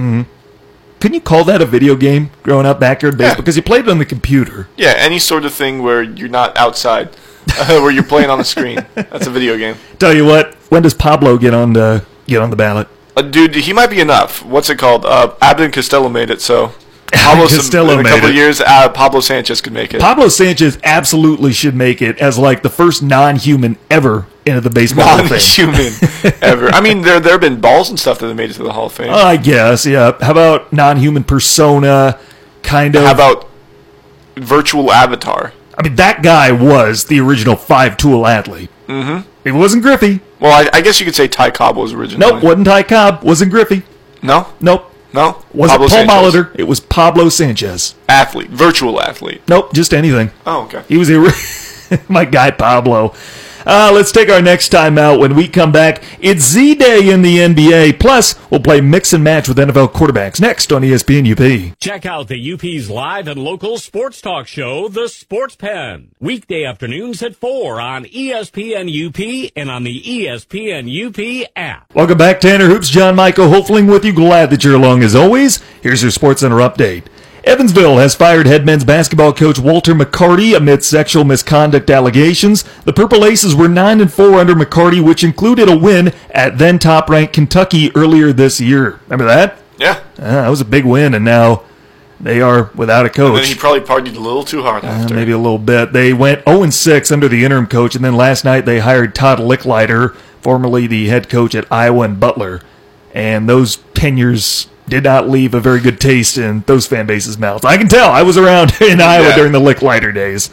Can 1.01 1.13
you 1.13 1.21
call 1.21 1.45
that 1.45 1.61
a 1.61 1.67
video 1.67 1.97
game 1.97 2.31
growing 2.43 2.65
up, 2.65 2.81
Backyard 2.81 3.19
Baseball? 3.19 3.33
Yeah. 3.33 3.37
Because 3.37 3.57
you 3.57 3.63
played 3.63 3.85
it 3.87 3.91
on 3.91 3.99
the 3.99 4.07
computer. 4.07 4.69
Yeah, 4.79 4.95
any 4.97 5.19
sort 5.19 5.45
of 5.45 5.53
thing 5.53 5.83
where 5.83 6.03
you're 6.03 6.31
not 6.31 6.57
outside, 6.57 7.11
uh, 7.59 7.67
where 7.83 7.91
you're 7.91 8.03
playing 8.05 8.31
on 8.31 8.39
the 8.39 8.45
screen. 8.45 8.87
That's 8.95 9.27
a 9.27 9.31
video 9.31 9.59
game. 9.59 9.77
Tell 9.99 10.15
you 10.15 10.25
what, 10.25 10.55
when 10.71 10.83
does 10.83 10.95
Pablo 10.95 11.37
get 11.37 11.53
on 11.53 11.75
the 11.75 12.07
get 12.27 12.41
on 12.41 12.49
the 12.49 12.57
ballot? 12.57 12.89
Uh, 13.15 13.21
dude, 13.23 13.55
he 13.55 13.75
might 13.75 13.91
be 13.91 14.01
enough. 14.01 14.43
What's 14.47 14.71
it 14.71 14.79
called? 14.79 15.05
Uh, 15.05 15.35
and 15.43 15.73
Costello 15.75 16.09
made 16.09 16.31
it, 16.31 16.41
so 16.41 16.73
Pablo 17.13 17.47
Costello 17.49 17.99
in 17.99 18.07
a 18.07 18.09
couple 18.09 18.31
years, 18.31 18.61
uh, 18.61 18.89
Pablo 18.89 19.21
Sanchez 19.21 19.61
could 19.61 19.73
make 19.73 19.95
it. 19.95 20.01
Pablo 20.01 20.29
Sanchez 20.29 20.79
absolutely 20.83 21.53
should 21.53 21.75
make 21.75 22.03
it 22.03 22.19
as 22.19 22.39
like 22.39 22.63
the 22.63 22.71
first 22.71 23.03
non-human 23.03 23.77
ever 23.91 24.27
into 24.47 24.61
the 24.61 24.71
baseball 24.71 25.05
Hall 25.07 25.21
of 25.21 25.29
Fame. 25.29 25.67
Non-human 25.67 25.93
ever. 26.43 26.69
I 26.69 26.81
mean, 26.81 27.03
there 27.03 27.21
there 27.21 27.33
have 27.33 27.41
been 27.41 27.61
balls 27.61 27.91
and 27.91 27.99
stuff 27.99 28.19
that 28.19 28.27
have 28.29 28.37
made 28.37 28.51
it 28.51 28.55
to 28.55 28.63
the 28.63 28.73
Hall 28.73 28.87
of 28.87 28.93
Fame. 28.93 29.13
I 29.13 29.37
guess, 29.37 29.87
yeah. 29.87 30.13
How 30.21 30.33
about 30.33 30.73
non-human 30.73 31.25
persona? 31.25 32.19
Kind 32.63 32.97
of. 32.97 33.05
How 33.05 33.13
about 33.13 33.49
virtual 34.37 34.91
avatar? 34.93 35.53
I 35.77 35.83
mean, 35.83 35.97
that 35.97 36.23
guy 36.23 36.53
was 36.53 37.05
the 37.05 37.21
original 37.21 37.57
five-tool 37.57 38.27
athlete. 38.27 38.71
Mm-hmm. 38.87 39.29
It 39.45 39.53
wasn't 39.53 39.83
Griffey. 39.83 40.21
Well, 40.41 40.53
I, 40.53 40.71
I 40.73 40.81
guess 40.81 41.01
you 41.01 41.07
could 41.07 41.15
say 41.15 41.27
Ty 41.29 41.51
Cobb 41.51 41.77
was 41.77 41.93
originally. 41.93 42.31
Nope, 42.33 42.43
wasn't 42.43 42.67
Ty 42.67 42.85
Cobb. 42.85 43.23
Wasn't 43.25 43.51
Griffey. 43.51 43.83
No, 44.23 44.49
Nope. 44.61 44.91
No. 45.15 45.43
It 45.49 45.55
wasn't 45.55 45.81
Pablo 45.81 45.89
Paul 45.89 45.89
Sanchez. 45.89 46.35
Molitor. 46.35 46.57
It 46.59 46.65
was 46.65 46.81
Pablo 46.81 47.29
Sanchez. 47.31 47.95
Athlete, 48.09 48.51
virtual 48.51 49.01
athlete. 49.01 49.41
Nope, 49.49 49.73
just 49.73 49.95
anything. 49.95 50.31
Oh, 50.45 50.65
okay. 50.65 50.83
He 50.89 50.97
was. 50.97 51.09
My 52.09 52.25
guy 52.25 52.51
Pablo. 52.51 53.15
Uh, 53.67 53.91
let's 53.95 54.13
take 54.13 54.29
our 54.29 54.43
next 54.43 54.69
time 54.69 54.99
out. 54.99 55.19
When 55.19 55.35
we 55.35 55.49
come 55.49 55.73
back, 55.73 56.03
it's 56.21 56.43
Z 56.43 56.75
Day 56.77 57.11
in 57.11 57.23
the 57.23 57.39
NBA. 57.39 57.99
Plus, 57.99 58.35
we'll 58.51 58.61
play 58.61 58.81
mix 58.81 59.13
and 59.13 59.25
match 59.25 59.49
with 59.49 59.57
NFL 59.57 59.93
quarterbacks 59.93 60.41
next 60.41 60.73
on 60.73 60.83
ESPN 60.83 61.31
UP. 61.31 61.79
Check 61.79 62.05
out 62.05 62.29
the 62.29 62.53
UP's 62.53 62.91
live 62.91 63.27
and 63.27 63.43
local 63.43 63.79
sports 63.79 64.21
talk 64.21 64.47
show, 64.47 64.89
The 64.89 65.09
Sports 65.09 65.57
Pen. 65.57 66.11
Weekday 66.21 66.65
afternoons 66.65 67.23
at 67.23 67.37
4 67.37 67.81
on 67.81 68.05
ESPN 68.05 68.89
UP 68.89 69.53
and 69.57 69.71
on 69.71 69.85
the 69.85 70.03
ESPN 70.03 71.45
UP 71.45 71.51
app. 71.57 71.95
Welcome 71.95 72.19
back, 72.19 72.41
Tanner 72.41 72.67
Hoops. 72.67 72.89
John 72.89 73.17
Michael 73.17 73.49
Hofling 73.49 73.91
with 73.91 74.05
you. 74.05 74.13
Glad 74.13 74.51
that 74.51 74.65
you're 74.65 74.75
along 74.75 75.03
as 75.03 75.15
always. 75.15 75.63
Here's 75.83 76.03
your 76.03 76.11
Sports 76.11 76.41
Center 76.41 76.57
update. 76.57 77.05
Evansville 77.47 77.99
has 77.99 78.15
fired 78.15 78.47
head 78.47 78.65
men's 78.65 78.85
basketball 78.85 79.33
coach 79.33 79.59
Walter 79.59 79.93
McCarty 79.95 80.57
amid 80.57 80.83
sexual 80.83 81.25
misconduct 81.25 81.91
allegations. 81.91 82.65
The 82.85 82.93
Purple 82.93 83.25
Aces 83.25 83.55
were 83.55 83.69
9 83.69 84.01
and 84.01 84.13
4 84.13 84.35
under 84.35 84.55
McCarty, 84.55 85.05
which 85.05 85.23
included 85.23 85.69
a 85.69 85.77
win 85.77 86.13
at 86.31 86.57
then 86.59 86.79
top 86.79 87.11
ranked 87.11 87.35
Kentucky 87.35 87.95
earlier 87.95 88.33
this 88.33 88.61
year. 88.61 88.99
Remember 89.09 89.27
that? 89.27 89.59
Yeah. 89.79 90.01
Uh, 90.19 90.43
that 90.43 90.49
was 90.49 90.63
a 90.63 90.65
big 90.65 90.87
win, 90.87 91.13
and 91.13 91.25
now 91.25 91.65
they 92.19 92.41
are 92.41 92.71
without 92.75 93.05
a 93.05 93.11
coach. 93.11 93.41
And 93.41 93.47
he 93.47 93.55
probably 93.55 93.81
partied 93.81 94.17
a 94.17 94.21
little 94.21 94.45
too 94.45 94.63
hard 94.63 94.83
Uh, 94.85 95.07
maybe 95.11 95.33
a 95.33 95.39
little 95.39 95.59
bit. 95.59 95.93
They 95.93 96.15
went 96.15 96.45
0 96.49 96.63
and 96.63 96.73
6 96.73 97.11
under 97.13 97.29
the 97.29 97.45
interim 97.45 97.67
coach, 97.67 97.95
and 97.95 98.05
then 98.05 98.17
last 98.17 98.45
night 98.45 98.65
they 98.65 98.79
hired 98.79 99.15
Todd 99.15 99.39
Lickliter, 99.39 100.15
formerly 100.41 100.87
the 100.87 101.09
head 101.09 101.29
coach 101.29 101.55
at 101.55 101.71
Iowa 101.71 102.05
and 102.05 102.19
Butler. 102.19 102.63
And 103.13 103.49
those 103.49 103.77
tenures 103.93 104.69
did 104.89 105.05
not 105.05 105.29
leave 105.29 105.55
a 105.55 105.61
very 105.61 105.81
good 105.81 106.01
taste 106.01 106.37
in 106.39 106.61
those 106.67 106.87
fan 106.87 107.07
bases' 107.07 107.39
mouths. 107.39 107.65
I 107.65 107.77
can 107.79 107.89
tell. 107.89 108.11
I 108.11 108.23
was 108.23 108.37
around 108.37 108.73
in 108.81 109.01
Iowa 109.01 109.29
Yeah. 109.29 109.37
during 109.37 109.53
the 109.53 109.61
Lickliter 109.61 110.13
days. 110.15 110.49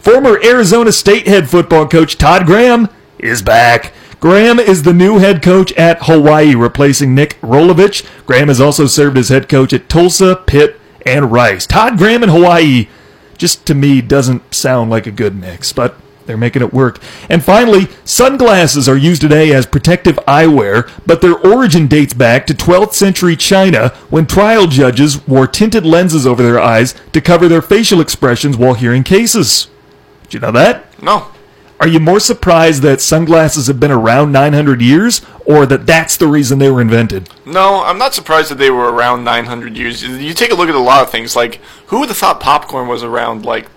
Former 0.00 0.38
Arizona 0.44 0.92
State 0.92 1.26
head 1.26 1.48
football 1.48 1.86
coach 1.88 2.16
Todd 2.18 2.46
Graham 2.46 2.88
is 3.18 3.42
back. 3.42 3.92
Graham 4.20 4.58
is 4.58 4.82
the 4.84 4.92
new 4.94 5.18
head 5.18 5.42
coach 5.42 5.70
at 5.74 5.98
Hawaii, 6.04 6.54
replacing 6.54 7.14
Nick 7.14 7.38
Rolovich. 7.42 8.06
Graham 8.26 8.48
has 8.48 8.60
also 8.60 8.86
served 8.86 9.18
as 9.18 9.28
head 9.28 9.48
coach 9.48 9.72
at 9.74 9.88
Tulsa, 9.88 10.36
Pitt, 10.46 10.80
and 11.04 11.30
Rice. 11.30 11.66
Todd 11.66 11.98
Graham 11.98 12.22
in 12.22 12.30
Hawaii 12.30 12.88
just 13.36 13.66
to 13.66 13.74
me 13.74 14.00
doesn't 14.00 14.54
sound 14.54 14.90
like 14.90 15.06
a 15.06 15.10
good 15.10 15.34
mix, 15.34 15.72
but 15.72 15.96
they're 16.26 16.36
making 16.36 16.62
it 16.62 16.72
work. 16.72 16.98
And 17.28 17.44
finally, 17.44 17.88
sunglasses 18.04 18.88
are 18.88 18.96
used 18.96 19.20
today 19.20 19.52
as 19.52 19.66
protective 19.66 20.16
eyewear, 20.26 20.90
but 21.06 21.20
their 21.20 21.38
origin 21.38 21.86
dates 21.86 22.14
back 22.14 22.46
to 22.46 22.54
12th 22.54 22.94
century 22.94 23.36
China 23.36 23.90
when 24.10 24.26
trial 24.26 24.66
judges 24.66 25.26
wore 25.26 25.46
tinted 25.46 25.84
lenses 25.84 26.26
over 26.26 26.42
their 26.42 26.60
eyes 26.60 26.94
to 27.12 27.20
cover 27.20 27.48
their 27.48 27.62
facial 27.62 28.00
expressions 28.00 28.56
while 28.56 28.74
hearing 28.74 29.02
cases. 29.02 29.68
Did 30.24 30.34
you 30.34 30.40
know 30.40 30.52
that? 30.52 30.86
no. 31.02 31.28
Are 31.80 31.88
you 31.88 31.98
more 31.98 32.20
surprised 32.20 32.82
that 32.82 33.00
sunglasses 33.00 33.66
have 33.66 33.80
been 33.80 33.90
around 33.90 34.30
900 34.32 34.80
years 34.80 35.20
or 35.44 35.66
that 35.66 35.86
that's 35.86 36.16
the 36.16 36.28
reason 36.28 36.58
they 36.58 36.70
were 36.70 36.80
invented? 36.80 37.28
No, 37.44 37.82
I'm 37.84 37.98
not 37.98 38.14
surprised 38.14 38.50
that 38.52 38.58
they 38.58 38.70
were 38.70 38.92
around 38.92 39.24
900 39.24 39.76
years. 39.76 40.02
You 40.02 40.32
take 40.34 40.52
a 40.52 40.54
look 40.54 40.68
at 40.68 40.74
a 40.74 40.78
lot 40.78 41.02
of 41.02 41.10
things. 41.10 41.34
Like, 41.34 41.56
who 41.88 41.98
would 41.98 42.08
have 42.08 42.16
thought 42.16 42.40
popcorn 42.40 42.86
was 42.86 43.02
around, 43.02 43.44
like, 43.44 43.68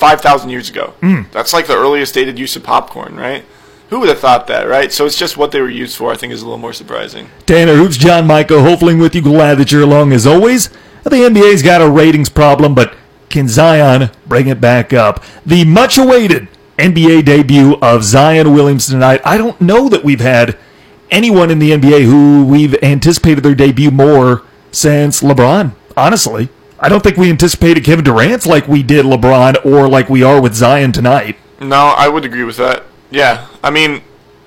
5,000 0.00 0.50
years 0.50 0.70
ago? 0.70 0.94
Hmm. 1.00 1.22
That's 1.30 1.52
like 1.52 1.66
the 1.66 1.76
earliest 1.76 2.14
dated 2.14 2.38
use 2.38 2.56
of 2.56 2.64
popcorn, 2.64 3.16
right? 3.16 3.44
Who 3.90 4.00
would 4.00 4.08
have 4.08 4.18
thought 4.18 4.46
that, 4.46 4.68
right? 4.68 4.90
So 4.92 5.04
it's 5.04 5.18
just 5.18 5.36
what 5.36 5.52
they 5.52 5.60
were 5.60 5.68
used 5.68 5.96
for, 5.96 6.10
I 6.10 6.16
think, 6.16 6.32
is 6.32 6.42
a 6.42 6.44
little 6.44 6.58
more 6.58 6.72
surprising. 6.72 7.28
Tanner 7.44 7.74
Hoops, 7.74 7.96
John 7.96 8.26
Michael 8.26 8.60
Hofling 8.60 9.00
with 9.00 9.14
you. 9.14 9.20
Glad 9.20 9.56
that 9.58 9.72
you're 9.72 9.82
along 9.82 10.12
as 10.12 10.26
always. 10.26 10.68
The 11.02 11.10
NBA's 11.10 11.62
got 11.62 11.82
a 11.82 11.90
ratings 11.90 12.28
problem, 12.28 12.74
but 12.74 12.94
can 13.28 13.48
Zion 13.48 14.10
bring 14.26 14.48
it 14.48 14.60
back 14.60 14.92
up? 14.92 15.22
The 15.44 15.64
much 15.64 15.98
awaited 15.98 16.48
NBA 16.78 17.24
debut 17.24 17.76
of 17.82 18.04
Zion 18.04 18.54
Williamson 18.54 18.94
tonight. 18.94 19.20
I 19.24 19.36
don't 19.36 19.60
know 19.60 19.88
that 19.88 20.04
we've 20.04 20.20
had 20.20 20.56
anyone 21.10 21.50
in 21.50 21.58
the 21.58 21.72
NBA 21.72 22.04
who 22.04 22.44
we've 22.44 22.80
anticipated 22.82 23.42
their 23.42 23.54
debut 23.54 23.90
more 23.90 24.42
since 24.72 25.20
LeBron, 25.20 25.74
honestly. 25.96 26.48
I 26.80 26.88
don't 26.88 27.02
think 27.02 27.18
we 27.18 27.28
anticipated 27.28 27.84
Kevin 27.84 28.04
Durant 28.04 28.46
like 28.46 28.66
we 28.66 28.82
did 28.82 29.04
LeBron 29.04 29.64
or 29.66 29.86
like 29.88 30.08
we 30.08 30.22
are 30.22 30.40
with 30.40 30.54
Zion 30.54 30.92
tonight. 30.92 31.36
No, 31.60 31.76
I 31.76 32.08
would 32.08 32.24
agree 32.24 32.44
with 32.44 32.56
that. 32.56 32.84
Yeah, 33.10 33.48
I 33.62 33.70
mean, 33.70 34.02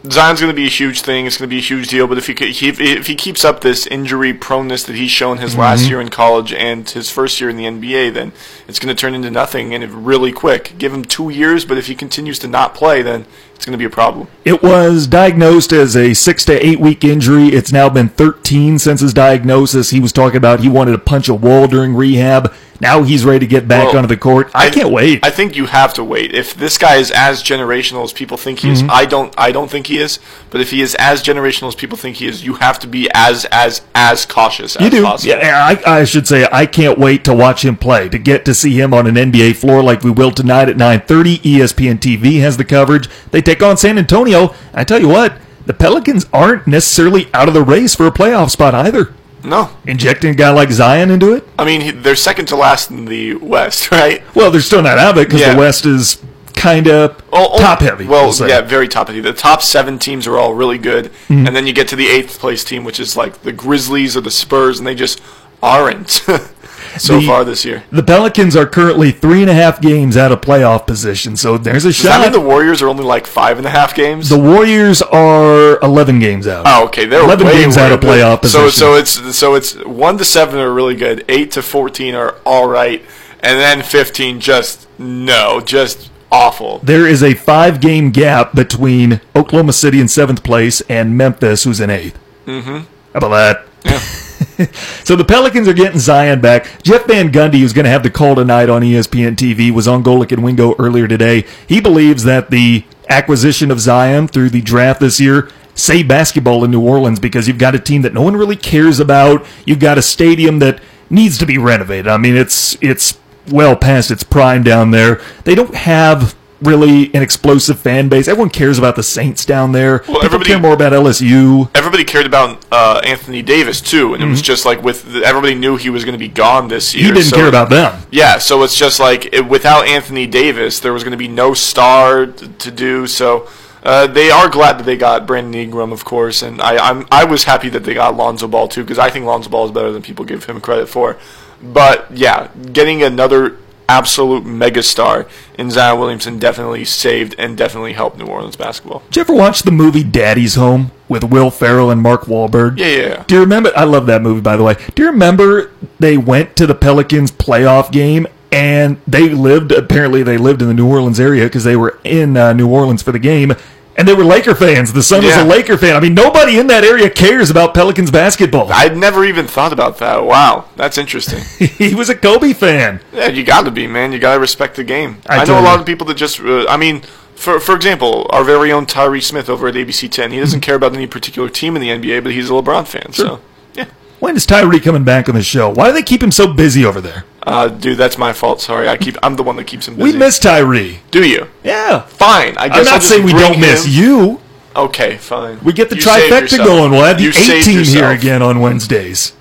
Zion's 0.10 0.42
going 0.42 0.52
to 0.52 0.56
be 0.56 0.66
a 0.66 0.70
huge 0.70 1.02
thing. 1.02 1.26
It's 1.26 1.38
going 1.38 1.48
to 1.48 1.54
be 1.54 1.60
a 1.60 1.62
huge 1.62 1.88
deal. 1.88 2.08
But 2.08 2.18
if 2.18 2.28
he, 2.28 2.34
if 2.34 3.08
he 3.08 3.16
keeps 3.16 3.46
up 3.46 3.62
this 3.62 3.88
injury 3.88 4.34
proneness 4.34 4.86
that 4.86 4.96
he's 4.96 5.12
shown 5.12 5.38
his 5.38 5.56
last 5.56 5.82
mm-hmm. 5.82 5.90
year 5.90 6.02
in 6.02 6.10
college 6.10 6.52
and 6.54 6.90
his 6.90 7.10
first 7.10 7.40
year 7.40 7.50
in 7.50 7.56
the 7.56 7.66
NBA, 7.66 8.14
then 8.14 8.34
it's 8.68 8.80
going 8.80 8.94
to 8.94 9.00
turn 9.00 9.14
into 9.14 9.30
nothing 9.32 9.74
and 9.74 10.06
really 10.06 10.32
quick. 10.32 10.74
Give 10.78 10.94
him 10.94 11.06
two 11.06 11.30
years, 11.30 11.66
but 11.66 11.78
if 11.78 11.88
he 11.88 11.96
continues 11.96 12.40
to 12.40 12.48
not 12.48 12.74
play, 12.74 13.02
then 13.02 13.26
it's 13.64 13.66
going 13.66 13.72
to 13.72 13.78
be 13.78 13.86
a 13.86 13.90
problem. 13.90 14.28
It 14.44 14.62
was 14.62 15.08
diagnosed 15.08 15.72
as 15.72 15.96
a 15.96 16.14
six 16.14 16.44
to 16.46 16.66
eight 16.66 16.82
week 16.82 17.06
injury. 17.06 17.48
It's 17.48 17.72
now 17.72 17.88
been 17.88 18.10
13 18.10 18.78
since 18.78 19.00
his 19.00 19.14
diagnosis. 19.14 19.92
He 19.92 20.02
was 20.02 20.12
talking 20.12 20.36
about 20.36 20.60
he 20.60 20.68
wanted 20.68 20.92
to 20.92 20.98
punch 20.98 21.30
a 21.30 21.34
wall 21.34 21.68
during 21.68 21.96
rehab. 21.96 22.54
Now 22.82 23.04
he's 23.04 23.24
ready 23.24 23.40
to 23.40 23.48
get 23.48 23.68
back 23.68 23.88
Well, 23.88 23.98
onto 23.98 24.08
the 24.08 24.18
court. 24.18 24.50
I, 24.54 24.70
can't 24.70 24.90
wait. 24.92 25.24
I 25.26 25.30
think 25.30 25.56
you 25.56 25.68
have 25.68 25.94
to 25.94 26.04
wait. 26.04 26.34
If 26.34 26.54
this 26.56 26.78
guy 26.78 26.96
is 26.96 27.12
as 27.12 27.42
generational 27.44 28.04
as 28.04 28.12
people 28.12 28.36
think 28.38 28.60
he 28.60 28.68
Mm-hmm. 28.70 28.86
is, 28.86 28.92
I 28.92 29.06
don't. 29.06 29.34
I 29.38 29.52
don't 29.52 29.70
think 29.70 29.88
he 29.88 30.00
is. 30.00 30.20
But 30.50 30.60
if 30.62 30.72
he 30.72 30.82
is 30.82 30.96
as 30.96 31.22
generational 31.24 31.68
as 31.68 31.76
people 31.76 31.98
think 31.98 32.18
he 32.18 32.28
is, 32.28 32.44
you 32.44 32.56
have 32.56 32.80
to 32.80 32.88
be 32.88 33.10
as 33.14 33.46
as 33.52 33.82
as 33.96 34.26
cautious 34.26 34.76
as 34.76 34.84
you 34.84 34.90
do. 34.90 35.04
possible. 35.04 35.36
Yeah, 35.36 35.78
I, 35.86 36.00
I 36.00 36.04
should 36.04 36.28
say 36.28 36.48
I 36.52 36.66
can't 36.66 36.98
wait 36.98 37.24
to 37.26 37.34
watch 37.34 37.64
him 37.64 37.76
play. 37.78 38.10
To 38.10 38.18
get 38.18 38.44
to 38.46 38.54
see 38.54 38.80
him 38.80 38.94
on 38.94 39.08
an 39.08 39.16
NBA 39.16 39.56
floor 39.56 39.82
like 39.84 40.02
we 40.04 40.12
will 40.12 40.32
tonight 40.32 40.68
at 40.70 40.76
9:30. 40.78 41.40
ESPN 41.42 42.00
TV 42.00 42.40
has 42.42 42.58
the 42.58 42.66
coverage. 42.66 43.08
They 43.32 43.42
take 43.42 43.62
on 43.64 43.78
San 43.78 43.98
Antonio. 43.98 44.54
I 44.74 44.84
tell 44.84 45.00
you 45.00 45.08
what, 45.10 45.38
the 45.66 45.74
Pelicans 45.74 46.26
aren't 46.34 46.68
necessarily 46.68 47.28
out 47.34 47.48
of 47.48 47.54
the 47.54 47.64
race 47.64 47.96
for 47.96 48.08
a 48.08 48.12
playoff 48.12 48.50
spot 48.50 48.74
either. 48.76 49.14
No, 49.44 49.70
Injecting 49.86 50.32
a 50.32 50.36
guy 50.36 50.50
like 50.52 50.72
Zion 50.72 51.12
into 51.12 51.34
it. 51.34 51.48
I 51.60 51.66
mean 51.66 51.82
he, 51.82 51.92
they're 51.92 52.16
second 52.16 52.46
to 52.48 52.56
last 52.56 52.92
in 52.92 53.06
the 53.06 53.36
West, 53.36 53.92
right? 53.92 54.24
Well, 54.36 54.52
they're 54.52 54.62
still 54.62 54.82
not 54.82 54.98
out 54.98 55.18
of 55.18 55.22
it 55.22 55.28
because 55.28 55.42
Yeah. 55.42 55.54
the 55.54 55.60
West 55.60 55.86
is 55.86 56.24
kind 56.56 56.88
of 56.88 57.22
Oh, 57.34 57.50
oh, 57.54 57.60
top 57.60 57.80
heavy. 57.82 58.06
Well, 58.06 58.32
we'll 58.40 58.48
yeah, 58.50 58.62
very 58.62 58.88
top 58.88 59.08
heavy. 59.08 59.20
The 59.20 59.34
top 59.34 59.62
seven 59.62 60.00
teams 60.00 60.28
are 60.28 60.38
all 60.38 60.54
really 60.54 60.78
good, 60.78 61.06
Mm-hmm. 61.28 61.48
and 61.48 61.56
then 61.56 61.68
you 61.68 61.74
get 61.74 61.88
to 61.90 61.96
the 61.96 62.08
eighth 62.08 62.40
place 62.40 62.64
team, 62.64 62.84
which 62.86 63.00
is 63.00 63.18
like 63.18 63.42
the 63.42 63.52
Grizzlies 63.52 64.16
or 64.16 64.22
the 64.22 64.32
Spurs, 64.32 64.78
and 64.80 64.88
they 64.88 64.96
just 64.96 65.20
aren't 65.64 66.10
so 66.98 67.20
The- 67.20 67.26
far 67.26 67.44
this 67.44 67.64
year. 67.66 67.84
The 67.92 68.04
Pelicans 68.04 68.56
are 68.56 68.66
currently 68.68 69.12
three 69.12 69.42
and 69.42 69.50
a 69.50 69.54
half 69.54 69.82
games 69.82 70.16
out 70.18 70.32
of 70.32 70.42
playoff 70.42 70.86
position, 70.86 71.36
so 71.38 71.58
there's 71.58 71.86
a 71.86 71.88
Does 71.90 72.02
that 72.04 72.18
shot. 72.18 72.22
mean 72.22 72.32
the 72.34 72.40
Warriors 72.48 72.82
are 72.82 72.88
only 72.90 73.04
like 73.04 73.26
five 73.26 73.58
and 73.58 73.66
a 73.66 73.70
half 73.70 73.96
games? 73.96 74.30
The 74.30 74.38
Warriors 74.38 75.02
are 75.02 75.80
11 75.82 76.20
games 76.20 76.46
out. 76.48 76.66
Oh, 76.68 76.86
okay. 76.86 77.06
They're 77.06 77.24
11 77.24 77.48
way 77.48 77.54
games 77.54 77.78
out 77.78 77.92
of 77.92 78.00
playoff 78.02 78.46
So, 78.46 78.66
position. 78.66 78.70
so 78.72 78.96
it's 78.96 79.36
so 79.38 79.56
it's 79.56 79.76
one 79.86 80.18
to 80.20 80.26
seven 80.26 80.60
are 80.60 80.72
really 80.72 80.96
good. 80.96 81.24
Eight 81.30 81.52
to 81.52 81.62
fourteen 81.64 82.14
are 82.14 82.36
all 82.46 82.68
right, 82.68 83.02
and 83.40 83.60
then 83.60 83.82
fifteen 83.82 84.40
just 84.40 84.88
no, 85.00 85.62
just 85.62 86.12
awful. 86.32 86.80
There 86.84 87.08
is 87.08 87.24
a 87.24 87.34
five 87.34 87.80
game 87.82 88.10
gap 88.12 88.54
between 88.54 89.22
Oklahoma 89.36 89.74
City 89.74 90.00
in 90.00 90.08
seventh 90.08 90.44
place 90.44 90.82
and 90.90 91.16
Memphis, 91.18 91.64
who's 91.64 91.80
in 91.80 91.90
8th 91.90 92.14
Mm-hmm. 92.46 92.78
How 92.78 92.86
about 93.14 93.30
that? 93.30 93.66
so 95.04 95.16
the 95.16 95.26
Pelicans 95.26 95.68
are 95.68 95.74
getting 95.74 96.00
Zion 96.00 96.42
back. 96.42 96.84
Jeff 96.84 97.06
Van 97.06 97.32
Gundy, 97.32 97.60
who's 97.60 97.74
going 97.74 97.86
to 97.86 97.92
have 97.92 98.04
the 98.04 98.10
call 98.10 98.36
tonight 98.36 98.70
on 98.70 98.82
ESPN 98.82 99.36
TV, 99.36 99.72
was 99.72 99.88
on 99.88 100.04
Golic 100.04 100.32
and 100.32 100.44
Wingo 100.44 100.76
earlier 100.78 101.08
today. 101.08 101.46
He 101.68 101.80
believes 101.80 102.24
that 102.24 102.50
the 102.50 102.86
acquisition 103.10 103.72
of 103.72 103.80
Zion 103.80 104.28
through 104.28 104.50
the 104.50 104.62
draft 104.62 105.00
this 105.00 105.20
year 105.20 105.50
saved 105.76 106.08
basketball 106.08 106.64
in 106.64 106.72
New 106.72 106.82
Orleans 106.82 107.20
because 107.20 107.48
you've 107.48 107.58
got 107.58 107.76
a 107.76 107.80
team 107.80 108.04
that 108.04 108.14
no 108.14 108.22
one 108.22 108.36
really 108.36 108.56
cares 108.56 109.00
about. 109.00 109.46
You've 109.66 109.80
got 109.80 109.98
a 109.98 110.02
stadium 110.02 110.60
that 110.60 110.82
needs 111.10 111.38
to 111.40 111.46
be 111.46 111.58
renovated. 111.58 112.08
I 112.08 112.18
mean, 112.18 112.36
it's 112.36 112.78
it's 112.82 113.18
well 113.50 113.76
past 113.76 114.12
its 114.12 114.24
prime 114.24 114.64
down 114.64 114.92
there. 114.92 115.22
They 115.44 115.56
don't 115.56 115.76
have 115.76 116.36
really 116.64 117.14
an 117.14 117.22
explosive 117.22 117.80
fan 117.80 118.10
base. 118.10 118.28
Everyone 118.28 118.50
cares 118.50 118.78
about 118.78 118.96
the 118.96 119.04
Saints 119.04 119.46
down 119.46 119.72
there. 119.72 120.00
People 120.00 120.24
everybody- 120.24 120.50
care 120.50 120.60
more 120.60 120.74
about 120.74 120.94
LSU. 120.94 121.70
Everybody 121.76 122.04
cared 122.04 122.26
about 122.26 122.66
uh, 122.72 123.02
Anthony 123.04 123.42
Davis 123.42 123.82
too, 123.82 124.14
and 124.14 124.24
it 124.24 124.28
was 124.28 124.42
just 124.42 124.66
like 124.66 124.82
with 124.82 125.12
the, 125.14 125.24
everybody 125.24 125.56
knew 125.56 125.78
he 125.78 125.90
was 125.90 126.04
going 126.06 126.14
to 126.14 126.20
be 126.20 126.28
gone 126.28 126.68
this 126.68 126.94
year. 126.96 127.06
He 127.06 127.12
didn't 127.12 127.26
so- 127.26 127.36
care 127.36 127.48
about 127.48 127.70
them. 127.70 128.02
Yeah, 128.12 128.38
so 128.38 128.64
it's 128.64 128.78
just 128.78 129.00
like 129.00 129.34
it, 129.34 129.48
without 129.48 129.88
Anthony 129.88 130.28
Davis, 130.28 130.80
there 130.80 130.94
was 130.94 131.04
going 131.04 131.12
to 131.12 131.18
be 131.18 131.28
no 131.28 131.54
star 131.54 132.28
t- 132.28 132.48
to 132.48 132.72
do. 132.72 133.08
So 133.08 133.48
uh, 133.84 134.08
they 134.08 134.32
are 134.32 134.50
glad 134.50 134.78
that 134.80 134.84
they 134.86 134.96
got 134.98 135.26
Brandon 135.28 135.54
Ingram, 135.56 135.92
of 135.92 136.06
course, 136.06 136.42
and 136.42 136.62
I 136.62 136.78
I'm, 136.90 137.06
I 137.12 137.26
was 137.26 137.44
happy 137.44 137.70
that 137.70 137.84
they 137.84 137.94
got 137.94 138.16
Lonzo 138.16 138.48
Ball 138.48 138.68
too 138.68 138.82
because 138.84 139.00
I 139.00 139.10
think 139.10 139.26
Lonzo 139.26 139.50
Ball 139.50 139.66
is 139.66 139.72
better 139.72 139.92
than 139.92 140.02
people 140.02 140.26
give 140.26 140.46
him 140.46 140.62
credit 140.62 140.88
for. 140.88 141.18
But 141.62 142.12
yeah, 142.12 142.50
getting 142.74 143.04
another 143.04 143.58
absolute 143.90 144.44
megastar 144.44 145.28
in 145.58 145.72
Zion 145.72 146.00
Williamson 146.00 146.40
definitely 146.40 146.86
saved 146.86 147.36
and 147.38 147.58
definitely 147.58 147.94
helped 147.94 148.18
New 148.18 148.26
Orleans 148.26 148.56
basketball. 148.56 149.04
Did 149.08 149.16
you 149.16 149.22
ever 149.22 149.34
watch 149.34 149.64
the 149.64 149.72
movie 149.72 150.04
Daddy's 150.04 150.56
Home 150.56 150.92
with 151.08 151.24
Will 151.24 151.52
Ferrell 151.52 151.92
and 151.92 152.02
Mark 152.02 152.24
Wahlberg? 152.24 152.78
Yeah, 152.78 152.86
yeah, 152.86 153.08
yeah. 153.08 153.24
Do 153.28 153.36
you 153.36 153.42
remember? 153.42 153.72
I 153.76 153.84
love 153.84 154.06
that 154.08 154.22
movie, 154.22 154.42
by 154.42 154.58
the 154.58 154.64
way. 154.64 154.76
Do 154.96 155.04
you 155.04 155.10
remember 155.10 155.72
they 156.00 156.18
went 156.18 156.56
to 156.58 156.68
the 156.68 156.76
Pelicans 156.76 157.32
playoff 157.32 157.92
game 157.92 158.28
and 158.54 159.02
they 159.08 159.30
lived. 159.30 159.72
Apparently, 159.72 160.22
they 160.22 160.38
lived 160.38 160.62
in 160.62 160.68
the 160.68 160.74
New 160.76 160.88
Orleans 160.88 161.20
area 161.20 161.46
because 161.46 161.64
they 161.64 161.76
were 161.76 162.00
in 162.04 162.38
uh, 162.38 162.54
New 162.54 162.70
Orleans 162.70 163.02
for 163.02 163.12
the 163.12 163.20
game. 163.20 163.54
And 163.96 164.08
they 164.08 164.14
were 164.14 164.24
Laker 164.24 164.56
fans. 164.56 164.92
The 164.94 165.04
son 165.04 165.22
Yeah. 165.22 165.38
was 165.44 165.46
a 165.46 165.48
Laker 165.48 165.78
fan. 165.78 165.96
I 165.96 166.00
mean, 166.00 166.16
nobody 166.16 166.58
in 166.58 166.68
that 166.68 166.84
area 166.84 167.10
cares 167.10 167.50
about 167.52 167.74
Pelicans 167.76 168.10
basketball. 168.10 168.72
I'd 168.74 168.98
never 168.98 169.24
even 169.24 169.46
thought 169.46 169.72
about 169.72 170.00
that. 170.00 170.24
Wow, 170.26 170.66
that's 170.76 170.98
interesting. 170.98 171.44
he 171.68 171.94
was 171.94 172.10
a 172.10 172.16
Kobe 172.16 172.54
fan. 172.54 173.02
yeah, 173.14 173.28
you 173.28 173.44
got 173.44 173.66
to 173.66 173.72
be, 173.72 173.86
man. 173.86 174.12
You 174.12 174.20
got 174.20 174.34
to 174.34 174.40
respect 174.40 174.76
the 174.78 174.84
game. 174.84 175.18
I 175.28 175.40
I, 175.40 175.46
know 175.46 175.60
a 175.60 175.62
lot 175.62 175.80
of 175.80 175.86
people 175.86 176.08
that 176.08 176.16
just. 176.16 176.40
Uh, 176.40 176.66
I 176.68 176.78
mean, 176.78 177.02
for 177.36 177.60
for 177.60 177.76
example, 177.76 178.26
our 178.32 178.44
very 178.44 178.72
own 178.72 178.86
Tyree 178.88 179.22
Smith 179.22 179.48
over 179.50 179.68
at 179.68 179.76
ABC 179.76 180.10
10. 180.10 180.32
He 180.32 180.40
doesn't 180.40 180.62
care 180.62 180.76
about 180.76 180.94
any 180.96 181.06
particular 181.08 181.50
team 181.50 181.76
in 181.76 181.82
the 181.82 181.90
NBA, 181.90 182.24
but 182.24 182.32
he's 182.32 182.50
a 182.50 182.54
LeBron 182.54 182.88
fan. 182.88 183.14
So, 183.14 183.42
yeah. 183.76 183.86
When 184.24 184.38
is 184.38 184.46
Tyree 184.46 184.80
coming 184.80 185.04
back 185.04 185.28
on 185.28 185.36
the 185.36 185.44
show? 185.44 185.70
Why 185.70 185.88
do 185.88 185.94
they 185.94 186.02
keep 186.02 186.24
him 186.24 186.32
so 186.32 186.54
busy 186.54 186.86
over 186.86 187.02
there? 187.02 187.26
Uh, 187.46 187.68
dude, 187.68 187.98
that's 187.98 188.18
my 188.18 188.32
fault. 188.32 188.62
Sorry, 188.62 188.88
I 188.88 188.96
keep. 188.96 189.18
I'm 189.22 189.36
the 189.36 189.44
one 189.44 189.58
that 189.58 189.66
keeps 189.68 189.86
him 189.86 189.98
We 189.98 190.04
busy. 190.06 190.18
miss 190.18 190.40
Tyree. 190.40 191.02
Do 191.12 191.28
you? 191.28 191.50
Yeah. 191.62 192.00
Fine. 192.04 192.58
I 192.58 192.70
guess 192.70 192.78
I'm 192.78 192.80
I'll 192.80 192.84
not 192.86 192.86
just 193.02 193.10
saying 193.10 193.26
we 193.26 193.34
bring 193.34 193.52
don't 193.52 193.60
miss 193.60 193.84
him- 193.86 193.92
you. 193.92 194.42
Okay, 194.78 195.18
fine. 195.18 195.60
We 195.62 195.74
get 195.74 195.90
the 195.90 195.96
You 195.98 196.02
saved 196.04 196.32
trifecta 196.32 196.42
yourself. 196.44 196.68
going. 196.70 196.92
We'll 196.92 197.04
have 197.04 197.18
the 197.18 197.24
You 197.24 197.30
A 197.32 197.34
saved 197.34 197.66
team 197.66 197.74
here 197.74 197.80
yourself. 197.82 198.18
again 198.18 198.42
on 198.42 198.62
Wednesdays. 198.62 199.34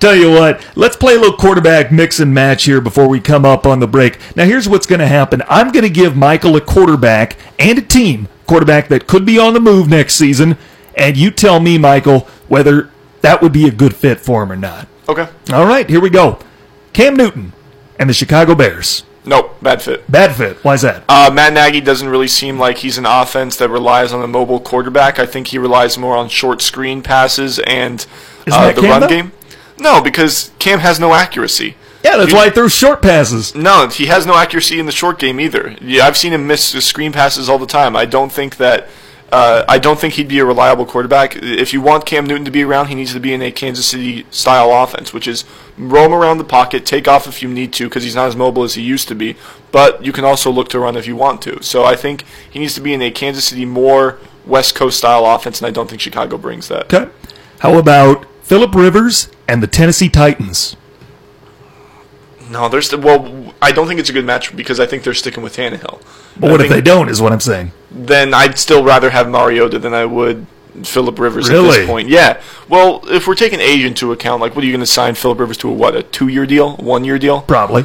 Tell 0.00 0.16
you 0.16 0.30
what, 0.30 0.64
let's 0.74 0.96
play 0.96 1.16
a 1.16 1.18
little 1.18 1.36
quarterback 1.36 1.92
mix 1.92 2.18
and 2.18 2.32
match 2.32 2.64
here 2.64 2.80
before 2.80 3.06
we 3.08 3.20
come 3.20 3.44
up 3.44 3.66
on 3.66 3.80
the 3.80 3.86
break. 3.86 4.18
Now, 4.34 4.46
here's 4.46 4.66
what's 4.70 4.86
going 4.86 5.00
to 5.00 5.06
happen. 5.06 5.42
I'm 5.50 5.70
going 5.70 5.84
to 5.84 5.90
give 5.90 6.16
Michael 6.16 6.56
a 6.56 6.62
quarterback 6.62 7.36
and 7.58 7.78
a 7.78 7.82
team 7.82 8.28
quarterback 8.46 8.88
that 8.88 9.06
could 9.06 9.26
be 9.26 9.38
on 9.38 9.52
the 9.52 9.60
move 9.60 9.86
next 9.90 10.14
season, 10.14 10.56
and 10.96 11.14
you 11.18 11.30
tell 11.30 11.60
me, 11.60 11.76
Michael, 11.76 12.20
whether 12.48 12.88
that 13.24 13.42
would 13.42 13.52
be 13.52 13.66
a 13.66 13.70
good 13.72 13.94
fit 13.96 14.20
for 14.20 14.42
him 14.42 14.52
or 14.52 14.56
not. 14.56 14.86
Okay. 15.08 15.28
All 15.52 15.66
right, 15.66 15.88
here 15.88 16.00
we 16.00 16.10
go. 16.10 16.38
Cam 16.92 17.16
Newton 17.16 17.52
and 17.98 18.08
the 18.08 18.14
Chicago 18.14 18.54
Bears. 18.54 19.04
Nope. 19.26 19.56
Bad 19.62 19.80
fit. 19.82 20.10
Bad 20.10 20.34
fit. 20.36 20.58
Why 20.64 20.74
is 20.74 20.82
that? 20.82 21.02
Uh, 21.08 21.30
Matt 21.32 21.54
Nagy 21.54 21.80
doesn't 21.80 22.08
really 22.08 22.28
seem 22.28 22.58
like 22.58 22.78
he's 22.78 22.98
an 22.98 23.06
offense 23.06 23.56
that 23.56 23.70
relies 23.70 24.12
on 24.12 24.22
a 24.22 24.26
mobile 24.28 24.60
quarterback. 24.60 25.18
I 25.18 25.24
think 25.26 25.46
he 25.48 25.58
relies 25.58 25.96
more 25.96 26.14
on 26.16 26.28
short 26.28 26.60
screen 26.60 27.02
passes 27.02 27.58
and 27.60 28.06
uh, 28.50 28.72
the 28.72 28.80
Cam, 28.82 28.90
run 28.90 29.00
though? 29.00 29.08
game. 29.08 29.32
No, 29.78 30.02
because 30.02 30.52
Cam 30.58 30.78
has 30.80 31.00
no 31.00 31.14
accuracy. 31.14 31.76
Yeah, 32.04 32.18
that's 32.18 32.30
You- 32.30 32.36
why 32.36 32.44
he 32.46 32.50
throws 32.50 32.74
short 32.74 33.00
passes. 33.00 33.54
No, 33.54 33.88
he 33.88 34.06
has 34.06 34.26
no 34.26 34.36
accuracy 34.36 34.78
in 34.78 34.84
the 34.84 34.92
short 34.92 35.18
game 35.18 35.40
either. 35.40 35.74
Yeah, 35.80 36.06
I've 36.06 36.18
seen 36.18 36.34
him 36.34 36.46
miss 36.46 36.62
screen 36.84 37.10
passes 37.12 37.48
all 37.48 37.58
the 37.58 37.66
time. 37.66 37.96
I 37.96 38.04
don't 38.04 38.30
think 38.30 38.58
that. 38.58 38.88
Uh, 39.34 39.64
I 39.68 39.80
don't 39.80 39.98
think 39.98 40.14
he'd 40.14 40.28
be 40.28 40.38
a 40.38 40.44
reliable 40.44 40.86
quarterback. 40.86 41.34
If 41.34 41.72
you 41.72 41.80
want 41.80 42.06
Cam 42.06 42.24
Newton 42.24 42.44
to 42.44 42.52
be 42.52 42.62
around, 42.62 42.86
he 42.86 42.94
needs 42.94 43.12
to 43.14 43.18
be 43.18 43.34
in 43.34 43.42
a 43.42 43.50
Kansas 43.50 43.84
City 43.84 44.24
style 44.30 44.70
offense, 44.70 45.12
which 45.12 45.26
is 45.26 45.44
roam 45.76 46.14
around 46.14 46.38
the 46.38 46.44
pocket, 46.44 46.86
take 46.86 47.08
off 47.08 47.26
if 47.26 47.42
you 47.42 47.48
need 47.48 47.72
to, 47.72 47.88
because 47.88 48.04
he's 48.04 48.14
not 48.14 48.28
as 48.28 48.36
mobile 48.36 48.62
as 48.62 48.74
he 48.74 48.82
used 48.82 49.08
to 49.08 49.14
be. 49.16 49.34
But 49.72 50.04
you 50.04 50.12
can 50.12 50.24
also 50.24 50.52
look 50.52 50.68
to 50.68 50.78
run 50.78 50.96
if 50.96 51.08
you 51.08 51.16
want 51.16 51.42
to. 51.42 51.60
So 51.64 51.82
I 51.82 51.96
think 51.96 52.24
he 52.48 52.60
needs 52.60 52.76
to 52.76 52.80
be 52.80 52.94
in 52.94 53.02
a 53.02 53.10
Kansas 53.10 53.46
City 53.46 53.64
more 53.64 54.20
West 54.46 54.76
Coast 54.76 54.98
style 54.98 55.26
offense, 55.26 55.60
and 55.60 55.66
I 55.66 55.72
don't 55.72 55.90
think 55.90 56.00
Chicago 56.00 56.38
brings 56.38 56.68
that. 56.68 56.94
Okay. 56.94 57.10
How 57.58 57.76
about 57.76 58.26
Philip 58.44 58.72
Rivers 58.72 59.30
and 59.48 59.60
the 59.60 59.66
Tennessee 59.66 60.08
Titans? 60.08 60.76
No, 62.48 62.68
there's 62.68 62.94
well, 62.94 63.52
I 63.60 63.72
don't 63.72 63.88
think 63.88 63.98
it's 63.98 64.10
a 64.10 64.12
good 64.12 64.26
match 64.26 64.56
because 64.56 64.78
I 64.78 64.86
think 64.86 65.02
they're 65.02 65.12
sticking 65.12 65.42
with 65.42 65.56
Tannehill. 65.56 66.00
But 66.38 66.50
what 66.50 66.60
if 66.60 66.68
they 66.68 66.80
don't, 66.80 67.08
is 67.08 67.20
what 67.22 67.32
I'm 67.32 67.40
saying. 67.40 67.72
then 67.90 68.34
I'd 68.34 68.58
still 68.58 68.82
rather 68.84 69.10
have 69.10 69.28
Mariota 69.28 69.78
than 69.78 69.94
I 69.94 70.04
would 70.04 70.46
Philip 70.82 71.18
Rivers 71.18 71.48
at 71.48 71.62
this 71.62 71.86
point. 71.86 72.08
Yeah. 72.08 72.40
Well, 72.68 73.02
if 73.08 73.26
we're 73.28 73.36
taking 73.36 73.60
age 73.60 73.84
into 73.84 74.10
account, 74.10 74.40
like, 74.40 74.56
what 74.56 74.64
are 74.64 74.66
you 74.66 74.72
going 74.72 74.80
to 74.80 74.86
sign 74.86 75.14
Philip 75.14 75.38
Rivers 75.38 75.56
to? 75.58 75.68
A 75.68 75.72
what? 75.72 75.94
A 75.94 76.02
two-year 76.02 76.46
deal? 76.46 76.76
One-year 76.78 77.18
deal? 77.20 77.42
Probably. 77.42 77.84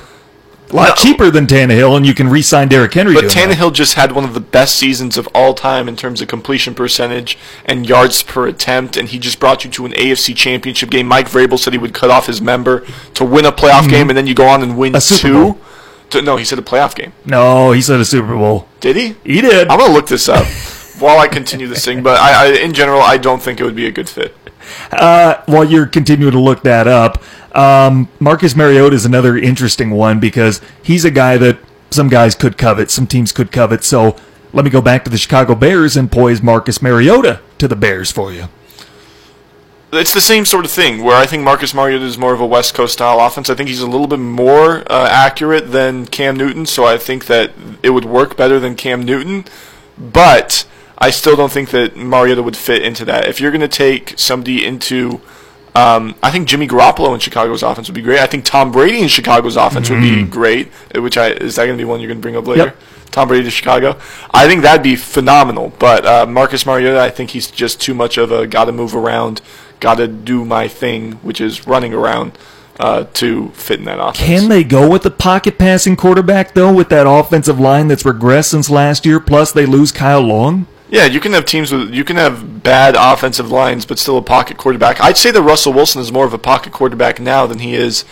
A 0.72 0.76
lot 0.76 0.90
No. 0.90 0.96
cheaper 0.96 1.30
than 1.32 1.46
Tannehill, 1.48 1.98
and 1.98 2.06
you 2.06 2.14
can 2.16 2.30
re 2.30 2.42
sign 2.44 2.68
Derrick 2.68 2.94
Henry. 2.94 3.14
But 3.16 3.22
doing 3.22 3.34
that. 3.34 3.58
Tannehill 3.58 3.74
just 3.74 3.94
had 3.96 4.12
one 4.12 4.24
of 4.24 4.34
the 4.36 4.40
best 4.40 4.76
seasons 4.76 5.18
of 5.18 5.28
all 5.36 5.54
time 5.56 5.88
in 5.88 5.96
terms 5.96 6.22
of 6.22 6.28
completion 6.28 6.74
percentage 6.76 7.38
and 7.66 7.88
yards 7.90 8.22
per 8.24 8.48
attempt, 8.48 8.96
and 8.98 9.10
he 9.10 9.18
just 9.20 9.40
brought 9.40 9.64
you 9.64 9.70
to 9.72 9.86
an 9.86 9.94
AFC 9.94 10.36
Championship 10.36 10.90
game. 10.92 11.08
Mike 11.08 11.28
Vrabel 11.30 11.58
said 11.60 11.74
he 11.74 11.80
would 11.80 11.94
cut 11.96 12.10
off 12.12 12.26
his 12.28 12.40
member 12.42 12.84
to 13.16 13.26
win 13.26 13.46
a 13.46 13.52
playoff 13.52 13.90
game, 13.90 14.10
and 14.10 14.18
then 14.18 14.26
you 14.28 14.34
go 14.36 14.48
on 14.48 14.62
and 14.64 14.78
win 14.78 14.94
Mm-hmm. 14.94 15.16
Two. 15.28 15.34
Bowl. 15.54 15.58
No, 16.16 16.38
he 16.38 16.46
said 16.46 16.60
a 16.60 16.62
playoff 16.62 16.96
game. 16.96 17.14
No, 17.26 17.72
he 17.72 17.82
said 17.82 18.00
a 18.00 18.06
Super 18.06 18.36
Bowl. 18.36 18.68
Did 18.80 18.96
he? 18.96 19.16
He 19.24 19.42
did. 19.42 19.68
I'm 19.70 19.80
gonna 19.80 19.94
look 19.94 20.08
this 20.08 20.28
up 20.30 20.46
while 21.00 21.20
I 21.20 21.28
continue 21.28 21.68
this 21.68 21.86
thing. 21.86 22.04
But 22.04 22.20
I, 22.20 22.48
I, 22.48 22.54
in 22.60 22.74
general, 22.74 23.02
I 23.02 23.18
don't 23.18 23.42
think 23.42 23.60
it 23.60 23.64
would 23.64 23.76
be 23.76 23.88
a 23.88 23.92
good 23.92 24.10
fit. 24.10 24.36
While 24.92 25.66
you're 25.66 25.88
continuing 25.88 26.34
to 26.34 26.40
look 26.40 26.64
that 26.64 26.88
up, 26.88 27.24
um, 27.56 28.10
Marcus 28.20 28.56
Mariota 28.56 28.96
is 28.96 29.06
another 29.06 29.38
interesting 29.38 29.92
one 29.92 30.20
because 30.20 30.62
he's 30.84 31.06
a 31.06 31.12
guy 31.12 31.38
that 31.38 31.60
some 31.90 32.10
guys 32.10 32.36
could 32.36 32.58
covet, 32.58 32.92
some 32.92 33.08
teams 33.08 33.32
could 33.32 33.52
covet. 33.52 33.84
So 33.84 34.16
let 34.54 34.66
me 34.66 34.72
go 34.72 34.82
back 34.82 35.04
to 35.06 35.10
the 35.10 35.18
Chicago 35.18 35.56
Bears 35.56 35.98
and 35.98 36.12
poise 36.12 36.42
Marcus 36.42 36.82
Mariota 36.82 37.42
to 37.58 37.68
the 37.68 37.76
Bears 37.76 38.12
for 38.12 38.32
you. 38.32 38.48
It's 39.92 40.14
the 40.14 40.22
same 40.22 40.46
sort 40.46 40.66
of 40.66 40.72
thing 40.72 41.04
where 41.04 41.16
I 41.16 41.26
think 41.26 41.44
Marcus 41.44 41.74
Mariota 41.74 42.06
is 42.06 42.18
more 42.18 42.34
of 42.34 42.40
a 42.40 42.46
West 42.46 42.76
Coast 42.76 42.94
style 42.94 43.20
offense. 43.20 43.50
I 43.50 43.56
think 43.56 43.70
he's 43.70 43.82
a 43.82 43.88
little 43.88 44.06
bit 44.08 44.20
more 44.20 44.80
uh, 44.92 45.08
accurate 45.10 45.72
than 45.72 46.06
Cam 46.06 46.36
Newton, 46.38 46.68
so 46.68 46.86
I 46.86 46.98
think 47.00 47.26
that 47.26 47.52
it 47.82 47.90
would 47.90 48.06
work 48.06 48.38
better 48.38 48.60
than 48.60 48.76
Cam 48.76 49.02
Newton. 49.04 49.46
But 49.98 50.68
I 51.00 51.10
still 51.10 51.36
don't 51.36 51.52
think 51.52 51.72
that 51.72 51.98
Mariota 51.98 52.44
would 52.44 52.56
fit 52.56 52.84
into 52.84 53.04
that. 53.06 53.28
If 53.28 53.42
you're 53.42 53.50
going 53.52 53.62
to 53.62 53.68
take 53.68 54.14
somebody 54.20 54.64
into, 54.64 55.22
um, 55.74 56.14
I 56.22 56.30
think 56.30 56.48
Jimmy 56.48 56.68
Garoppolo 56.68 57.14
in 57.16 57.20
Chicago's 57.20 57.64
offense 57.64 57.88
would 57.88 57.96
be 57.96 58.02
great. 58.04 58.20
I 58.20 58.28
think 58.28 58.46
Tom 58.46 58.72
Brady 58.72 59.02
in 59.02 59.08
Chicago's 59.08 59.56
offense 59.58 59.90
would 59.90 60.02
be 60.02 60.24
great. 60.24 60.72
uh, 60.96 61.02
Which 61.02 61.18
I 61.18 61.30
is 61.30 61.56
that 61.56 61.66
going 61.66 61.78
to 61.78 61.82
be 61.82 61.86
one 61.86 62.00
you're 62.00 62.10
going 62.10 62.20
to 62.20 62.22
bring 62.22 62.36
up 62.36 62.46
later? 62.46 62.66
Yep. 62.66 62.78
Tom 63.10 63.28
Brady 63.28 63.46
to 63.46 63.50
Chicago. 63.50 63.98
I 64.32 64.48
think 64.48 64.62
that'd 64.62 64.84
be 64.84 64.96
phenomenal. 64.96 65.74
But 65.80 66.06
uh, 66.06 66.26
Marcus 66.28 66.64
Mariota, 66.68 67.00
I 67.02 67.10
think 67.10 67.32
he's 67.32 67.50
just 67.50 67.82
too 67.82 67.96
much 67.96 68.20
of 68.20 68.32
a 68.32 68.46
got 68.46 68.66
to 68.66 68.72
move 68.72 68.96
around, 68.96 69.42
got 69.80 69.96
to 69.96 70.08
do 70.08 70.46
my 70.46 70.68
thing, 70.68 71.14
which 71.14 71.42
is 71.42 71.68
running 71.68 71.94
around 71.94 72.38
uh, 72.80 73.04
to 73.14 73.50
fit 73.50 73.80
in 73.80 73.86
that 73.86 74.00
offense. 74.00 74.18
Can 74.18 74.50
they 74.50 74.64
go 74.64 74.90
with 74.90 75.04
the 75.04 75.12
pocket 75.12 75.58
passing 75.58 75.96
quarterback, 75.96 76.54
though, 76.54 76.74
with 76.74 76.90
that 76.90 77.06
offensive 77.08 77.60
line 77.60 77.88
that's 77.88 78.04
regressed 78.04 78.50
since 78.50 78.70
last 78.70 79.06
year? 79.06 79.20
Plus, 79.20 79.52
they 79.52 79.66
lose 79.66 79.92
Kyle 79.92 80.22
Long? 80.22 80.66
Yeah, 80.90 81.06
you 81.06 81.20
can 81.20 81.34
have 81.34 81.46
teams 81.46 81.72
with 81.72 81.94
you 81.94 82.04
can 82.04 82.16
have 82.16 82.64
bad 82.64 82.96
offensive 82.98 83.52
lines, 83.52 83.86
but 83.86 84.00
still 84.00 84.18
a 84.18 84.24
pocket 84.24 84.58
quarterback. 84.58 85.00
I'd 85.00 85.18
say 85.18 85.30
that 85.30 85.42
Russell 85.42 85.74
Wilson 85.74 86.02
is 86.02 86.12
more 86.12 86.26
of 86.26 86.34
a 86.34 86.40
pocket 86.40 86.74
quarterback 86.74 87.20
now 87.20 87.46
than 87.46 87.60
he 87.60 87.76
is 87.76 88.06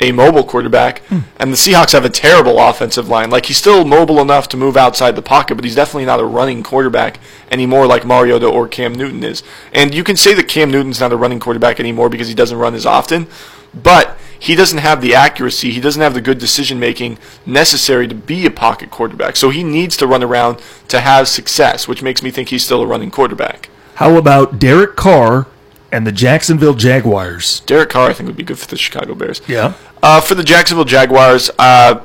a 0.00 0.12
mobile 0.12 0.44
quarterback. 0.44 1.02
And 1.38 1.52
the 1.52 1.56
Seahawks 1.56 1.92
have 1.92 2.04
a 2.04 2.10
terrible 2.10 2.58
offensive 2.58 3.08
line. 3.08 3.30
Like 3.30 3.46
he's 3.46 3.56
still 3.56 3.84
mobile 3.84 4.20
enough 4.20 4.48
to 4.50 4.56
move 4.56 4.76
outside 4.76 5.16
the 5.16 5.22
pocket, 5.22 5.56
but 5.56 5.64
he's 5.64 5.74
definitely 5.74 6.06
not 6.06 6.20
a 6.20 6.24
running 6.24 6.62
quarterback 6.62 7.18
anymore 7.50 7.86
like 7.86 8.04
Mariota 8.04 8.46
or 8.46 8.68
Cam 8.68 8.94
Newton 8.94 9.24
is. 9.24 9.42
And 9.72 9.94
you 9.94 10.04
can 10.04 10.16
say 10.16 10.34
that 10.34 10.48
Cam 10.48 10.70
Newton's 10.70 11.00
not 11.00 11.12
a 11.12 11.16
running 11.16 11.40
quarterback 11.40 11.80
anymore 11.80 12.08
because 12.08 12.28
he 12.28 12.34
doesn't 12.34 12.58
run 12.58 12.74
as 12.74 12.86
often, 12.86 13.26
but 13.74 14.16
he 14.38 14.54
doesn't 14.54 14.78
have 14.78 15.00
the 15.00 15.14
accuracy, 15.14 15.72
he 15.72 15.80
doesn't 15.80 16.00
have 16.00 16.14
the 16.14 16.20
good 16.20 16.38
decision 16.38 16.78
making 16.78 17.18
necessary 17.44 18.06
to 18.06 18.14
be 18.14 18.46
a 18.46 18.50
pocket 18.50 18.90
quarterback. 18.90 19.36
So 19.36 19.50
he 19.50 19.64
needs 19.64 19.96
to 19.96 20.06
run 20.06 20.22
around 20.22 20.62
to 20.88 21.00
have 21.00 21.26
success, 21.26 21.88
which 21.88 22.02
makes 22.02 22.22
me 22.22 22.30
think 22.30 22.50
he's 22.50 22.64
still 22.64 22.82
a 22.82 22.86
running 22.86 23.10
quarterback. 23.10 23.68
How 23.96 24.16
about 24.16 24.60
Derek 24.60 24.94
Carr 24.94 25.48
and 25.90 26.06
the 26.06 26.12
Jacksonville 26.12 26.74
Jaguars? 26.74 27.60
Derek 27.60 27.90
Carr, 27.90 28.10
I 28.10 28.12
think, 28.12 28.26
would 28.26 28.36
be 28.36 28.42
good 28.42 28.58
for 28.58 28.66
the 28.66 28.76
Chicago 28.76 29.14
Bears. 29.14 29.40
Yeah. 29.48 29.74
Uh, 30.02 30.20
for 30.20 30.34
the 30.34 30.44
Jacksonville 30.44 30.84
Jaguars, 30.84 31.50
uh, 31.58 32.00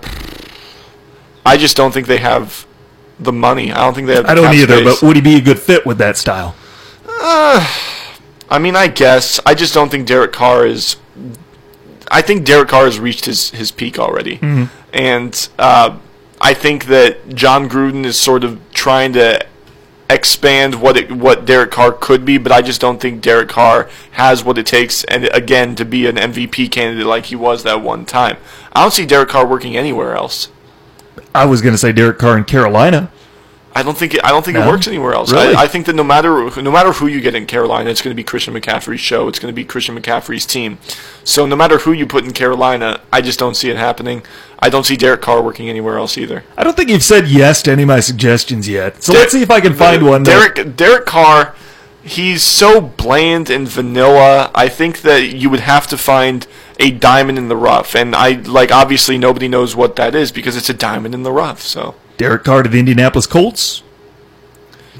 I 1.45 1.57
just 1.57 1.75
don't 1.77 1.93
think 1.93 2.07
they 2.07 2.17
have 2.17 2.65
the 3.19 3.33
money. 3.33 3.71
I 3.71 3.77
don't 3.77 3.93
think 3.93 4.07
they 4.07 4.15
have. 4.15 4.25
The 4.25 4.31
I 4.31 4.35
don't 4.35 4.53
either, 4.55 4.77
space. 4.77 4.99
but 5.01 5.07
would 5.07 5.15
he 5.15 5.21
be 5.21 5.35
a 5.35 5.41
good 5.41 5.59
fit 5.59 5.85
with 5.85 5.97
that 5.99 6.17
style? 6.17 6.55
I 7.25 8.59
mean, 8.59 8.75
I 8.75 8.87
guess 8.87 9.39
I 9.45 9.55
just 9.55 9.73
don't 9.73 9.89
think 9.89 10.07
Derek 10.07 10.33
Carr 10.33 10.65
is. 10.65 10.97
I 12.11 12.21
think 12.21 12.45
Derek 12.45 12.69
Carr 12.69 12.85
has 12.85 12.99
reached 12.99 13.25
his, 13.25 13.49
his 13.51 13.71
peak 13.71 13.97
already, 13.97 14.39
and 14.93 15.49
uh, 15.57 15.97
I 16.39 16.53
think 16.53 16.85
that 16.85 17.29
Jon 17.29 17.69
Gruden 17.69 18.05
is 18.05 18.19
sort 18.19 18.43
of 18.43 18.59
trying 18.71 19.13
to 19.13 19.45
expand 20.13 20.81
what 20.81 20.97
it, 20.97 21.11
what 21.11 21.45
Derek 21.45 21.71
Carr 21.71 21.91
could 21.91 22.25
be, 22.25 22.37
but 22.37 22.51
I 22.51 22.61
just 22.61 22.81
don't 22.81 22.99
think 22.99 23.21
Derek 23.21 23.49
Carr 23.49 23.89
has 24.11 24.43
what 24.43 24.57
it 24.57 24.65
takes, 24.65 25.03
and 25.05 25.25
again, 25.33 25.75
to 25.75 25.85
be 25.85 26.07
an 26.07 26.15
MVP 26.15 26.71
candidate 26.71 27.05
like 27.05 27.27
he 27.27 27.35
was 27.35 27.63
that 27.63 27.81
one 27.81 28.05
time. 28.05 28.37
I 28.73 28.81
don't 28.81 28.91
see 28.91 29.05
Derek 29.05 29.29
Carr 29.29 29.47
working 29.47 29.77
anywhere 29.77 30.15
else. 30.15 30.49
I 31.35 31.45
was 31.45 31.61
going 31.61 31.73
to 31.73 31.77
say 31.77 31.91
Derek 31.91 32.17
Carr 32.17 32.37
in 32.37 32.43
Carolina. 32.43 33.11
I 33.75 33.81
don't 33.83 33.97
think 33.97 34.13
it, 34.13 34.23
I 34.23 34.29
don't 34.29 34.45
think 34.45 34.57
No? 34.57 34.63
it 34.63 34.67
works 34.67 34.87
anywhere 34.87 35.13
else. 35.13 35.31
Really? 35.31 35.55
I, 35.55 35.63
I 35.63 35.67
think 35.67 35.85
that 35.87 35.95
no 35.95 36.03
matter 36.03 36.49
no 36.61 36.71
matter 36.71 36.91
who 36.93 37.07
you 37.07 37.21
get 37.21 37.35
in 37.35 37.45
Carolina, 37.45 37.89
it's 37.89 38.01
going 38.01 38.11
to 38.11 38.15
be 38.15 38.23
Christian 38.23 38.53
McCaffrey's 38.53 38.99
show. 38.99 39.27
It's 39.27 39.39
going 39.39 39.51
to 39.51 39.55
be 39.55 39.65
Christian 39.65 39.99
McCaffrey's 39.99 40.45
team. 40.45 40.77
So 41.23 41.45
no 41.45 41.55
matter 41.55 41.79
who 41.79 41.91
you 41.91 42.05
put 42.05 42.23
in 42.23 42.33
Carolina, 42.33 43.01
I 43.11 43.21
just 43.21 43.39
don't 43.39 43.55
see 43.55 43.69
it 43.69 43.77
happening. 43.77 44.23
I 44.59 44.69
don't 44.69 44.85
see 44.85 44.95
Derek 44.95 45.21
Carr 45.21 45.41
working 45.41 45.69
anywhere 45.69 45.97
else 45.97 46.17
either. 46.17 46.43
I 46.55 46.63
don't 46.63 46.75
think 46.75 46.89
you've 46.89 47.03
said 47.03 47.27
yes 47.27 47.61
to 47.63 47.71
any 47.71 47.83
of 47.83 47.87
my 47.87 47.99
suggestions 47.99 48.67
yet. 48.69 49.01
So 49.03 49.13
let's 49.13 49.31
see 49.31 49.41
if 49.41 49.51
I 49.51 49.59
can 49.59 49.73
find 49.73 50.05
one. 50.05 50.23
that- 50.23 50.55
Derek 50.55 50.75
Derek 50.75 51.05
Carr 51.05 51.55
he's 52.03 52.43
so 52.43 52.81
bland 52.81 53.49
and 53.49 53.67
vanilla. 53.67 54.51
I 54.53 54.67
think 54.67 55.01
that 55.01 55.33
you 55.33 55.49
would 55.49 55.61
have 55.61 55.87
to 55.87 55.97
find 55.97 56.45
a 56.79 56.91
diamond 56.91 57.37
in 57.37 57.47
the 57.47 57.55
rough, 57.55 57.95
and 57.95 58.15
I 58.15 58.31
like 58.33 58.71
obviously 58.71 59.17
nobody 59.17 59.47
knows 59.47 59.75
what 59.75 59.95
that 59.95 60.13
is 60.13 60.31
because 60.31 60.55
it's 60.55 60.69
a 60.69 60.73
diamond 60.73 61.15
in 61.15 61.23
the 61.23 61.31
rough. 61.31 61.61
So 61.61 61.95
Derek 62.17 62.43
Carr 62.43 62.63
to 62.63 62.69
the 62.69 62.79
Indianapolis 62.79 63.27
Colts. 63.27 63.83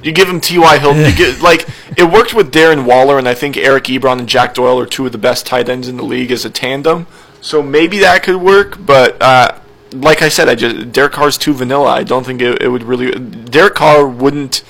you 0.02 0.12
give 0.12 0.28
him 0.28 0.42
T.Y. 0.42 0.80
Hilton. 0.80 1.06
You 1.06 1.16
get 1.16 1.42
like 1.50 1.68
it 1.98 2.12
worked 2.12 2.34
with 2.34 2.52
Darren 2.54 2.86
Waller, 2.86 3.18
and 3.18 3.28
I 3.28 3.34
think 3.34 3.58
Eric 3.58 3.86
Ebron 3.86 4.20
and 4.20 4.30
Jack 4.30 4.54
Doyle 4.54 4.80
are 4.80 4.86
two 4.86 5.06
of 5.06 5.12
the 5.12 5.18
best 5.18 5.46
tight 5.46 5.70
ends 5.70 5.88
in 5.88 5.98
the 5.98 6.04
league 6.04 6.32
as 6.32 6.46
a 6.46 6.50
tandem. 6.50 7.08
So 7.42 7.62
maybe 7.62 8.00
that 8.00 8.24
could 8.24 8.38
work, 8.38 8.86
but. 8.86 9.22
Uh, 9.22 9.60
like 9.96 10.24
I 10.24 10.30
said, 10.30 10.50
I 10.50 10.56
just 10.56 10.92
Derek 10.92 11.14
Carr's 11.14 11.38
too 11.38 11.54
vanilla. 11.54 11.90
I 11.92 12.04
don't 12.04 12.26
think 12.26 12.42
it, 12.42 12.64
it 12.64 12.70
would 12.70 12.84
really. 12.84 13.12
Derek 13.20 13.76
Carr 13.76 14.08
wouldn't 14.08 14.64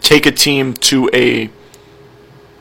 take 0.00 0.26
a 0.26 0.32
team 0.32 0.72
to 0.74 1.10
a 1.12 1.50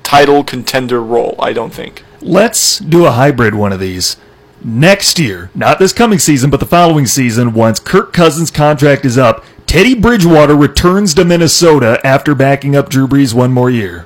title 0.04 0.44
contender 0.44 1.02
role. 1.02 1.36
I 1.40 1.54
don't 1.54 1.74
think. 1.74 2.04
Let's 2.22 2.80
do 2.80 3.06
a 3.06 3.12
hybrid 3.12 3.56
one 3.56 3.72
of 3.72 3.80
these. 3.80 4.18
Next 4.64 5.18
year, 5.18 5.50
not 5.56 5.80
this 5.80 5.92
coming 5.92 6.20
season, 6.20 6.50
but 6.50 6.60
the 6.60 6.66
following 6.68 7.08
season, 7.08 7.54
once 7.54 7.80
Kirk 7.80 8.14
Cousins' 8.14 8.52
contract 8.52 9.06
is 9.06 9.18
up, 9.18 9.44
Teddy 9.66 9.96
Bridgewater 9.96 10.56
returns 10.56 11.14
to 11.16 11.26
Minnesota 11.26 12.00
after 12.04 12.36
backing 12.36 12.76
up 12.76 12.90
Drew 12.90 13.08
Brees 13.08 13.34
one 13.34 13.52
more 13.52 13.70
year. 13.70 14.06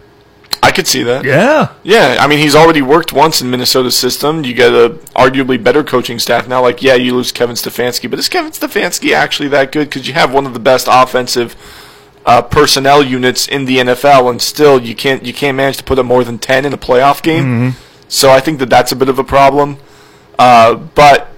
I 0.64 0.72
could 0.72 0.88
see 0.88 1.04
that. 1.04 1.26
Yeah. 1.26 1.74
Yeah, 1.84 2.18
I 2.20 2.28
mean 2.28 2.40
he's 2.40 2.56
already 2.56 2.82
worked 2.82 3.14
once 3.14 3.42
in 3.42 3.52
Minnesota's 3.52 3.96
system. 3.98 4.44
You 4.44 4.54
get 4.54 4.74
a 4.74 4.92
arguably 5.16 5.62
better 5.62 5.84
coaching 5.84 6.20
staff 6.20 6.48
now. 6.48 6.62
Like, 6.62 6.82
yeah, 6.82 6.96
you 6.96 7.16
lose 7.16 7.32
Kevin 7.32 7.56
Stefanski, 7.56 8.10
but 8.10 8.18
is 8.18 8.30
Kevin 8.30 8.52
Stefanski 8.52 9.14
actually 9.14 9.50
that 9.50 9.72
good? 9.72 9.90
Because 9.90 10.08
you 10.08 10.14
have 10.14 10.34
one 10.34 10.46
of 10.46 10.54
the 10.54 10.60
best 10.60 10.88
offensive 10.90 11.56
uh, 12.26 12.42
personnel 12.42 13.04
units 13.04 13.48
in 13.48 13.66
the 13.66 13.78
NFL, 13.78 14.30
and 14.32 14.42
still 14.42 14.82
you 14.82 14.96
can't 14.96 15.24
you 15.24 15.34
can't 15.34 15.56
manage 15.58 15.78
to 15.78 15.84
put 15.84 16.00
up 16.00 16.06
more 16.06 16.24
than 16.24 16.40
ten 16.40 16.66
in 16.66 16.74
a 16.74 16.78
playoff 16.78 17.22
game. 17.22 17.74
So 18.08 18.32
I 18.32 18.40
think 18.40 18.60
that 18.60 18.70
that's 18.70 18.92
a 18.92 18.96
bit 18.96 19.10
of 19.10 19.20
a 19.20 19.24
problem. 19.24 19.78
Uh, 20.38 20.76
but 20.76 21.30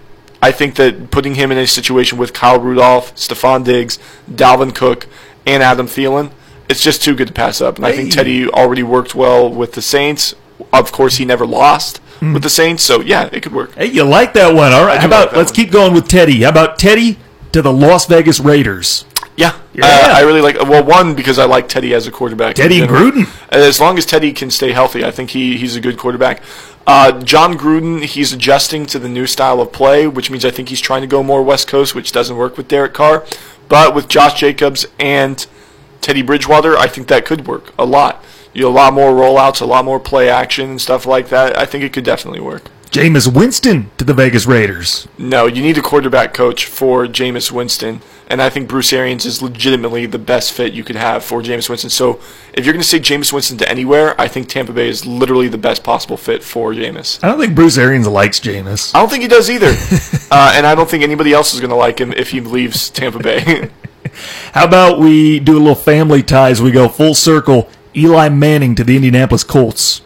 I 0.41 0.51
think 0.51 0.75
that 0.75 1.11
putting 1.11 1.35
him 1.35 1.51
in 1.51 1.57
a 1.57 1.67
situation 1.67 2.17
with 2.17 2.33
Kyle 2.33 2.59
Rudolph, 2.59 3.13
Stefon 3.15 3.63
Diggs, 3.63 3.99
Dalvin 4.29 4.73
Cook, 4.73 5.07
and 5.45 5.63
Adam 5.63 5.87
Thielen, 5.87 6.31
it's 6.69 6.81
just 6.83 7.01
too 7.03 7.15
good 7.15 7.27
to 7.27 7.33
pass 7.33 7.61
up. 7.61 7.77
And 7.77 7.85
I 7.85 7.93
think 7.93 8.11
Teddy 8.13 8.47
already 8.49 8.83
worked 8.83 9.15
well 9.15 9.49
with 9.49 9.73
the 9.73 9.81
Saints. 9.81 10.35
Of 10.73 10.91
course, 10.91 11.17
he 11.17 11.25
never 11.25 11.45
lost 11.45 11.99
Hmm. 12.19 12.33
with 12.33 12.41
the 12.41 12.49
Saints, 12.49 12.81
so 12.83 12.99
yeah, 13.01 13.29
it 13.31 13.41
could 13.43 13.53
work. 13.53 13.75
Hey, 13.75 13.85
you 13.85 14.03
like 14.03 14.33
that 14.33 14.55
one. 14.55 14.73
All 14.73 14.83
right. 14.85 14.99
How 14.99 15.05
about 15.05 15.27
like 15.27 15.35
let's 15.37 15.51
one. 15.51 15.55
keep 15.55 15.71
going 15.71 15.93
with 15.93 16.07
Teddy. 16.07 16.41
How 16.41 16.49
about 16.49 16.79
Teddy 16.79 17.17
to 17.51 17.61
the 17.61 17.71
Las 17.71 18.07
Vegas 18.07 18.39
Raiders? 18.39 19.05
Yeah, 19.35 19.53
Yeah. 19.75 19.85
Uh, 19.85 20.13
I 20.15 20.21
really 20.21 20.41
like. 20.41 20.55
Well, 20.67 20.83
one 20.83 21.13
because 21.13 21.37
I 21.37 21.45
like 21.45 21.69
Teddy 21.69 21.93
as 21.93 22.07
a 22.07 22.11
quarterback. 22.11 22.55
Teddy. 22.55 22.79
Gruden. 22.81 23.29
As 23.49 23.79
long 23.79 23.99
as 23.99 24.05
Teddy 24.07 24.33
can 24.33 24.49
stay 24.49 24.71
healthy, 24.71 25.05
I 25.05 25.11
think 25.11 25.29
he, 25.29 25.57
he's 25.57 25.75
a 25.75 25.79
good 25.79 25.99
quarterback. 25.99 26.41
Uh, 26.88 27.21
Jon 27.21 27.57
Gruden, 27.57 28.01
he's 28.01 28.31
adjusting 28.31 28.85
to 28.85 28.97
the 28.97 29.09
new 29.09 29.27
style 29.27 29.59
of 29.59 29.73
play, 29.73 30.07
which 30.07 30.31
means 30.31 30.45
I 30.45 30.51
think 30.51 30.69
he's 30.69 30.79
trying 30.79 31.01
to 31.01 31.07
go 31.07 31.21
more 31.21 31.43
West 31.43 31.67
Coast, 31.67 31.93
which 31.93 32.13
doesn't 32.13 32.38
work 32.38 32.55
with 32.55 32.69
Derek 32.69 32.93
Carr. 32.93 33.25
But 33.67 33.93
with 33.93 34.07
Josh 34.07 34.39
Jacobs 34.39 34.85
and 34.97 35.45
Teddy 35.99 36.21
Bridgewater, 36.21 36.77
I 36.77 36.88
think 36.88 37.09
that 37.09 37.25
could 37.25 37.45
work 37.45 37.73
a 37.77 37.85
lot. 37.85 38.23
You 38.53 38.61
know, 38.61 38.69
a 38.69 38.71
lot 38.71 38.93
more 38.93 39.11
rollouts, 39.11 39.59
a 39.59 39.65
lot 39.65 39.83
more 39.83 39.99
play 39.99 40.29
action 40.29 40.69
and 40.69 40.81
stuff 40.81 41.05
like 41.05 41.27
that. 41.27 41.57
I 41.57 41.65
think 41.65 41.83
it 41.83 41.91
could 41.91 42.05
definitely 42.05 42.39
work. 42.39 42.69
Jameis 42.89 43.31
Winston 43.31 43.91
to 43.97 44.05
the 44.05 44.13
Vegas 44.13 44.45
Raiders. 44.45 45.09
No, 45.17 45.45
you 45.45 45.61
need 45.61 45.77
a 45.77 45.81
quarterback 45.81 46.33
coach 46.33 46.65
for 46.65 47.05
Jameis 47.05 47.51
Winston, 47.51 48.01
and 48.30 48.41
I 48.41 48.49
think 48.49 48.67
Bruce 48.67 48.91
Arians 48.91 49.25
is 49.25 49.41
legitimately 49.41 50.05
the 50.05 50.19
best 50.19 50.51
fit 50.51 50.73
you 50.73 50.84
could 50.84 50.97
have 50.97 51.23
for 51.23 51.41
Jameis 51.41 51.69
Winston. 51.69 51.89
So, 51.89 52.19
if 52.53 52.65
you're 52.65 52.73
going 52.73 52.82
to 52.82 52.88
say 52.88 52.99
Jameis 52.99 53.32
Winston 53.32 53.57
to 53.59 53.69
anywhere, 53.69 54.19
I 54.19 54.28
think 54.28 54.49
Tampa 54.49 54.73
Bay 54.73 54.89
is 54.89 55.05
literally 55.05 55.47
the 55.47 55.57
best 55.57 55.84
possible 55.84 56.17
fit 56.17 56.43
for 56.43 56.73
Jameis. 56.73 57.23
I 57.23 57.30
don't 57.30 57.39
think 57.39 57.55
Bruce 57.55 57.78
Arians 57.78 58.07
likes 58.07 58.39
Jameis. 58.41 58.93
I 58.93 58.99
don't 58.99 59.09
think 59.09 59.21
he 59.21 59.30
does 59.30 59.49
either, 59.49 59.67
uh, 60.32 60.53
and 60.55 60.67
I 60.67 60.75
don't 60.75 60.89
think 60.89 61.03
anybody 61.03 61.32
else 61.32 61.53
is 61.53 61.61
going 61.61 61.69
to 61.69 61.75
like 61.75 61.99
him 61.99 62.11
if 62.13 62.32
he 62.32 62.41
leaves 62.41 62.89
Tampa 62.89 63.19
Bay. 63.19 63.69
How 64.53 64.65
about 64.65 64.99
we 64.99 65.39
do 65.39 65.57
a 65.57 65.59
little 65.59 65.75
family 65.75 66.21
ties? 66.21 66.61
We 66.61 66.71
go 66.71 66.89
full 66.89 67.13
circle. 67.13 67.69
Eli 67.95 68.30
Manning 68.30 68.75
to 68.75 68.84
the 68.84 68.95
Indianapolis 68.95 69.43
Colts. 69.43 70.01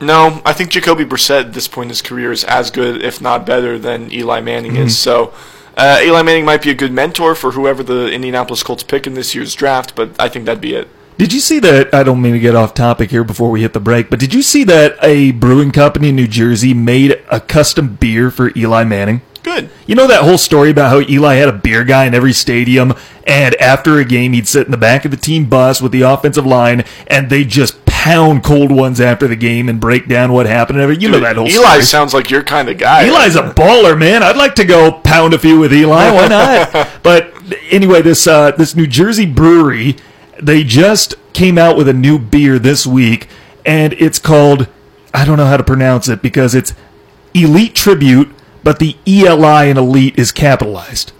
no, 0.00 0.42
I 0.44 0.52
think 0.52 0.70
Jacoby 0.70 1.04
Brissett 1.04 1.46
at 1.46 1.52
this 1.52 1.68
point 1.68 1.86
in 1.86 1.90
his 1.90 2.02
career 2.02 2.32
is 2.32 2.42
as 2.44 2.70
good, 2.70 3.02
if 3.02 3.20
not 3.20 3.46
better, 3.46 3.78
than 3.78 4.10
Eli 4.10 4.40
Manning 4.40 4.76
is. 4.76 4.98
So. 4.98 5.34
Uh, 5.76 6.00
Eli 6.02 6.22
Manning 6.22 6.44
might 6.44 6.62
be 6.62 6.70
a 6.70 6.74
good 6.74 6.92
mentor 6.92 7.34
for 7.34 7.52
whoever 7.52 7.82
the 7.82 8.10
Indianapolis 8.10 8.62
Colts 8.62 8.82
pick 8.82 9.06
in 9.06 9.14
this 9.14 9.34
year's 9.34 9.54
draft, 9.54 9.94
but 9.94 10.10
I 10.20 10.28
think 10.28 10.44
that'd 10.44 10.60
be 10.60 10.74
it. 10.74 10.88
Did 11.18 11.32
you 11.32 11.40
see 11.40 11.60
that? 11.60 11.94
I 11.94 12.02
don't 12.02 12.20
mean 12.20 12.32
to 12.32 12.38
get 12.40 12.56
off 12.56 12.74
topic 12.74 13.10
here 13.10 13.24
before 13.24 13.50
we 13.50 13.62
hit 13.62 13.74
the 13.74 13.80
break, 13.80 14.10
but 14.10 14.18
did 14.18 14.34
you 14.34 14.42
see 14.42 14.64
that 14.64 14.96
a 15.02 15.32
brewing 15.32 15.70
company 15.70 16.08
in 16.08 16.16
New 16.16 16.26
Jersey 16.26 16.74
made 16.74 17.22
a 17.30 17.40
custom 17.40 17.94
beer 17.96 18.30
for 18.30 18.50
Eli 18.56 18.84
Manning? 18.84 19.22
Good. 19.42 19.70
You 19.86 19.96
know 19.96 20.06
that 20.06 20.22
whole 20.22 20.38
story 20.38 20.70
about 20.70 20.90
how 20.90 21.00
Eli 21.00 21.34
had 21.34 21.48
a 21.48 21.52
beer 21.52 21.84
guy 21.84 22.06
in 22.06 22.14
every 22.14 22.32
stadium, 22.32 22.94
and 23.26 23.54
after 23.56 23.98
a 23.98 24.04
game, 24.04 24.32
he'd 24.32 24.46
sit 24.46 24.66
in 24.66 24.70
the 24.70 24.76
back 24.76 25.04
of 25.04 25.10
the 25.10 25.16
team 25.16 25.46
bus 25.46 25.82
with 25.82 25.90
the 25.92 26.02
offensive 26.02 26.46
line, 26.46 26.84
and 27.08 27.28
they 27.28 27.44
just 27.44 27.81
pound 28.02 28.42
cold 28.42 28.72
ones 28.72 29.00
after 29.00 29.28
the 29.28 29.36
game 29.36 29.68
and 29.68 29.80
break 29.80 30.08
down 30.08 30.32
what 30.32 30.44
happened. 30.44 30.76
and 30.76 30.82
everything. 30.82 31.02
You 31.02 31.08
know 31.08 31.20
that 31.20 31.36
whole 31.36 31.46
Eli 31.46 31.62
story. 31.62 31.82
sounds 31.82 32.12
like 32.12 32.30
your 32.30 32.42
kind 32.42 32.68
of 32.68 32.76
guy. 32.76 33.04
Eli's 33.04 33.36
a 33.36 33.42
baller, 33.42 33.96
man. 33.96 34.24
I'd 34.24 34.36
like 34.36 34.56
to 34.56 34.64
go 34.64 34.90
pound 34.90 35.34
a 35.34 35.38
few 35.38 35.60
with 35.60 35.72
Eli. 35.72 36.10
Why 36.10 36.26
not? 36.26 36.88
but 37.04 37.32
anyway, 37.70 38.02
this 38.02 38.26
uh, 38.26 38.50
this 38.50 38.74
New 38.74 38.88
Jersey 38.88 39.24
brewery, 39.24 39.94
they 40.42 40.64
just 40.64 41.14
came 41.32 41.56
out 41.56 41.76
with 41.76 41.88
a 41.88 41.92
new 41.92 42.18
beer 42.18 42.58
this 42.58 42.88
week, 42.88 43.28
and 43.64 43.92
it's 43.92 44.18
called 44.18 44.66
I 45.14 45.24
don't 45.24 45.36
know 45.36 45.46
how 45.46 45.56
to 45.56 45.64
pronounce 45.64 46.08
it 46.08 46.22
because 46.22 46.56
it's 46.56 46.74
Elite 47.34 47.76
Tribute, 47.76 48.34
but 48.64 48.80
the 48.80 48.96
ELI 49.06 49.70
in 49.70 49.76
Elite 49.78 50.18
is 50.18 50.32
capitalized. 50.32 51.12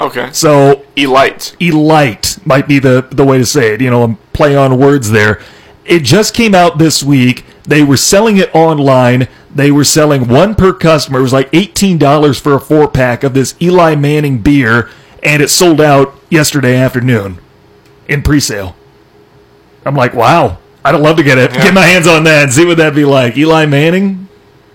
okay. 0.00 0.30
So 0.32 0.86
Elite. 0.96 1.54
Elite 1.60 2.38
might 2.46 2.66
be 2.66 2.78
the, 2.78 3.06
the 3.10 3.24
way 3.24 3.36
to 3.36 3.44
say 3.44 3.74
it. 3.74 3.82
You 3.82 3.90
know, 3.90 4.02
I'm 4.02 4.16
playing 4.32 4.56
on 4.56 4.78
words 4.78 5.10
there. 5.10 5.42
It 5.86 6.02
just 6.02 6.34
came 6.34 6.54
out 6.54 6.78
this 6.78 7.02
week. 7.02 7.44
They 7.64 7.82
were 7.82 7.96
selling 7.96 8.36
it 8.36 8.54
online. 8.54 9.28
They 9.54 9.70
were 9.70 9.84
selling 9.84 10.28
one 10.28 10.54
per 10.54 10.72
customer. 10.72 11.20
It 11.20 11.22
was 11.22 11.32
like 11.32 11.50
$18 11.52 12.40
for 12.40 12.54
a 12.54 12.60
four 12.60 12.88
pack 12.88 13.22
of 13.22 13.34
this 13.34 13.54
Eli 13.60 13.94
Manning 13.94 14.38
beer, 14.38 14.90
and 15.22 15.42
it 15.42 15.48
sold 15.48 15.80
out 15.80 16.14
yesterday 16.30 16.76
afternoon 16.76 17.38
in 18.08 18.22
pre 18.22 18.40
sale. 18.40 18.76
I'm 19.84 19.94
like, 19.94 20.14
wow. 20.14 20.58
I'd 20.84 20.94
love 20.94 21.16
to 21.16 21.24
get 21.24 21.38
it. 21.38 21.52
Yeah. 21.52 21.64
Get 21.64 21.74
my 21.74 21.84
hands 21.84 22.06
on 22.06 22.24
that 22.24 22.44
and 22.44 22.52
see 22.52 22.64
what 22.64 22.76
that'd 22.76 22.94
be 22.94 23.04
like. 23.04 23.36
Eli 23.36 23.66
Manning? 23.66 24.28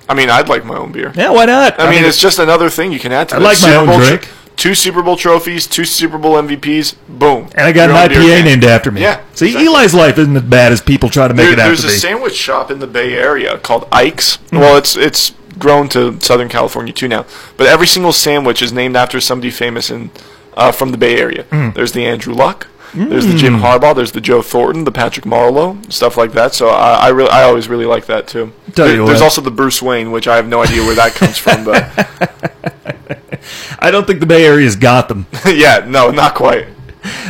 I 0.09 0.14
mean, 0.14 0.30
I'd 0.30 0.49
like 0.49 0.66
my 0.66 0.76
own 0.76 0.91
beer. 0.91 1.14
Yeah, 1.16 1.30
why 1.30 1.45
not? 1.45 1.80
I, 1.80 1.89
mean, 1.89 2.03
it's 2.03 2.20
just 2.20 2.38
another 2.38 2.70
thing 2.70 2.91
you 2.91 2.99
can 2.99 3.14
add 3.14 3.30
to 3.30 3.36
I 3.36 3.39
like 3.39 3.62
my 3.62 3.76
own 3.76 3.88
drink. 3.97 4.28
Two 4.58 4.76
Super 4.76 5.02
Bowl 5.02 5.16
trophies, 5.18 5.66
two 5.68 5.86
Super 5.86 6.18
Bowl 6.18 6.34
MVPs. 6.41 6.95
Boom. 7.10 7.49
and 7.56 7.62
I 7.68 7.72
got 7.72 7.89
Your 7.89 7.97
an 7.97 8.10
IPA 8.41 8.43
named 8.45 8.64
after 8.64 8.91
me. 8.91 9.02
Yeah, 9.02 9.22
See, 9.34 9.47
exactly. 9.47 9.68
Eli's 9.68 9.93
life 9.93 10.18
isn't 10.18 10.36
as 10.36 10.43
bad 10.43 10.72
as 10.72 10.82
people 10.82 11.10
try 11.10 11.28
to 11.28 11.34
make 11.34 11.45
There- 11.45 11.54
it 11.54 11.60
out 11.60 11.76
to 11.76 11.82
be. 11.82 11.82
there's 11.82 11.95
a 11.95 11.99
sandwich 11.99 12.36
shop 12.36 12.70
in 12.72 12.80
the 12.80 12.88
Bay 12.88 13.14
Area 13.14 13.58
called 13.58 13.88
Ike's. 13.91 14.38
Well, 14.52 14.78
it's 14.78 14.95
it's 14.95 15.32
grown 15.60 15.89
to 15.89 16.20
Southern 16.22 16.49
California 16.49 16.93
too 16.93 17.08
now. 17.08 17.26
But 17.58 17.68
every 17.68 17.88
single 17.88 18.14
sandwich 18.14 18.62
is 18.62 18.72
named 18.72 18.95
after 18.95 19.20
somebody 19.20 19.52
famous 19.52 19.89
in 19.91 20.10
uh, 20.56 20.72
from 20.72 20.91
the 20.91 20.97
Bay 20.97 21.18
Area. 21.20 21.43
Mm. 21.45 21.74
There's 21.74 21.91
the 21.93 22.06
Andrew 22.06 22.34
Luck. 22.34 22.68
There's 22.94 23.26
the 23.26 23.36
Jim 23.36 23.56
hmm. 23.56 23.64
Harbaugh. 23.64 23.96
There's 23.96 24.12
the 24.12 24.22
Joe 24.22 24.42
Thornton, 24.42 24.84
the 24.84 24.92
Patrick 24.92 25.26
Marleau, 25.26 25.92
stuff 25.92 26.18
like 26.18 26.34
that. 26.34 26.54
So 26.54 26.70
I, 26.70 26.94
I 26.94 27.08
really, 27.10 27.30
I 27.30 27.44
always 27.44 27.70
really 27.70 27.86
like 27.86 28.06
that 28.08 28.28
too. 28.28 28.52
There- 28.74 28.98
there's 28.98 29.08
what. 29.08 29.22
also 29.22 29.42
the 29.42 29.52
Bruce 29.52 29.82
Wayne, 29.82 30.12
which 30.12 30.28
I 30.28 30.36
have 30.36 30.48
no 30.48 30.62
idea 30.62 30.84
where 30.84 30.96
that 30.96 31.14
comes 31.14 31.38
from, 31.38 31.64
but 31.64 31.89
I 33.80 33.92
don't 33.92 34.06
think 34.06 34.20
the 34.20 34.26
Bay 34.26 34.46
Area's 34.46 34.76
got 34.76 35.08
them. 35.08 35.26
yeah, 35.46 35.86
no, 35.88 36.12
not 36.12 36.36
quite. 36.36 36.68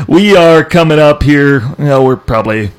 we 0.08 0.36
are 0.36 0.64
coming 0.64 1.00
up 1.00 1.24
here. 1.24 1.62
You 1.78 1.86
know, 1.86 2.04
we're 2.04 2.18
probably 2.18 2.72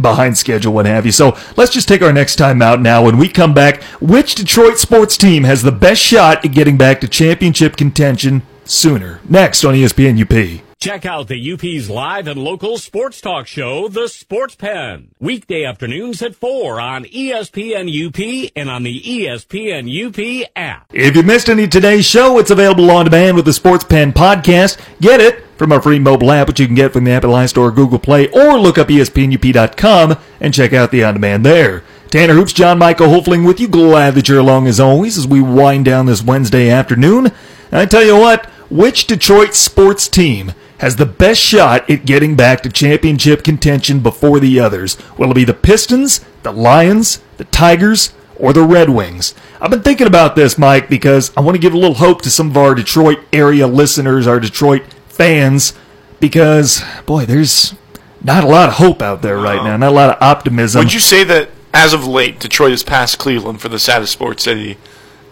behind 0.00 0.36
schedule, 0.38 0.72
what 0.72 0.86
have 0.86 1.06
you. 1.06 1.12
So 1.12 1.36
let's 1.56 1.72
just 1.72 1.88
take 1.88 2.02
our 2.02 2.12
next 2.12 2.36
time 2.36 2.62
out 2.62 2.80
now. 2.80 3.04
When 3.04 3.18
we 3.18 3.28
come 3.28 3.54
back, 3.54 3.82
which 4.00 4.34
Detroit 4.34 4.78
sports 4.78 5.16
team 5.16 5.44
has 5.44 5.62
the 5.62 5.72
best 5.72 6.02
shot 6.02 6.44
at 6.44 6.52
getting 6.52 6.76
back 6.76 7.00
to 7.00 7.08
championship 7.08 7.76
contention 7.76 8.42
sooner? 8.64 9.20
Next 9.28 9.64
on 9.64 9.74
ESPN 9.74 10.20
UP. 10.20 10.71
Check 10.82 11.06
out 11.06 11.28
the 11.28 11.52
UP's 11.52 11.88
live 11.88 12.26
and 12.26 12.42
local 12.42 12.76
sports 12.76 13.20
talk 13.20 13.46
show, 13.46 13.86
The 13.86 14.08
Sports 14.08 14.56
Pen. 14.56 15.14
Weekday 15.20 15.64
afternoons 15.64 16.20
at 16.22 16.34
4 16.34 16.80
on 16.80 17.04
ESPN 17.04 17.86
UP 17.86 18.50
and 18.56 18.68
on 18.68 18.82
the 18.82 19.00
ESPN 19.00 19.86
UP 19.86 20.50
app. 20.56 20.90
If 20.92 21.14
you 21.14 21.22
missed 21.22 21.48
any 21.48 21.68
today's 21.68 22.04
show, 22.04 22.40
it's 22.40 22.50
available 22.50 22.90
on 22.90 23.04
demand 23.04 23.36
with 23.36 23.44
the 23.44 23.52
Sports 23.52 23.84
Pen 23.84 24.12
podcast. 24.12 24.84
Get 25.00 25.20
it 25.20 25.44
from 25.56 25.70
our 25.70 25.80
free 25.80 26.00
mobile 26.00 26.32
app, 26.32 26.48
which 26.48 26.58
you 26.58 26.66
can 26.66 26.74
get 26.74 26.92
from 26.92 27.04
the 27.04 27.12
Apple 27.12 27.30
iStore 27.30 27.68
or 27.68 27.70
Google 27.70 28.00
Play, 28.00 28.26
or 28.30 28.58
look 28.58 28.76
up 28.76 28.88
ESPNUP.com 28.88 30.18
and 30.40 30.52
check 30.52 30.72
out 30.72 30.90
the 30.90 31.04
on 31.04 31.14
demand 31.14 31.46
there. 31.46 31.84
Tanner 32.10 32.34
Hoops, 32.34 32.52
John 32.52 32.80
Michael 32.80 33.06
Hofling 33.06 33.46
with 33.46 33.60
you. 33.60 33.68
Glad 33.68 34.16
that 34.16 34.28
you're 34.28 34.40
along 34.40 34.66
as 34.66 34.80
always 34.80 35.16
as 35.16 35.28
we 35.28 35.40
wind 35.40 35.84
down 35.84 36.06
this 36.06 36.24
Wednesday 36.24 36.70
afternoon. 36.70 37.26
And 37.70 37.80
I 37.80 37.86
tell 37.86 38.02
you 38.02 38.16
what, 38.16 38.46
which 38.68 39.06
Detroit 39.06 39.54
sports 39.54 40.08
team 40.08 40.54
has 40.82 40.96
the 40.96 41.06
best 41.06 41.40
shot 41.40 41.88
at 41.88 42.04
getting 42.04 42.34
back 42.34 42.60
to 42.60 42.68
championship 42.68 43.44
contention 43.44 44.00
before 44.00 44.40
the 44.40 44.58
others? 44.58 44.98
Will 45.16 45.30
it 45.30 45.34
be 45.34 45.44
the 45.44 45.54
Pistons, 45.54 46.24
the 46.42 46.50
Lions, 46.50 47.22
the 47.36 47.44
Tigers, 47.44 48.12
or 48.34 48.52
the 48.52 48.64
Red 48.64 48.90
Wings? 48.90 49.32
I've 49.60 49.70
been 49.70 49.84
thinking 49.84 50.08
about 50.08 50.34
this, 50.34 50.58
Mike, 50.58 50.88
because 50.88 51.30
I 51.36 51.40
want 51.40 51.54
to 51.54 51.60
give 51.60 51.72
a 51.72 51.78
little 51.78 51.94
hope 51.94 52.20
to 52.22 52.30
some 52.32 52.50
of 52.50 52.56
our 52.56 52.74
Detroit 52.74 53.20
area 53.32 53.68
listeners, 53.68 54.26
our 54.26 54.40
Detroit 54.40 54.82
fans, 55.06 55.72
because, 56.18 56.82
boy, 57.06 57.26
there's 57.26 57.76
not 58.20 58.42
a 58.42 58.48
lot 58.48 58.68
of 58.68 58.74
hope 58.74 59.02
out 59.02 59.22
there 59.22 59.36
right 59.36 59.62
now, 59.62 59.76
not 59.76 59.92
a 59.92 59.94
lot 59.94 60.10
of 60.10 60.20
optimism. 60.20 60.80
Would 60.80 60.92
you 60.92 60.98
say 60.98 61.22
that 61.22 61.50
as 61.72 61.92
of 61.92 62.08
late, 62.08 62.40
Detroit 62.40 62.72
has 62.72 62.82
passed 62.82 63.20
Cleveland 63.20 63.60
for 63.60 63.68
the 63.68 63.78
saddest 63.78 64.12
sports 64.12 64.42
city? 64.42 64.78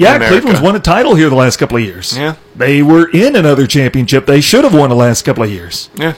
Yeah. 0.01 0.29
Cleveland's 0.29 0.61
won 0.63 0.75
a 0.77 0.81
title 0.81 1.15
here 1.15 1.29
the 1.29 1.35
last 1.37 1.59
couple 1.59 1.77
of 1.77 1.83
years. 1.83 2.17
Yeah. 2.17 2.37
They 2.57 2.83
were 2.83 3.11
in 3.11 3.37
another 3.37 3.67
championship. 3.67 4.25
They 4.27 4.41
should 4.41 4.65
have 4.65 4.75
won 4.75 4.89
the 4.89 4.97
last 4.97 5.23
couple 5.25 5.43
of 5.45 5.51
years. 5.51 5.91
Yeah. 5.95 6.15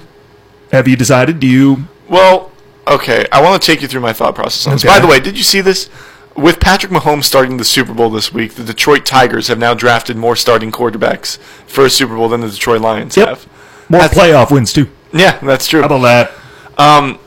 Have 0.71 0.87
you 0.87 0.97
decided? 0.97 1.41
Do 1.41 1.47
you? 1.49 1.89
Well, 2.09 2.53
okay. 2.87 3.27
I 3.33 3.43
want 3.43 3.61
to 3.61 3.67
take 3.67 3.83
you 3.83 3.89
through 3.89 4.01
my 4.03 4.13
thought 4.13 4.35
process 4.35 4.67
on 4.67 4.75
this. 4.75 4.85
Okay. 4.85 4.95
By 4.95 5.01
the 5.01 5.07
way, 5.09 5.19
did 5.21 5.37
you 5.37 5.43
see 5.43 5.61
this? 5.61 5.91
With 6.37 6.61
Patrick 6.61 6.91
Mahomes 6.93 7.25
starting 7.25 7.57
the 7.59 7.65
Super 7.65 7.93
Bowl 7.93 8.09
this 8.09 8.33
week, 8.33 8.55
the 8.55 8.65
Detroit 8.65 9.05
Tigers 9.05 9.49
have 9.49 9.59
now 9.59 9.75
drafted 9.75 10.17
more 10.17 10.35
starting 10.37 10.71
quarterbacks 10.73 11.37
for 11.67 11.85
a 11.85 11.91
Super 11.91 12.17
Bowl 12.17 12.29
than 12.31 12.41
the 12.41 12.49
Detroit 12.49 12.81
Lions 12.81 13.17
Yep. 13.19 13.29
have. 13.29 13.47
More 13.91 14.01
That's- 14.01 14.19
playoff 14.19 14.51
wins 14.51 14.73
too. 14.73 14.89
Yeah, 15.13 15.39
that's 15.43 15.67
true. 15.67 15.81
How 15.81 15.87
about 15.87 16.03
that? 16.03 16.31
Um, 16.79 17.19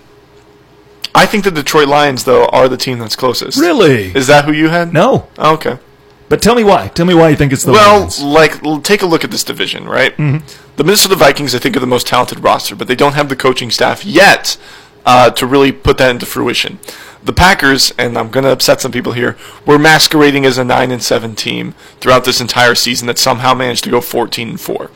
I 1.13 1.25
think 1.27 1.43
the 1.43 1.51
Detroit 1.51 1.87
Lions, 1.87 2.23
though, 2.23 2.45
are 2.47 2.67
the 2.67 2.77
team 2.77 2.97
that's 2.97 3.15
closest. 3.15 3.59
Really? 3.59 4.11
Is 4.15 4.25
that 4.27 4.45
who 4.45 4.51
you 4.51 4.69
had? 4.69 4.91
no. 4.91 5.27
Oh, 5.37 5.53
okay. 5.53 5.77
But 6.27 6.41
tell 6.41 6.55
me 6.55 6.63
why. 6.63 6.87
Tell 6.87 7.05
me 7.05 7.13
why 7.13 7.29
you 7.29 7.35
think 7.35 7.53
it's 7.53 7.63
the 7.63 7.71
Well, 7.71 7.99
Lions. 7.99 8.21
like, 8.21 8.83
take 8.83 9.01
a 9.03 9.05
look 9.05 9.23
at 9.23 9.31
this 9.31 9.43
division, 9.43 9.85
right? 9.87 10.15
Mm-hmm. 10.17 10.45
The 10.75 10.83
Minnesota 10.83 11.15
Vikings, 11.15 11.53
I 11.53 11.59
think, 11.59 11.77
are 11.77 11.79
the 11.81 11.85
most 11.87 12.07
talented 12.07 12.43
roster, 12.43 12.75
but 12.75 12.87
they 12.87 12.95
don't 12.95 13.13
have 13.13 13.29
the 13.29 13.35
coaching 13.35 13.69
staff 13.69 14.03
yet 14.03 14.57
uh, 15.05 15.29
to 15.31 15.45
really 15.45 15.71
put 15.71 15.97
that 15.99 16.09
into 16.09 16.25
fruition. 16.25 16.79
The 17.23 17.33
Packers, 17.33 17.91
and 17.97 18.17
I'm 18.17 18.29
going 18.29 18.43
to 18.43 18.51
upset 18.51 18.81
some 18.81 18.91
people 18.91 19.13
here, 19.13 19.37
were 19.65 19.79
masquerading 19.79 20.45
as 20.45 20.57
a 20.57 20.63
nine 20.63 20.91
and 20.91 21.01
seven 21.01 21.35
team 21.35 21.73
throughout 21.99 22.25
this 22.25 22.41
entire 22.41 22.75
season 22.75 23.07
that 23.07 23.17
somehow 23.17 23.53
managed 23.53 23.83
to 23.85 23.89
go 23.89 24.01
14 24.01 24.49
and 24.49 24.61
four. 24.61 24.89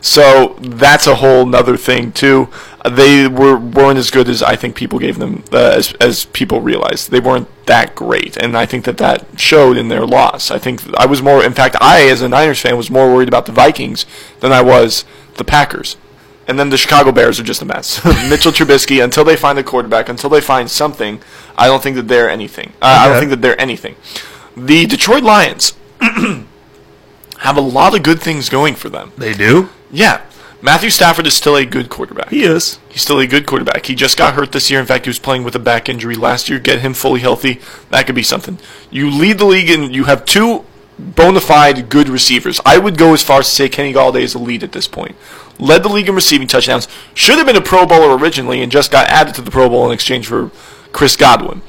So 0.00 0.56
that's 0.60 1.06
a 1.06 1.16
whole 1.16 1.44
nother 1.46 1.76
thing 1.76 2.12
too. 2.12 2.48
Uh, 2.84 2.88
They 2.88 3.28
were 3.28 3.56
weren't 3.58 3.98
as 3.98 4.10
good 4.10 4.28
as 4.28 4.42
I 4.42 4.56
think 4.56 4.74
people 4.74 4.98
gave 4.98 5.18
them 5.18 5.44
uh, 5.52 5.74
as 5.76 5.92
as 6.00 6.24
people 6.26 6.60
realized. 6.62 7.10
They 7.10 7.20
weren't 7.20 7.48
that 7.66 7.94
great, 7.94 8.36
and 8.38 8.56
I 8.56 8.64
think 8.66 8.84
that 8.86 8.96
that 8.98 9.26
showed 9.38 9.76
in 9.76 9.88
their 9.88 10.06
loss. 10.06 10.50
I 10.50 10.58
think 10.58 10.82
I 10.96 11.04
was 11.06 11.20
more. 11.22 11.44
In 11.44 11.52
fact, 11.52 11.76
I 11.80 12.08
as 12.08 12.22
a 12.22 12.28
Niners 12.28 12.60
fan 12.60 12.76
was 12.76 12.90
more 12.90 13.12
worried 13.12 13.28
about 13.28 13.44
the 13.46 13.52
Vikings 13.52 14.06
than 14.40 14.52
I 14.52 14.62
was 14.62 15.04
the 15.36 15.44
Packers. 15.44 15.96
And 16.48 16.58
then 16.58 16.70
the 16.70 16.76
Chicago 16.78 17.12
Bears 17.12 17.38
are 17.38 17.44
just 17.44 17.62
a 17.62 17.64
mess. 17.64 18.04
Mitchell 18.28 18.50
Trubisky, 18.50 19.04
until 19.04 19.22
they 19.24 19.36
find 19.36 19.56
a 19.58 19.62
quarterback, 19.62 20.08
until 20.08 20.30
they 20.30 20.40
find 20.40 20.68
something, 20.68 21.20
I 21.56 21.68
don't 21.68 21.80
think 21.80 21.94
that 21.94 22.08
they're 22.08 22.28
anything. 22.28 22.72
Uh, 22.82 22.86
I 23.02 23.08
don't 23.08 23.18
think 23.20 23.30
that 23.30 23.40
they're 23.40 23.60
anything. 23.60 23.94
The 24.56 24.84
Detroit 24.86 25.22
Lions 25.22 25.74
have 26.00 27.56
a 27.56 27.60
lot 27.60 27.94
of 27.94 28.02
good 28.02 28.20
things 28.20 28.48
going 28.48 28.74
for 28.74 28.88
them. 28.88 29.12
they 29.16 29.32
do. 29.32 29.68
Yeah. 29.90 30.22
Matthew 30.62 30.90
Stafford 30.90 31.26
is 31.26 31.34
still 31.34 31.56
a 31.56 31.64
good 31.64 31.88
quarterback. 31.88 32.28
He 32.28 32.42
is. 32.42 32.78
He's 32.90 33.00
still 33.00 33.18
a 33.18 33.26
good 33.26 33.46
quarterback. 33.46 33.86
He 33.86 33.94
just 33.94 34.18
got 34.18 34.34
hurt 34.34 34.52
this 34.52 34.70
year. 34.70 34.78
In 34.78 34.84
fact, 34.84 35.06
he 35.06 35.08
was 35.08 35.18
playing 35.18 35.42
with 35.42 35.54
a 35.54 35.58
back 35.58 35.88
injury 35.88 36.14
last 36.14 36.50
year. 36.50 36.58
Get 36.58 36.80
him 36.80 36.92
fully 36.92 37.20
healthy. 37.20 37.60
That 37.88 38.04
could 38.04 38.14
be 38.14 38.22
something. 38.22 38.58
You 38.90 39.10
lead 39.10 39.38
the 39.38 39.46
league 39.46 39.70
and 39.70 39.94
you 39.94 40.04
have 40.04 40.26
two 40.26 40.66
bona 40.98 41.40
fide 41.40 41.88
good 41.88 42.10
receivers. 42.10 42.60
I 42.66 42.76
would 42.76 42.98
go 42.98 43.14
as 43.14 43.22
far 43.22 43.40
as 43.40 43.46
to 43.48 43.54
say 43.54 43.68
Kenny 43.70 43.94
Golladay 43.94 44.20
is 44.20 44.34
a 44.34 44.38
lead 44.38 44.62
at 44.62 44.72
this 44.72 44.86
point. 44.86 45.16
Led 45.58 45.82
the 45.82 45.88
league 45.88 46.08
in 46.08 46.14
receiving 46.14 46.46
touchdowns. 46.46 46.88
Should 47.14 47.38
have 47.38 47.46
been 47.46 47.56
a 47.56 47.62
Pro 47.62 47.86
Bowler 47.86 48.16
originally 48.16 48.62
and 48.62 48.70
just 48.70 48.92
got 48.92 49.08
added 49.08 49.34
to 49.36 49.42
the 49.42 49.50
Pro 49.50 49.68
Bowl 49.70 49.86
in 49.86 49.92
exchange 49.92 50.26
for 50.26 50.50
Chris 50.92 51.16
Godwin. 51.16 51.62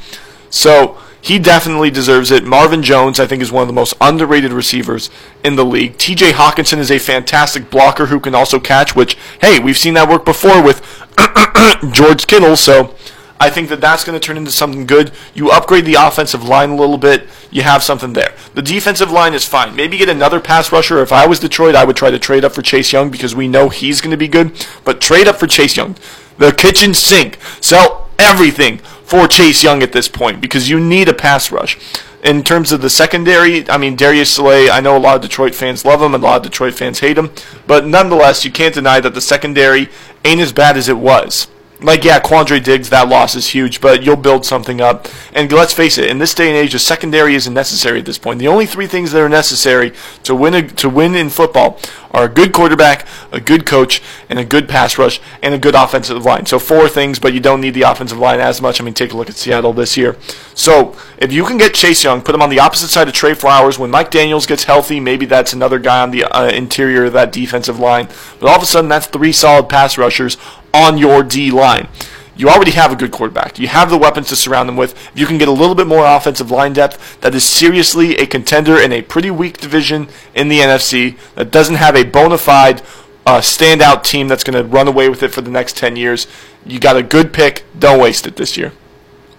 So 0.50 0.98
he 1.22 1.38
definitely 1.38 1.92
deserves 1.92 2.32
it. 2.32 2.44
Marvin 2.44 2.82
Jones, 2.82 3.20
I 3.20 3.28
think, 3.28 3.42
is 3.42 3.52
one 3.52 3.62
of 3.62 3.68
the 3.68 3.74
most 3.74 3.94
underrated 4.02 4.52
receivers 4.52 5.10
in 5.44 5.56
the 5.56 5.66
league. 5.66 5.98
TJ 5.98 6.32
Hockenson 6.32 6.80
is 6.80 6.92
a 6.92 6.98
fantastic 6.98 7.70
blocker 7.70 8.08
who 8.08 8.20
can 8.20 8.34
also 8.34 8.60
catch, 8.60 8.96
which, 8.96 9.16
hey, 9.40 9.60
we've 9.60 9.78
seen 9.78 9.94
that 9.94 10.10
work 10.10 10.26
before 10.26 10.64
with 10.64 10.82
George 11.94 12.26
Kittle. 12.26 12.56
So 12.56 12.96
I 13.40 13.50
think 13.50 13.70
that 13.70 13.82
that's 13.82 14.04
going 14.04 14.20
to 14.20 14.26
turn 14.26 14.38
into 14.38 14.52
something 14.52 14.86
good. 14.86 15.12
You 15.34 15.52
upgrade 15.52 15.86
the 15.86 15.96
offensive 15.96 16.44
line 16.44 16.72
a 16.72 16.76
little 16.76 16.98
bit, 16.98 17.28
you 17.52 17.62
have 17.62 17.84
something 17.84 18.14
there. 18.14 18.34
The 18.54 18.62
defensive 18.62 19.12
line 19.12 19.34
is 19.34 19.46
fine. 19.46 19.76
Maybe 19.76 19.98
get 19.98 20.10
another 20.10 20.40
pass 20.40 20.72
rusher. 20.72 21.02
If 21.02 21.12
I 21.12 21.28
was 21.28 21.40
Detroit, 21.40 21.76
I 21.76 21.84
would 21.84 21.96
try 21.96 22.12
to 22.12 22.20
trade 22.20 22.46
up 22.46 22.54
for 22.54 22.62
Chase 22.62 22.92
Young 22.94 23.10
because 23.10 23.36
we 23.36 23.48
know 23.48 23.70
he's 23.70 24.02
going 24.02 24.12
to 24.12 24.18
be 24.18 24.28
good. 24.28 24.66
But 24.84 25.02
trade 25.02 25.28
up 25.28 25.38
for 25.38 25.48
Chase 25.48 25.78
Young. 25.78 25.96
The 26.38 26.52
kitchen 26.52 26.94
sink. 26.94 27.40
Sell 27.62 28.10
everything 28.20 28.80
for 29.12 29.28
Chase 29.28 29.62
Young 29.62 29.84
at 29.84 29.92
this 29.92 30.08
point 30.08 30.40
because 30.40 30.70
you 30.70 30.80
need 30.80 31.10
a 31.10 31.14
pass 31.14 31.52
rush. 31.52 31.78
In 32.24 32.44
terms 32.44 32.72
of 32.72 32.82
the 32.82 32.90
secondary, 32.90 33.70
I 33.70 33.78
mean 33.78 33.98
Darius 33.98 34.34
Slay, 34.34 34.70
I 34.70 34.80
know 34.80 34.96
a 34.96 35.00
lot 35.00 35.18
of 35.18 35.22
Detroit 35.22 35.54
fans 35.54 35.84
love 35.84 36.02
him, 36.02 36.16
and 36.16 36.24
a 36.24 36.26
lot 36.26 36.38
of 36.38 36.44
Detroit 36.44 36.76
fans 36.76 37.02
hate 37.02 37.18
him, 37.18 37.30
but 37.68 37.86
nonetheless, 37.86 38.46
you 38.46 38.52
can't 38.52 38.74
deny 38.74 39.02
that 39.02 39.14
the 39.14 39.20
secondary 39.20 39.90
ain't 40.24 40.40
as 40.40 40.54
bad 40.54 40.78
as 40.78 40.88
it 40.88 40.98
was. 40.98 41.50
Like, 41.84 42.04
yeah, 42.04 42.20
Quandre 42.20 42.64
Diggs, 42.64 42.92
that 42.92 43.10
loss 43.10 43.36
is 43.36 43.48
huge, 43.48 43.82
but 43.82 44.04
you'll 44.04 44.16
build 44.16 44.46
something 44.46 44.82
up. 44.82 45.08
And 45.34 45.52
let's 45.52 45.74
face 45.74 45.98
it, 45.98 46.12
in 46.12 46.20
this 46.20 46.36
day 46.36 46.48
and 46.48 46.56
age, 46.56 46.74
the 46.74 46.80
secondary 46.80 47.34
isn't 47.34 47.54
necessary 47.54 48.00
at 48.00 48.06
this 48.06 48.20
point. 48.20 48.38
The 48.38 48.48
only 48.48 48.68
three 48.68 48.86
things 48.86 49.12
that 49.12 49.22
are 49.22 49.30
necessary 49.30 49.92
to 50.24 50.36
win 50.36 50.54
a, 50.54 50.62
to 50.62 50.88
win 50.88 51.16
in 51.16 51.30
football 51.30 51.80
are 52.12 52.26
a 52.26 52.30
good 52.30 52.54
quarterback, 52.54 53.08
a 53.32 53.40
good 53.40 53.66
coach, 53.66 54.02
and 54.30 54.38
a 54.38 54.46
good 54.46 54.70
pass 54.70 54.98
rush, 54.98 55.20
and 55.42 55.56
a 55.56 55.58
good 55.58 55.74
offensive 55.74 56.24
line. 56.24 56.46
So 56.46 56.60
four 56.60 56.88
things, 56.88 57.18
but 57.18 57.34
you 57.34 57.40
don't 57.40 57.62
need 57.62 57.74
the 57.74 57.84
offensive 57.84 58.20
line 58.20 58.40
as 58.40 58.62
much. 58.62 58.80
I 58.80 58.84
mean, 58.84 58.94
take 58.94 59.14
a 59.14 59.18
look 59.18 59.30
at 59.30 59.36
Seattle 59.36 59.74
this 59.74 59.98
year. 59.98 60.18
So 60.54 60.96
if 61.18 61.32
you 61.34 61.46
can 61.46 61.58
get 61.58 61.74
Chase 61.74 62.04
Young, 62.04 62.22
put 62.22 62.36
him 62.36 62.42
on 62.42 62.50
the 62.50 62.60
opposite 62.60 62.90
side 62.90 63.08
of 63.08 63.14
Trey 63.14 63.34
Flowers. 63.34 63.80
When 63.80 63.90
Mike 63.90 64.12
Daniels 64.12 64.46
gets 64.46 64.66
healthy, 64.66 65.00
maybe 65.00 65.26
that's 65.26 65.54
another 65.54 65.80
guy 65.80 66.02
on 66.02 66.12
the 66.12 66.26
uh, 66.26 66.50
interior 66.50 67.06
of 67.06 67.14
that 67.14 67.32
defensive 67.32 67.80
line. 67.80 68.08
But 68.40 68.50
all 68.50 68.58
of 68.58 68.62
a 68.62 68.66
sudden, 68.66 68.90
that's 68.90 69.08
three 69.08 69.32
solid 69.32 69.70
pass 69.70 69.98
rushers 69.98 70.38
on 70.74 70.98
your 70.98 71.24
D 71.24 71.52
line. 71.52 71.88
You 72.36 72.50
already 72.50 72.72
have 72.72 72.92
a 72.92 72.96
good 72.96 73.12
quarterback. 73.12 73.60
You 73.60 73.68
have 73.68 73.90
the 73.90 73.98
weapons 73.98 74.30
to 74.30 74.36
surround 74.36 74.68
them 74.68 74.78
with. 74.78 74.94
If 75.14 75.20
you 75.20 75.28
can 75.28 75.38
get 75.38 75.48
a 75.48 75.52
little 75.52 75.76
bit 75.76 75.86
more 75.86 76.06
offensive 76.06 76.50
line 76.50 76.74
depth, 76.74 77.22
that 77.22 77.36
is 77.36 77.44
seriously 77.44 78.18
a 78.18 78.26
contender 78.26 78.80
in 78.80 78.92
a 78.92 79.02
pretty 79.02 79.30
weak 79.30 79.58
division 79.58 80.08
in 80.34 80.48
the 80.48 80.60
NFC 80.60 81.18
that 81.36 81.52
doesn't 81.52 81.76
have 81.76 81.96
a 81.96 82.04
bona 82.04 82.38
fide 82.38 82.82
uh, 83.26 83.40
standout 83.40 84.04
team 84.04 84.28
that's 84.28 84.44
going 84.44 84.58
to 84.58 84.68
run 84.68 84.88
away 84.88 85.10
with 85.10 85.22
it 85.22 85.30
for 85.30 85.42
the 85.42 85.52
next 85.52 85.78
10 85.78 85.96
years. 85.96 86.26
You 86.66 86.80
got 86.80 86.98
a 86.98 87.04
good 87.04 87.34
pick. 87.34 87.64
Don't 87.78 88.02
waste 88.02 88.26
it 88.26 88.38
this 88.38 88.58
year. 88.58 88.72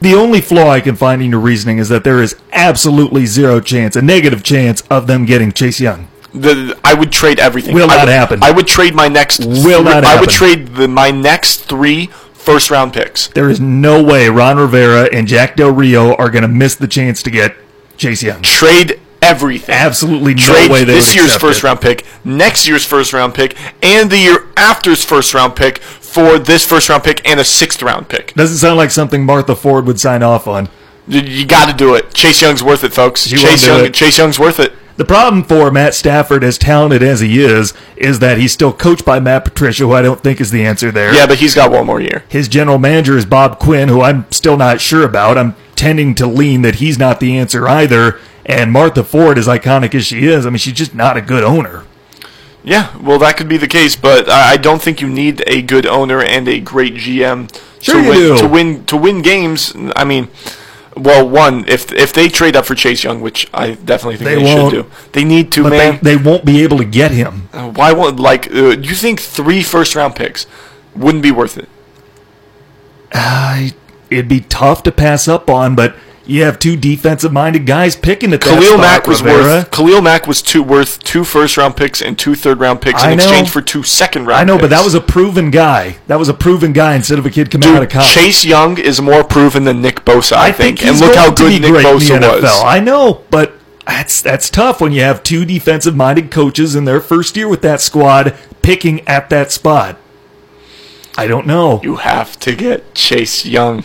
The 0.00 0.14
only 0.14 0.40
flaw 0.40 0.68
I 0.68 0.80
can 0.80 0.96
find 0.96 1.22
in 1.22 1.30
your 1.30 1.40
reasoning 1.40 1.78
is 1.78 1.88
that 1.88 2.04
there 2.04 2.22
is 2.22 2.36
absolutely 2.52 3.24
zero 3.26 3.60
chance, 3.60 3.94
a 3.96 4.02
negative 4.02 4.42
chance, 4.42 4.82
of 4.82 5.06
them 5.06 5.24
getting 5.24 5.52
Chase 5.52 5.80
Young. 5.80 6.08
The, 6.34 6.78
I 6.82 6.94
would 6.94 7.12
trade 7.12 7.38
everything. 7.38 7.74
Will 7.74 7.90
I 7.90 7.96
not 7.96 8.06
would, 8.06 8.12
happen. 8.12 8.42
I 8.42 8.50
would 8.50 8.66
trade 8.66 8.94
my 8.94 9.08
next. 9.08 9.44
Will 9.44 9.82
not 9.82 10.04
Happen. 10.04 10.18
I 10.18 10.20
would 10.20 10.30
trade 10.30 10.68
the, 10.68 10.88
my 10.88 11.10
next 11.10 11.64
three 11.64 12.06
first 12.32 12.70
round 12.70 12.92
picks. 12.92 13.28
There 13.28 13.50
is 13.50 13.60
no 13.60 14.02
way 14.02 14.28
Ron 14.28 14.56
Rivera 14.56 15.08
and 15.12 15.28
Jack 15.28 15.56
Del 15.56 15.70
Rio 15.70 16.14
are 16.14 16.30
going 16.30 16.42
to 16.42 16.48
miss 16.48 16.74
the 16.74 16.88
chance 16.88 17.22
to 17.24 17.30
get 17.30 17.54
Chase 17.96 18.22
Young. 18.22 18.42
Trade 18.42 19.00
everything. 19.20 19.74
Absolutely 19.74 20.34
no 20.34 20.42
Trade 20.42 20.70
way 20.70 20.84
they 20.84 20.94
this 20.94 21.14
year's 21.14 21.36
first 21.36 21.60
it. 21.60 21.64
round 21.64 21.80
pick, 21.80 22.04
next 22.24 22.66
year's 22.66 22.84
first 22.84 23.12
round 23.12 23.34
pick, 23.34 23.56
and 23.82 24.10
the 24.10 24.18
year 24.18 24.48
after's 24.56 25.04
first 25.04 25.32
round 25.34 25.54
pick 25.54 25.78
for 25.78 26.38
this 26.38 26.66
first 26.66 26.88
round 26.88 27.04
pick 27.04 27.26
and 27.28 27.38
a 27.40 27.44
sixth 27.44 27.82
round 27.82 28.08
pick. 28.08 28.34
Doesn't 28.34 28.58
sound 28.58 28.76
like 28.76 28.90
something 28.90 29.24
Martha 29.24 29.54
Ford 29.54 29.86
would 29.86 30.00
sign 30.00 30.22
off 30.22 30.46
on. 30.46 30.68
You, 31.08 31.20
you 31.20 31.46
got 31.46 31.70
to 31.70 31.76
do 31.76 31.94
it. 31.94 32.14
Chase 32.14 32.40
Young's 32.42 32.62
worth 32.62 32.84
it, 32.84 32.92
folks. 32.92 33.30
Won't 33.30 33.42
Chase 33.42 33.66
Young. 33.66 33.84
it. 33.84 33.94
Chase 33.94 34.18
Young's 34.18 34.38
worth 34.38 34.60
it. 34.60 34.72
The 34.96 35.04
problem 35.06 35.42
for 35.42 35.70
Matt 35.70 35.94
Stafford, 35.94 36.44
as 36.44 36.58
talented 36.58 37.02
as 37.02 37.20
he 37.20 37.40
is, 37.42 37.72
is 37.96 38.18
that 38.18 38.36
he's 38.38 38.52
still 38.52 38.72
coached 38.72 39.04
by 39.04 39.18
Matt 39.20 39.44
Patricia, 39.44 39.84
who 39.84 39.92
I 39.92 40.02
don't 40.02 40.20
think 40.22 40.40
is 40.40 40.50
the 40.50 40.64
answer 40.66 40.90
there. 40.92 41.14
Yeah, 41.14 41.26
but 41.26 41.38
he's 41.38 41.54
got 41.54 41.70
one 41.72 41.86
more 41.86 42.00
year. 42.00 42.24
His 42.28 42.46
general 42.46 42.78
manager 42.78 43.16
is 43.16 43.24
Bob 43.24 43.58
Quinn, 43.58 43.88
who 43.88 44.02
I'm 44.02 44.30
still 44.30 44.56
not 44.56 44.80
sure 44.80 45.02
about. 45.04 45.38
I'm 45.38 45.56
tending 45.76 46.14
to 46.16 46.26
lean 46.26 46.62
that 46.62 46.76
he's 46.76 46.98
not 46.98 47.20
the 47.20 47.36
answer 47.38 47.66
either. 47.66 48.20
And 48.44 48.70
Martha 48.70 49.02
Ford, 49.02 49.38
as 49.38 49.46
iconic 49.48 49.94
as 49.94 50.06
she 50.06 50.26
is, 50.26 50.44
I 50.46 50.50
mean, 50.50 50.58
she's 50.58 50.74
just 50.74 50.94
not 50.94 51.16
a 51.16 51.22
good 51.22 51.42
owner. 51.42 51.84
Yeah, 52.62 52.96
well, 52.98 53.18
that 53.20 53.36
could 53.36 53.48
be 53.48 53.56
the 53.56 53.66
case, 53.66 53.96
but 53.96 54.28
I 54.28 54.52
I 54.52 54.56
don't 54.56 54.80
think 54.80 55.00
you 55.00 55.08
need 55.08 55.42
a 55.48 55.62
good 55.62 55.86
owner 55.86 56.22
and 56.22 56.46
a 56.46 56.60
great 56.60 56.94
GM 56.94 57.48
Sure 57.80 58.00
to 58.00 58.08
win 58.08 58.18
do. 58.18 58.38
to 58.38 58.46
win 58.46 58.84
to 58.86 58.96
win 58.96 59.22
games. 59.22 59.72
I 59.96 60.04
mean, 60.04 60.28
well, 60.96 61.28
one 61.28 61.64
if 61.68 61.90
if 61.92 62.12
they 62.12 62.28
trade 62.28 62.54
up 62.56 62.66
for 62.66 62.74
Chase 62.74 63.02
Young, 63.04 63.20
which 63.20 63.48
I 63.54 63.72
definitely 63.72 64.16
think 64.16 64.30
They 64.30 64.44
they, 64.44 64.54
should 64.54 64.70
do, 64.70 64.90
they 65.12 65.24
need 65.24 65.50
to, 65.52 65.62
But 65.64 65.70
man. 65.70 65.98
they, 66.02 66.16
they 66.16 66.22
won't 66.22 66.44
be 66.44 66.62
able 66.62 66.78
to 66.78 66.84
get 66.84 67.10
him. 67.10 67.48
Uh, 67.52 67.70
Why 67.70 67.92
won't 67.92 68.18
like? 68.20 68.50
Uh, 68.54 68.70
you 68.76 68.94
think 68.94 69.20
three 69.20 69.62
first 69.62 69.94
round 69.94 70.14
picks 70.16 70.46
wouldn't 70.94 71.22
be 71.22 71.30
worth 71.30 71.56
it? 71.58 71.68
I, 73.14 73.72
it'd 74.10 74.28
be 74.28 74.40
tough 74.40 74.82
to 74.84 74.92
pass 74.92 75.28
up 75.28 75.48
on, 75.50 75.74
but 75.74 75.96
You 76.24 76.44
have 76.44 76.60
two 76.60 76.76
defensive-minded 76.76 77.66
guys 77.66 77.96
picking 77.96 78.32
at 78.32 78.40
that 78.42 78.48
Khalil 78.48 78.62
spot, 78.62 78.80
Mack 78.80 79.06
was 79.08 79.22
Rivera. 79.22 79.42
worth 79.42 79.70
Khalil 79.72 80.02
Mack 80.02 80.26
was 80.28 80.40
two 80.40 80.62
worth 80.62 81.02
two 81.02 81.24
first 81.24 81.56
round 81.56 81.76
picks 81.76 82.00
and 82.00 82.16
two 82.16 82.36
third 82.36 82.60
round 82.60 82.80
picks 82.80 83.02
in 83.02 83.10
know. 83.10 83.14
exchange 83.14 83.50
for 83.50 83.60
two 83.60 83.82
second 83.82 84.26
round. 84.26 84.40
I 84.40 84.44
know, 84.44 84.56
but 84.58 84.70
that 84.70 84.84
was 84.84 84.94
a 84.94 85.00
proven 85.00 85.50
guy. 85.50 85.96
That 86.06 86.20
was 86.20 86.28
a 86.28 86.34
proven 86.34 86.72
guy 86.72 86.94
instead 86.94 87.18
of 87.18 87.26
a 87.26 87.30
kid 87.30 87.50
coming 87.50 87.68
out 87.70 87.82
of 87.82 87.88
college. 87.88 88.08
Chase 88.10 88.44
Young 88.44 88.78
is 88.78 89.00
more 89.00 89.24
proven 89.24 89.64
than 89.64 89.82
Nick 89.82 90.04
Bosa. 90.04 90.34
I, 90.34 90.52
think, 90.52 90.80
and 90.80 90.90
he's 90.90 91.00
look 91.00 91.16
how 91.16 91.32
good 91.32 91.60
Nick 91.60 91.72
Bosa 91.72 92.20
the 92.20 92.28
was. 92.28 92.62
I 92.64 92.78
know, 92.78 93.24
but 93.30 93.54
that's 93.84 94.22
that's 94.22 94.48
tough 94.48 94.80
when 94.80 94.92
you 94.92 95.00
have 95.02 95.24
two 95.24 95.44
defensive-minded 95.44 96.30
coaches 96.30 96.76
in 96.76 96.84
their 96.84 97.00
first 97.00 97.36
year 97.36 97.48
with 97.48 97.62
that 97.62 97.80
squad 97.80 98.36
picking 98.62 99.00
at 99.08 99.28
that 99.30 99.50
spot. 99.50 99.98
I 101.18 101.26
don't 101.26 101.46
know. 101.46 101.80
You 101.82 101.96
have 101.96 102.38
to 102.40 102.54
get 102.54 102.94
Chase 102.94 103.44
Young. 103.44 103.84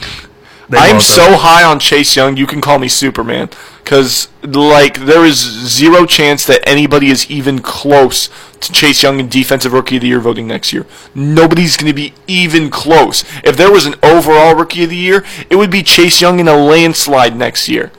I'm 0.69 0.99
so 0.99 1.37
high 1.37 1.63
on 1.63 1.79
Chase 1.79 2.15
Young, 2.15 2.35
you 2.35 2.45
can 2.45 2.61
call 2.61 2.79
me 2.79 2.87
Superman. 2.87 3.49
Because, 3.83 4.27
like, 4.43 5.05
there 5.05 5.23
is 5.23 5.37
zero 5.37 6.05
chance 6.05 6.45
that 6.45 6.67
anybody 6.67 7.09
is 7.09 7.31
even 7.31 7.59
close 7.59 8.29
to 8.59 8.73
Chase 8.73 9.01
Young 9.01 9.19
in 9.19 9.29
Defensive 9.29 9.71
Rookie 9.71 9.95
of 9.95 10.01
the 10.01 10.09
Year 10.09 10.19
voting 10.19 10.45
next 10.45 10.73
year. 10.73 10.85
Nobody's 11.15 11.77
going 11.77 11.89
to 11.89 11.95
be 11.95 12.13
even 12.27 12.69
close. 12.69 13.23
If 13.45 13.55
there 13.55 13.71
was 13.71 13.85
an 13.85 13.95
overall 14.03 14.55
Rookie 14.55 14.83
of 14.83 14.89
the 14.89 14.97
Year, 14.97 15.23
it 15.49 15.55
would 15.55 15.71
be 15.71 15.83
Chase 15.83 16.19
Young 16.19 16.39
in 16.39 16.49
a 16.49 16.55
landslide 16.57 17.37
next 17.37 17.69
year. 17.69 17.91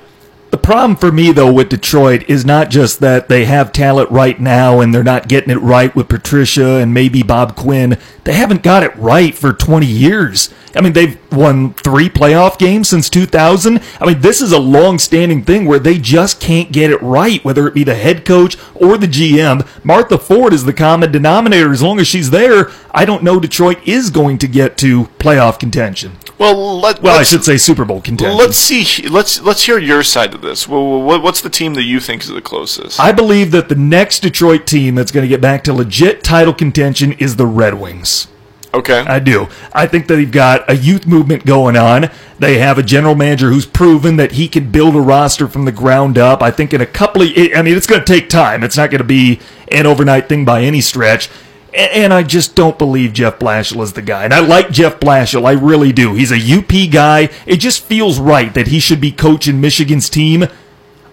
The 0.50 0.56
problem 0.56 0.96
for 0.96 1.12
me, 1.12 1.30
though, 1.30 1.52
with 1.52 1.68
Detroit 1.68 2.24
is 2.26 2.44
not 2.46 2.70
just 2.70 3.00
that 3.00 3.28
they 3.28 3.44
have 3.44 3.70
talent 3.70 4.10
right 4.10 4.40
now 4.40 4.80
and 4.80 4.94
they're 4.94 5.04
not 5.04 5.28
getting 5.28 5.50
it 5.50 5.60
right 5.60 5.94
with 5.94 6.08
Patricia 6.08 6.76
and 6.76 6.94
maybe 6.94 7.22
Bob 7.22 7.54
Quinn. 7.54 7.98
They 8.24 8.32
haven't 8.32 8.62
got 8.62 8.82
it 8.82 8.96
right 8.96 9.34
for 9.34 9.52
20 9.52 9.84
years. 9.84 10.52
I 10.74 10.80
mean, 10.80 10.94
they've 10.94 11.18
won 11.30 11.74
three 11.74 12.08
playoff 12.08 12.58
games 12.58 12.88
since 12.88 13.10
2000. 13.10 13.82
I 14.00 14.06
mean, 14.06 14.22
this 14.22 14.40
is 14.40 14.52
a 14.52 14.58
long 14.58 14.98
standing 14.98 15.44
thing 15.44 15.66
where 15.66 15.78
they 15.78 15.98
just 15.98 16.40
can't 16.40 16.72
get 16.72 16.90
it 16.90 17.02
right, 17.02 17.44
whether 17.44 17.66
it 17.66 17.74
be 17.74 17.84
the 17.84 17.94
head 17.94 18.24
coach 18.24 18.56
or 18.74 18.96
the 18.96 19.06
GM. 19.06 19.66
Martha 19.84 20.16
Ford 20.16 20.54
is 20.54 20.64
the 20.64 20.72
common 20.72 21.12
denominator. 21.12 21.72
As 21.72 21.82
long 21.82 22.00
as 22.00 22.08
she's 22.08 22.30
there, 22.30 22.70
I 22.90 23.04
don't 23.04 23.22
know 23.22 23.38
Detroit 23.38 23.86
is 23.86 24.08
going 24.08 24.38
to 24.38 24.48
get 24.48 24.78
to 24.78 25.04
playoff 25.18 25.58
contention. 25.58 26.12
Well, 26.38 26.78
let, 26.80 27.02
Well, 27.02 27.18
I 27.18 27.24
should 27.24 27.44
say 27.44 27.56
Super 27.56 27.84
Bowl 27.84 28.00
contention. 28.00 28.38
Let's 28.38 28.56
see. 28.56 29.08
Let's 29.08 29.40
let's 29.40 29.64
hear 29.64 29.78
your 29.78 30.02
side 30.04 30.34
of 30.34 30.40
this. 30.40 30.68
Well, 30.68 31.02
what's 31.02 31.40
the 31.40 31.50
team 31.50 31.74
that 31.74 31.82
you 31.82 31.98
think 31.98 32.22
is 32.22 32.28
the 32.28 32.40
closest? 32.40 33.00
I 33.00 33.10
believe 33.12 33.50
that 33.50 33.68
the 33.68 33.74
next 33.74 34.20
Detroit 34.20 34.66
team 34.66 34.94
that's 34.94 35.10
going 35.10 35.24
to 35.24 35.28
get 35.28 35.40
back 35.40 35.64
to 35.64 35.72
legit 35.72 36.22
title 36.22 36.54
contention 36.54 37.12
is 37.14 37.36
the 37.36 37.46
Red 37.46 37.74
Wings. 37.80 38.28
okay. 38.72 39.00
I 39.00 39.18
do. 39.18 39.48
I 39.72 39.86
think 39.88 40.06
that 40.06 40.14
they've 40.16 40.30
got 40.30 40.70
a 40.70 40.76
youth 40.76 41.06
movement 41.06 41.44
going 41.44 41.76
on. 41.76 42.10
They 42.38 42.58
have 42.58 42.78
a 42.78 42.82
general 42.84 43.16
manager 43.16 43.50
who's 43.50 43.66
proven 43.66 44.16
that 44.18 44.32
he 44.32 44.46
can 44.46 44.70
build 44.70 44.94
a 44.94 45.00
roster 45.00 45.48
from 45.48 45.64
the 45.64 45.72
ground 45.72 46.18
up. 46.18 46.40
I 46.42 46.52
think 46.52 46.72
in 46.72 46.80
a 46.80 46.86
couple 46.86 47.22
of, 47.22 47.28
I 47.36 47.62
mean, 47.62 47.76
it's 47.76 47.86
going 47.86 48.04
to 48.04 48.06
take 48.06 48.28
time. 48.28 48.62
It's 48.62 48.76
not 48.76 48.90
going 48.90 48.98
to 49.00 49.04
be 49.04 49.40
an 49.72 49.86
overnight 49.86 50.28
thing 50.28 50.44
by 50.44 50.62
any 50.62 50.80
stretch. 50.80 51.28
And 51.74 52.14
I 52.14 52.22
just 52.22 52.54
don't 52.54 52.78
believe 52.78 53.12
Jeff 53.12 53.38
Blashill 53.38 53.82
is 53.82 53.92
the 53.92 54.02
guy. 54.02 54.24
And 54.24 54.32
I 54.32 54.40
like 54.40 54.70
Jeff 54.70 54.98
Blashill. 54.98 55.46
I 55.46 55.52
really 55.52 55.92
do. 55.92 56.14
He's 56.14 56.32
a 56.32 56.58
UP 56.58 56.90
guy. 56.90 57.28
It 57.46 57.58
just 57.58 57.82
feels 57.82 58.18
right 58.18 58.52
that 58.54 58.68
he 58.68 58.80
should 58.80 59.00
be 59.00 59.12
coaching 59.12 59.60
Michigan's 59.60 60.08
team. 60.08 60.46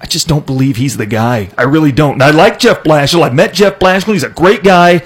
I 0.01 0.05
just 0.05 0.27
don't 0.27 0.45
believe 0.45 0.77
he's 0.77 0.97
the 0.97 1.05
guy. 1.05 1.49
I 1.57 1.63
really 1.63 1.91
don't. 1.91 2.13
And 2.13 2.23
I 2.23 2.31
like 2.31 2.59
Jeff 2.59 2.83
Blashill. 2.83 3.23
I 3.25 3.31
met 3.31 3.53
Jeff 3.53 3.79
Blashill. 3.79 4.13
He's 4.13 4.23
a 4.23 4.29
great 4.29 4.63
guy. 4.63 5.03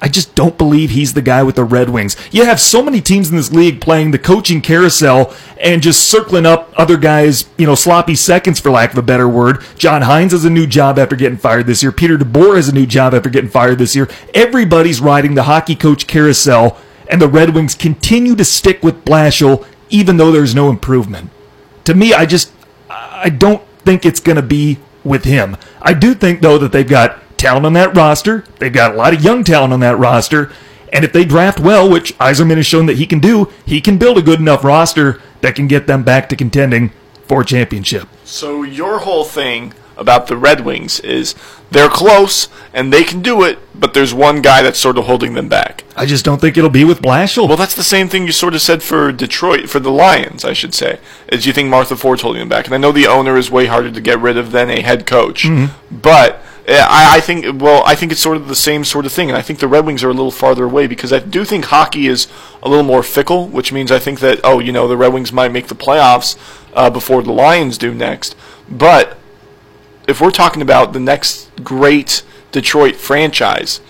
I 0.00 0.08
just 0.08 0.34
don't 0.34 0.58
believe 0.58 0.90
he's 0.90 1.14
the 1.14 1.22
guy 1.22 1.42
with 1.42 1.56
the 1.56 1.64
Red 1.64 1.88
Wings. 1.88 2.16
You 2.30 2.44
have 2.44 2.60
so 2.60 2.82
many 2.82 3.00
teams 3.00 3.30
in 3.30 3.36
this 3.36 3.52
league 3.52 3.80
playing 3.80 4.10
the 4.10 4.18
coaching 4.18 4.60
carousel 4.60 5.34
and 5.60 5.82
just 5.82 6.10
circling 6.10 6.44
up 6.44 6.72
other 6.76 6.96
guys, 6.96 7.48
you 7.56 7.66
know, 7.66 7.74
sloppy 7.74 8.14
seconds 8.14 8.60
for 8.60 8.70
lack 8.70 8.92
of 8.92 8.98
a 8.98 9.02
better 9.02 9.28
word. 9.28 9.64
John 9.76 10.02
Hynes 10.02 10.32
has 10.32 10.44
a 10.44 10.50
new 10.50 10.66
job 10.66 10.98
after 10.98 11.16
getting 11.16 11.38
fired 11.38 11.66
this 11.66 11.82
year. 11.82 11.92
Peter 11.92 12.18
DeBoer 12.18 12.56
has 12.56 12.68
a 12.68 12.74
new 12.74 12.86
job 12.86 13.14
after 13.14 13.30
getting 13.30 13.50
fired 13.50 13.78
this 13.78 13.96
year. 13.96 14.08
Everybody's 14.34 15.00
riding 15.00 15.34
the 15.34 15.44
hockey 15.44 15.74
coach 15.74 16.06
carousel, 16.06 16.78
and 17.08 17.20
the 17.22 17.28
Red 17.28 17.54
Wings 17.54 17.74
continue 17.74 18.34
to 18.36 18.44
stick 18.44 18.82
with 18.82 19.04
Blashill 19.04 19.66
even 19.90 20.16
though 20.16 20.32
there's 20.32 20.54
no 20.54 20.70
improvement. 20.70 21.30
To 21.84 21.94
me, 21.94 22.12
I 22.12 22.26
just 22.26 22.52
I 22.90 23.30
don't 23.30 23.62
think 23.84 24.04
it's 24.04 24.20
going 24.20 24.36
to 24.36 24.42
be 24.42 24.78
with 25.04 25.24
him. 25.24 25.56
I 25.80 25.94
do 25.94 26.14
think 26.14 26.40
though 26.40 26.58
that 26.58 26.72
they've 26.72 26.88
got 26.88 27.18
talent 27.44 27.66
on 27.66 27.74
that 27.74 27.94
roster. 27.94 28.42
They've 28.58 28.72
got 28.72 28.94
a 28.94 28.96
lot 28.96 29.12
of 29.12 29.22
young 29.22 29.44
talent 29.44 29.74
on 29.74 29.80
that 29.80 29.98
roster. 29.98 30.50
And 30.90 31.04
if 31.04 31.12
they 31.12 31.26
draft 31.26 31.60
well, 31.60 31.90
which 31.90 32.16
Yzerman 32.18 32.56
has 32.56 32.64
shown 32.64 32.86
that 32.86 32.96
he 32.96 33.06
can 33.06 33.18
do, 33.18 33.52
he 33.66 33.82
can 33.82 33.98
build 33.98 34.16
a 34.16 34.22
good 34.22 34.40
enough 34.40 34.64
roster 34.64 35.20
that 35.42 35.54
can 35.54 35.68
get 35.68 35.86
them 35.86 36.04
back 36.04 36.30
to 36.30 36.36
contending 36.36 36.92
for 37.26 37.42
a 37.42 37.44
championship. 37.44 38.08
So 38.24 38.62
your 38.62 39.00
whole 39.00 39.24
thing 39.24 39.74
about 39.98 40.26
the 40.26 40.38
Red 40.38 40.62
Wings 40.62 41.00
is 41.00 41.34
they're 41.70 41.90
close 41.90 42.48
and 42.72 42.90
they 42.90 43.04
can 43.04 43.20
do 43.20 43.42
it, 43.42 43.58
but 43.78 43.92
there's 43.92 44.14
one 44.14 44.40
guy 44.40 44.62
that's 44.62 44.78
sort 44.78 44.96
of 44.96 45.04
holding 45.04 45.34
them 45.34 45.48
back. 45.48 45.84
I 45.96 46.06
just 46.06 46.24
don't 46.24 46.40
think 46.40 46.56
it'll 46.56 46.70
be 46.70 46.84
with 46.84 47.02
Blashill. 47.02 47.46
Well, 47.46 47.58
that's 47.58 47.74
the 47.74 47.84
same 47.84 48.08
thing 48.08 48.24
you 48.24 48.32
sort 48.32 48.54
of 48.54 48.62
said 48.62 48.82
for 48.82 49.12
Detroit, 49.12 49.68
for 49.68 49.80
the 49.80 49.90
Lions, 49.90 50.44
I 50.44 50.54
should 50.54 50.74
say. 50.74 50.98
Is 51.28 51.44
you 51.44 51.52
think 51.52 51.68
Martha 51.68 51.94
Ford's 51.96 52.22
holding 52.22 52.40
them 52.40 52.48
back? 52.48 52.64
And 52.64 52.74
I 52.74 52.78
know 52.78 52.90
the 52.90 53.06
owner 53.06 53.36
is 53.36 53.50
way 53.50 53.66
harder 53.66 53.90
to 53.90 54.00
get 54.00 54.18
rid 54.18 54.38
of 54.38 54.50
than 54.50 54.70
a 54.70 54.80
head 54.80 55.06
coach, 55.06 55.46
but 55.90 56.34
uh, 56.34 56.40
I, 56.66 57.16
I 57.16 57.20
think 57.20 57.60
well, 57.60 57.82
I 57.84 57.94
think 57.94 58.12
it's 58.12 58.20
sort 58.20 58.36
of 58.36 58.48
the 58.48 58.54
same 58.54 58.84
sort 58.84 59.06
of 59.06 59.12
thing, 59.12 59.28
and 59.28 59.36
I 59.36 59.42
think 59.42 59.58
the 59.58 59.68
Red 59.68 59.84
Wings 59.84 60.02
are 60.02 60.08
a 60.08 60.14
little 60.14 60.30
farther 60.30 60.64
away 60.64 60.86
because 60.86 61.12
I 61.12 61.18
do 61.18 61.44
think 61.44 61.66
hockey 61.66 62.06
is 62.06 62.26
a 62.62 62.68
little 62.68 62.84
more 62.84 63.02
fickle, 63.02 63.48
which 63.48 63.72
means 63.72 63.92
I 63.92 63.98
think 63.98 64.20
that 64.20 64.40
oh, 64.44 64.60
you 64.60 64.72
know, 64.72 64.88
the 64.88 64.96
Red 64.96 65.12
Wings 65.12 65.32
might 65.32 65.52
make 65.52 65.68
the 65.68 65.74
playoffs 65.74 66.38
uh, 66.74 66.88
before 66.90 67.22
the 67.22 67.32
Lions 67.32 67.76
do 67.76 67.92
next, 67.94 68.34
but 68.68 69.18
if 70.08 70.20
we're 70.20 70.30
talking 70.30 70.62
about 70.62 70.92
the 70.92 71.00
next 71.00 71.50
great 71.62 72.22
Detroit 72.52 72.96
franchise, 72.96 73.80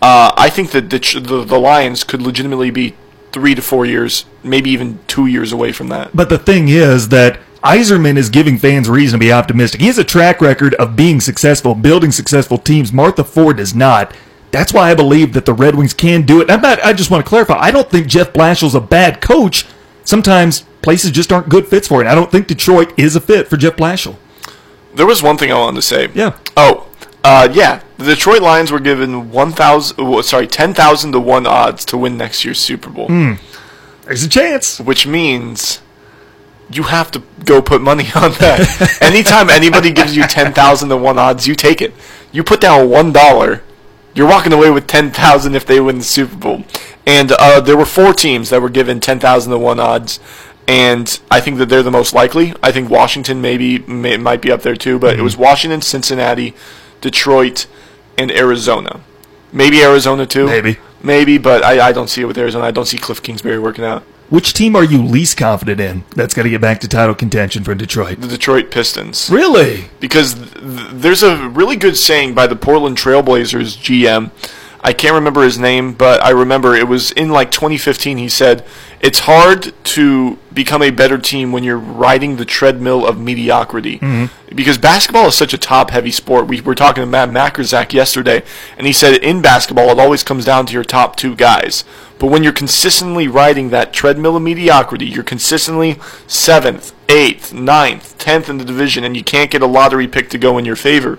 uh, 0.00 0.32
I 0.36 0.50
think 0.50 0.72
that 0.72 0.90
the, 0.90 0.98
the 1.20 1.44
the 1.44 1.58
Lions 1.58 2.02
could 2.02 2.22
legitimately 2.22 2.70
be 2.70 2.96
three 3.32 3.54
to 3.54 3.62
four 3.62 3.86
years, 3.86 4.24
maybe 4.42 4.70
even 4.70 4.98
two 5.06 5.26
years 5.26 5.52
away 5.52 5.72
from 5.72 5.88
that. 5.88 6.14
But 6.14 6.28
the 6.28 6.38
thing 6.38 6.68
is 6.68 7.08
that 7.08 7.38
Yzerman 7.62 8.16
is 8.16 8.28
giving 8.28 8.58
fans 8.58 8.88
reason 8.88 9.18
to 9.20 9.24
be 9.24 9.32
optimistic. 9.32 9.80
He 9.80 9.86
has 9.86 9.98
a 9.98 10.04
track 10.04 10.40
record 10.40 10.74
of 10.74 10.96
being 10.96 11.20
successful, 11.20 11.74
building 11.74 12.10
successful 12.10 12.58
teams. 12.58 12.92
Martha 12.92 13.22
Ford 13.24 13.58
does 13.58 13.74
not. 13.74 14.12
That's 14.50 14.72
why 14.74 14.90
I 14.90 14.94
believe 14.94 15.32
that 15.34 15.46
the 15.46 15.54
Red 15.54 15.76
Wings 15.76 15.94
can 15.94 16.26
do 16.26 16.40
it. 16.42 16.50
I'm 16.50 16.60
not, 16.60 16.84
I 16.84 16.92
just 16.92 17.10
want 17.10 17.24
to 17.24 17.28
clarify. 17.28 17.58
I 17.58 17.70
don't 17.70 17.88
think 17.88 18.06
Jeff 18.08 18.32
Blashill's 18.32 18.74
a 18.74 18.80
bad 18.80 19.20
coach. 19.20 19.64
Sometimes 20.04 20.62
places 20.82 21.12
just 21.12 21.32
aren't 21.32 21.48
good 21.48 21.66
fits 21.68 21.86
for 21.88 22.02
it. 22.02 22.06
I 22.08 22.14
don't 22.14 22.30
think 22.30 22.48
Detroit 22.48 22.92
is 22.98 23.14
a 23.16 23.20
fit 23.20 23.48
for 23.48 23.56
Jeff 23.56 23.76
Blashill. 23.76 24.16
There 24.94 25.06
was 25.06 25.22
one 25.22 25.38
thing 25.38 25.52
I 25.52 25.58
wanted 25.58 25.76
to 25.76 25.82
say. 25.82 26.10
Yeah. 26.14 26.36
Oh, 26.56 26.88
uh, 27.24 27.48
yeah. 27.52 27.82
The 27.98 28.04
Detroit 28.04 28.42
Lions 28.42 28.72
were 28.72 28.80
given 28.80 29.30
one 29.30 29.52
thousand, 29.52 29.96
oh, 30.00 30.20
sorry, 30.22 30.48
ten 30.48 30.74
thousand 30.74 31.12
to 31.12 31.20
one 31.20 31.46
odds 31.46 31.84
to 31.86 31.96
win 31.96 32.16
next 32.18 32.44
year's 32.44 32.58
Super 32.58 32.90
Bowl, 32.90 33.06
Hmm. 33.06 33.34
There's 34.04 34.24
a 34.24 34.28
chance. 34.28 34.80
which 34.80 35.06
means 35.06 35.80
you 36.70 36.84
have 36.84 37.10
to 37.12 37.22
go 37.44 37.60
put 37.60 37.80
money 37.80 38.04
on 38.14 38.32
that. 38.32 38.98
Anytime 39.00 39.50
anybody 39.50 39.92
gives 39.92 40.16
you 40.16 40.26
ten 40.26 40.52
thousand 40.52 40.88
to 40.90 40.96
one 40.96 41.18
odds, 41.18 41.46
you 41.46 41.54
take 41.54 41.82
it. 41.82 41.92
You 42.30 42.42
put 42.42 42.60
down 42.60 42.88
one 42.88 43.12
dollar, 43.12 43.62
you're 44.14 44.28
walking 44.28 44.52
away 44.52 44.70
with 44.70 44.86
ten 44.86 45.10
thousand 45.10 45.54
if 45.54 45.66
they 45.66 45.80
win 45.80 45.98
the 45.98 46.04
Super 46.04 46.36
Bowl. 46.36 46.64
And 47.06 47.32
uh, 47.32 47.60
there 47.60 47.76
were 47.76 47.84
four 47.84 48.12
teams 48.12 48.50
that 48.50 48.62
were 48.62 48.70
given 48.70 49.00
ten 49.00 49.18
thousand 49.18 49.52
to 49.52 49.58
one 49.58 49.80
odds, 49.80 50.20
and 50.68 51.18
I 51.30 51.40
think 51.40 51.58
that 51.58 51.68
they're 51.68 51.82
the 51.82 51.90
most 51.90 52.14
likely. 52.14 52.54
I 52.62 52.72
think 52.72 52.88
Washington 52.88 53.40
maybe 53.40 53.78
may, 53.80 54.16
might 54.16 54.40
be 54.40 54.52
up 54.52 54.62
there 54.62 54.76
too, 54.76 54.98
but 54.98 55.18
it 55.18 55.22
was 55.22 55.36
Washington, 55.36 55.82
Cincinnati, 55.82 56.54
Detroit, 57.00 57.66
and 58.16 58.30
Arizona. 58.30 59.00
Maybe 59.52 59.82
Arizona 59.82 60.26
too. 60.26 60.46
Maybe. 60.46 60.78
Maybe, 61.02 61.36
but 61.36 61.64
I, 61.64 61.88
I 61.88 61.92
don't 61.92 62.08
see 62.08 62.22
it 62.22 62.26
with 62.26 62.38
Arizona. 62.38 62.64
I 62.64 62.70
don't 62.70 62.86
see 62.86 62.96
Cliff 62.96 63.22
Kingsbury 63.22 63.58
working 63.58 63.84
out. 63.84 64.04
Which 64.32 64.54
team 64.54 64.74
are 64.74 64.82
you 64.82 65.04
least 65.04 65.36
confident 65.36 65.78
in 65.78 66.04
that's 66.16 66.32
going 66.32 66.44
to 66.44 66.50
get 66.50 66.62
back 66.62 66.80
to 66.80 66.88
title 66.88 67.14
contention 67.14 67.64
for 67.64 67.74
Detroit? 67.74 68.18
The 68.18 68.28
Detroit 68.28 68.70
Pistons. 68.70 69.28
Really? 69.28 69.90
because 70.00 70.32
th- 70.32 70.54
there's 70.90 71.22
a 71.22 71.50
really 71.50 71.76
good 71.76 71.98
saying 71.98 72.32
by 72.32 72.46
the 72.46 72.56
Portland 72.56 72.96
Trailblazers 72.96 73.76
GM. 73.76 74.30
I 74.84 74.92
can't 74.92 75.14
remember 75.14 75.42
his 75.42 75.60
name, 75.60 75.92
but 75.92 76.22
I 76.24 76.30
remember 76.30 76.74
it 76.74 76.88
was 76.88 77.12
in 77.12 77.30
like 77.30 77.52
2015. 77.52 78.18
He 78.18 78.28
said, 78.28 78.64
It's 79.00 79.20
hard 79.20 79.72
to 79.84 80.38
become 80.52 80.82
a 80.82 80.90
better 80.90 81.18
team 81.18 81.52
when 81.52 81.62
you're 81.62 81.78
riding 81.78 82.36
the 82.36 82.44
treadmill 82.44 83.06
of 83.06 83.18
mediocrity. 83.18 84.00
Mm-hmm. 84.00 84.54
Because 84.56 84.78
basketball 84.78 85.28
is 85.28 85.36
such 85.36 85.54
a 85.54 85.58
top 85.58 85.90
heavy 85.90 86.10
sport. 86.10 86.48
We 86.48 86.60
were 86.60 86.74
talking 86.74 87.00
to 87.00 87.06
Matt 87.06 87.30
Mackerzak 87.30 87.92
yesterday, 87.92 88.42
and 88.76 88.86
he 88.86 88.92
said 88.92 89.22
in 89.22 89.40
basketball, 89.40 89.88
it 89.90 90.00
always 90.00 90.24
comes 90.24 90.44
down 90.44 90.66
to 90.66 90.72
your 90.72 90.84
top 90.84 91.14
two 91.14 91.36
guys. 91.36 91.84
But 92.18 92.30
when 92.30 92.42
you're 92.42 92.52
consistently 92.52 93.28
riding 93.28 93.70
that 93.70 93.92
treadmill 93.92 94.36
of 94.36 94.42
mediocrity, 94.42 95.06
you're 95.06 95.22
consistently 95.22 95.98
seventh, 96.26 96.92
eighth, 97.08 97.52
ninth, 97.52 98.18
tenth 98.18 98.48
in 98.48 98.58
the 98.58 98.64
division, 98.64 99.04
and 99.04 99.16
you 99.16 99.24
can't 99.24 99.50
get 99.50 99.62
a 99.62 99.66
lottery 99.66 100.08
pick 100.08 100.28
to 100.30 100.38
go 100.38 100.58
in 100.58 100.64
your 100.64 100.76
favor. 100.76 101.18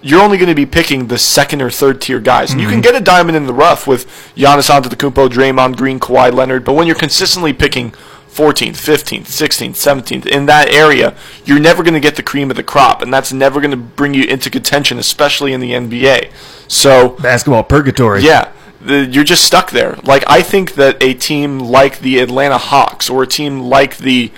You're 0.00 0.22
only 0.22 0.36
going 0.36 0.48
to 0.48 0.54
be 0.54 0.66
picking 0.66 1.08
the 1.08 1.18
second 1.18 1.60
or 1.60 1.70
third 1.70 2.00
tier 2.00 2.20
guys. 2.20 2.52
And 2.52 2.60
you 2.60 2.68
can 2.68 2.80
get 2.80 2.94
a 2.94 3.00
diamond 3.00 3.36
in 3.36 3.46
the 3.46 3.52
rough 3.52 3.86
with 3.86 4.06
Giannis 4.36 4.70
Antetokounmpo, 4.70 5.28
Draymond 5.28 5.76
Green, 5.76 5.98
Kawhi 5.98 6.32
Leonard, 6.32 6.64
but 6.64 6.74
when 6.74 6.86
you're 6.86 6.96
consistently 6.96 7.52
picking 7.52 7.92
14th, 8.38 8.76
15th, 8.76 9.22
16th, 9.22 9.70
17th, 9.70 10.26
in 10.26 10.46
that 10.46 10.72
area, 10.72 11.16
you're 11.44 11.58
never 11.58 11.82
going 11.82 11.94
to 11.94 12.00
get 12.00 12.14
the 12.14 12.22
cream 12.22 12.50
of 12.50 12.56
the 12.56 12.62
crop, 12.62 13.02
and 13.02 13.12
that's 13.12 13.32
never 13.32 13.60
going 13.60 13.72
to 13.72 13.76
bring 13.76 14.14
you 14.14 14.22
into 14.24 14.48
contention, 14.48 14.98
especially 14.98 15.52
in 15.52 15.60
the 15.60 15.72
NBA. 15.72 16.30
So, 16.68 17.10
Basketball 17.20 17.64
purgatory. 17.64 18.22
yeah, 18.22 18.52
the, 18.80 19.06
you're 19.06 19.24
just 19.24 19.44
stuck 19.44 19.72
there. 19.72 19.96
Like, 20.04 20.22
I 20.28 20.42
think 20.42 20.74
that 20.74 21.02
a 21.02 21.14
team 21.14 21.58
like 21.58 21.98
the 21.98 22.20
Atlanta 22.20 22.58
Hawks 22.58 23.10
or 23.10 23.24
a 23.24 23.26
team 23.26 23.60
like 23.62 23.96
the 23.96 24.30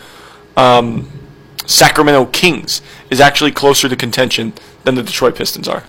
um, 0.56 1.10
Sacramento 1.66 2.26
Kings 2.26 2.80
is 3.10 3.20
actually 3.20 3.52
closer 3.52 3.88
to 3.88 3.96
contention 3.96 4.54
than 4.84 4.94
the 4.94 5.02
Detroit 5.02 5.36
Pistons 5.36 5.68
are. 5.68 5.84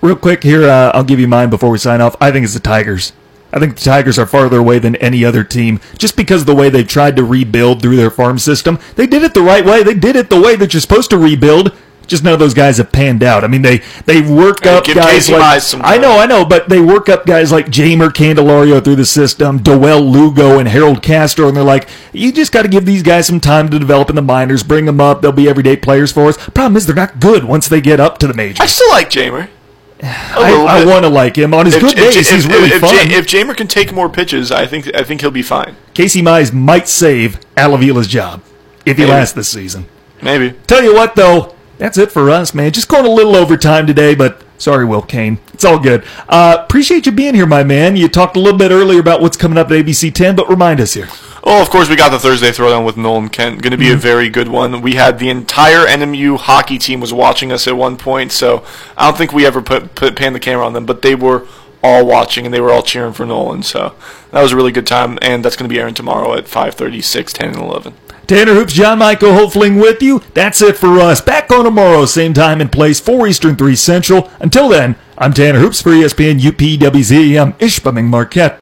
Real 0.00 0.16
quick 0.16 0.42
here, 0.42 0.64
uh, 0.68 0.90
I'll 0.92 1.04
give 1.04 1.18
you 1.18 1.28
mine 1.28 1.50
before 1.50 1.70
we 1.70 1.78
sign 1.78 2.00
off. 2.00 2.14
I 2.20 2.30
think 2.30 2.44
it's 2.44 2.54
the 2.54 2.60
Tigers. 2.60 3.12
I 3.52 3.60
think 3.60 3.76
the 3.76 3.84
Tigers 3.84 4.18
are 4.18 4.26
farther 4.26 4.58
away 4.58 4.78
than 4.80 4.96
any 4.96 5.24
other 5.24 5.44
team 5.44 5.80
just 5.96 6.16
because 6.16 6.42
of 6.42 6.46
the 6.46 6.54
way 6.54 6.68
they've 6.68 6.86
tried 6.86 7.16
to 7.16 7.24
rebuild 7.24 7.80
through 7.80 7.96
their 7.96 8.10
farm 8.10 8.38
system. 8.38 8.78
They 8.96 9.06
did 9.06 9.22
it 9.22 9.32
the 9.32 9.42
right 9.42 9.64
way. 9.64 9.82
They 9.82 9.94
did 9.94 10.16
it 10.16 10.28
the 10.28 10.40
way 10.40 10.56
that 10.56 10.74
you're 10.74 10.80
supposed 10.80 11.10
to 11.10 11.18
rebuild. 11.18 11.72
Just 12.06 12.22
none 12.24 12.32
of 12.32 12.38
those 12.38 12.54
guys 12.54 12.78
have 12.78 12.92
panned 12.92 13.22
out. 13.22 13.44
I 13.44 13.48
mean, 13.48 13.62
they 13.62 13.78
they 14.06 14.20
work 14.20 14.64
Hey, 14.64 14.70
up 14.76 14.84
guys 14.84 15.30
like 15.30 15.62
I 15.82 15.98
know, 15.98 16.18
I 16.18 16.26
know, 16.26 16.44
but 16.44 16.68
they 16.68 16.80
work 16.80 17.08
up 17.08 17.26
guys 17.26 17.50
like 17.52 17.66
Jeimer 17.66 18.08
Candelario 18.10 18.82
through 18.82 18.96
the 18.96 19.04
system, 19.06 19.60
Dawel 19.60 20.10
Lugo 20.10 20.58
and 20.58 20.68
Harold 20.68 21.02
Castro, 21.02 21.48
and 21.48 21.56
they're 21.56 21.64
like, 21.64 21.88
you 22.12 22.32
just 22.32 22.52
got 22.52 22.62
to 22.62 22.68
give 22.68 22.84
these 22.86 23.02
guys 23.02 23.26
some 23.26 23.40
time 23.40 23.68
to 23.70 23.78
develop 23.78 24.10
in 24.10 24.16
the 24.16 24.22
minors, 24.22 24.62
bring 24.62 24.84
them 24.84 25.00
up. 25.00 25.22
They'll 25.22 25.32
be 25.32 25.48
everyday 25.48 25.76
players 25.76 26.12
for 26.12 26.28
us. 26.28 26.36
Problem 26.50 26.76
is, 26.76 26.86
they're 26.86 26.94
not 26.94 27.20
good 27.20 27.44
once 27.44 27.68
they 27.68 27.80
get 27.80 28.00
up 28.00 28.18
to 28.18 28.26
the 28.26 28.34
majors. 28.34 28.60
I 28.60 28.66
still 28.66 28.90
like 28.90 29.10
Jeimer. 29.10 29.48
I, 30.02 30.52
I 30.82 30.84
want 30.84 31.04
to 31.04 31.08
like 31.08 31.36
him 31.36 31.54
on 31.54 31.66
his 31.66 31.76
good 31.76 31.96
J- 31.96 32.10
days. 32.10 32.28
he's 32.30 32.46
really 32.46 32.68
if, 32.68 32.80
fun. 32.80 32.94
If 33.10 33.26
Jeimer 33.26 33.56
can 33.56 33.68
take 33.68 33.92
more 33.92 34.08
pitches, 34.08 34.50
I 34.52 34.66
think 34.66 34.94
I 34.94 35.02
think 35.04 35.20
he'll 35.20 35.30
be 35.30 35.42
fine. 35.42 35.76
Casey 35.94 36.20
Mize 36.20 36.52
might 36.52 36.88
save 36.88 37.38
Al 37.56 37.70
Avila's 37.76 38.06
job 38.08 38.42
if 38.84 38.96
he 38.98 39.04
Maybe. 39.04 39.12
lasts 39.12 39.34
this 39.34 39.48
season. 39.48 39.86
Maybe. 40.20 40.52
Tell 40.66 40.82
you 40.82 40.94
what, 40.94 41.14
though, 41.16 41.53
that's 41.78 41.98
it 41.98 42.12
for 42.12 42.30
us, 42.30 42.54
man. 42.54 42.72
Just 42.72 42.88
going 42.88 43.06
a 43.06 43.10
little 43.10 43.36
overtime 43.36 43.86
today, 43.86 44.14
but 44.14 44.42
sorry, 44.58 44.84
Will 44.84 45.02
Kane. 45.02 45.38
It's 45.52 45.64
all 45.64 45.78
good. 45.78 46.04
Uh, 46.28 46.58
appreciate 46.60 47.06
you 47.06 47.12
being 47.12 47.34
here, 47.34 47.46
my 47.46 47.64
man. 47.64 47.96
You 47.96 48.08
talked 48.08 48.36
a 48.36 48.40
little 48.40 48.58
bit 48.58 48.70
earlier 48.70 49.00
about 49.00 49.20
what's 49.20 49.36
coming 49.36 49.58
up 49.58 49.68
at 49.68 49.84
ABC 49.84 50.12
10, 50.14 50.36
but 50.36 50.48
remind 50.48 50.80
us 50.80 50.94
here. 50.94 51.08
Oh, 51.42 51.60
of 51.60 51.68
course, 51.68 51.90
we 51.90 51.96
got 51.96 52.08
the 52.08 52.18
Thursday 52.18 52.48
Throwdown 52.50 52.86
with 52.86 52.96
Nolan 52.96 53.28
Kent. 53.28 53.60
Going 53.60 53.72
to 53.72 53.76
be 53.76 53.92
a 53.92 53.96
very 53.96 54.30
good 54.30 54.48
one. 54.48 54.80
We 54.80 54.94
had 54.94 55.18
the 55.18 55.28
entire 55.28 55.86
NMU 55.86 56.38
hockey 56.38 56.78
team 56.78 57.00
was 57.00 57.12
watching 57.12 57.52
us 57.52 57.68
at 57.68 57.76
one 57.76 57.98
point, 57.98 58.32
so 58.32 58.64
I 58.96 59.06
don't 59.06 59.18
think 59.18 59.32
we 59.32 59.44
ever 59.44 59.60
put, 59.60 59.94
put 59.94 60.16
pan 60.16 60.32
the 60.32 60.40
camera 60.40 60.64
on 60.64 60.72
them, 60.72 60.86
but 60.86 61.02
they 61.02 61.14
were 61.14 61.46
all 61.82 62.06
watching 62.06 62.46
and 62.46 62.54
they 62.54 62.62
were 62.62 62.72
all 62.72 62.82
cheering 62.82 63.12
for 63.12 63.26
Nolan. 63.26 63.62
So 63.62 63.94
that 64.30 64.42
was 64.42 64.52
a 64.52 64.56
really 64.56 64.72
good 64.72 64.86
time, 64.86 65.18
and 65.20 65.44
that's 65.44 65.54
going 65.54 65.68
to 65.68 65.72
be 65.72 65.78
airing 65.78 65.94
tomorrow 65.94 66.34
at 66.34 66.46
5:30, 66.46 67.04
6, 67.04 67.32
10, 67.34 67.48
and 67.50 67.58
11. 67.58 67.94
Tanner 68.26 68.54
Hoops, 68.54 68.72
John 68.72 69.00
Michael 69.00 69.30
Hofling 69.30 69.80
with 69.80 70.02
you. 70.02 70.22
That's 70.32 70.62
it 70.62 70.76
for 70.76 70.98
us. 70.98 71.20
Back 71.20 71.50
on 71.52 71.64
tomorrow, 71.64 72.06
same 72.06 72.32
time 72.32 72.60
and 72.60 72.72
place, 72.72 72.98
4 72.98 73.26
Eastern, 73.26 73.54
3 73.54 73.76
Central. 73.76 74.30
Until 74.40 74.68
then, 74.68 74.96
I'm 75.18 75.32
Tanner 75.32 75.58
Hoops 75.58 75.82
for 75.82 75.90
ESPN 75.90 76.40
UPWZ. 76.40 77.40
I'm 77.40 77.52
Ishbaming 77.54 78.06
Marquette. 78.06 78.52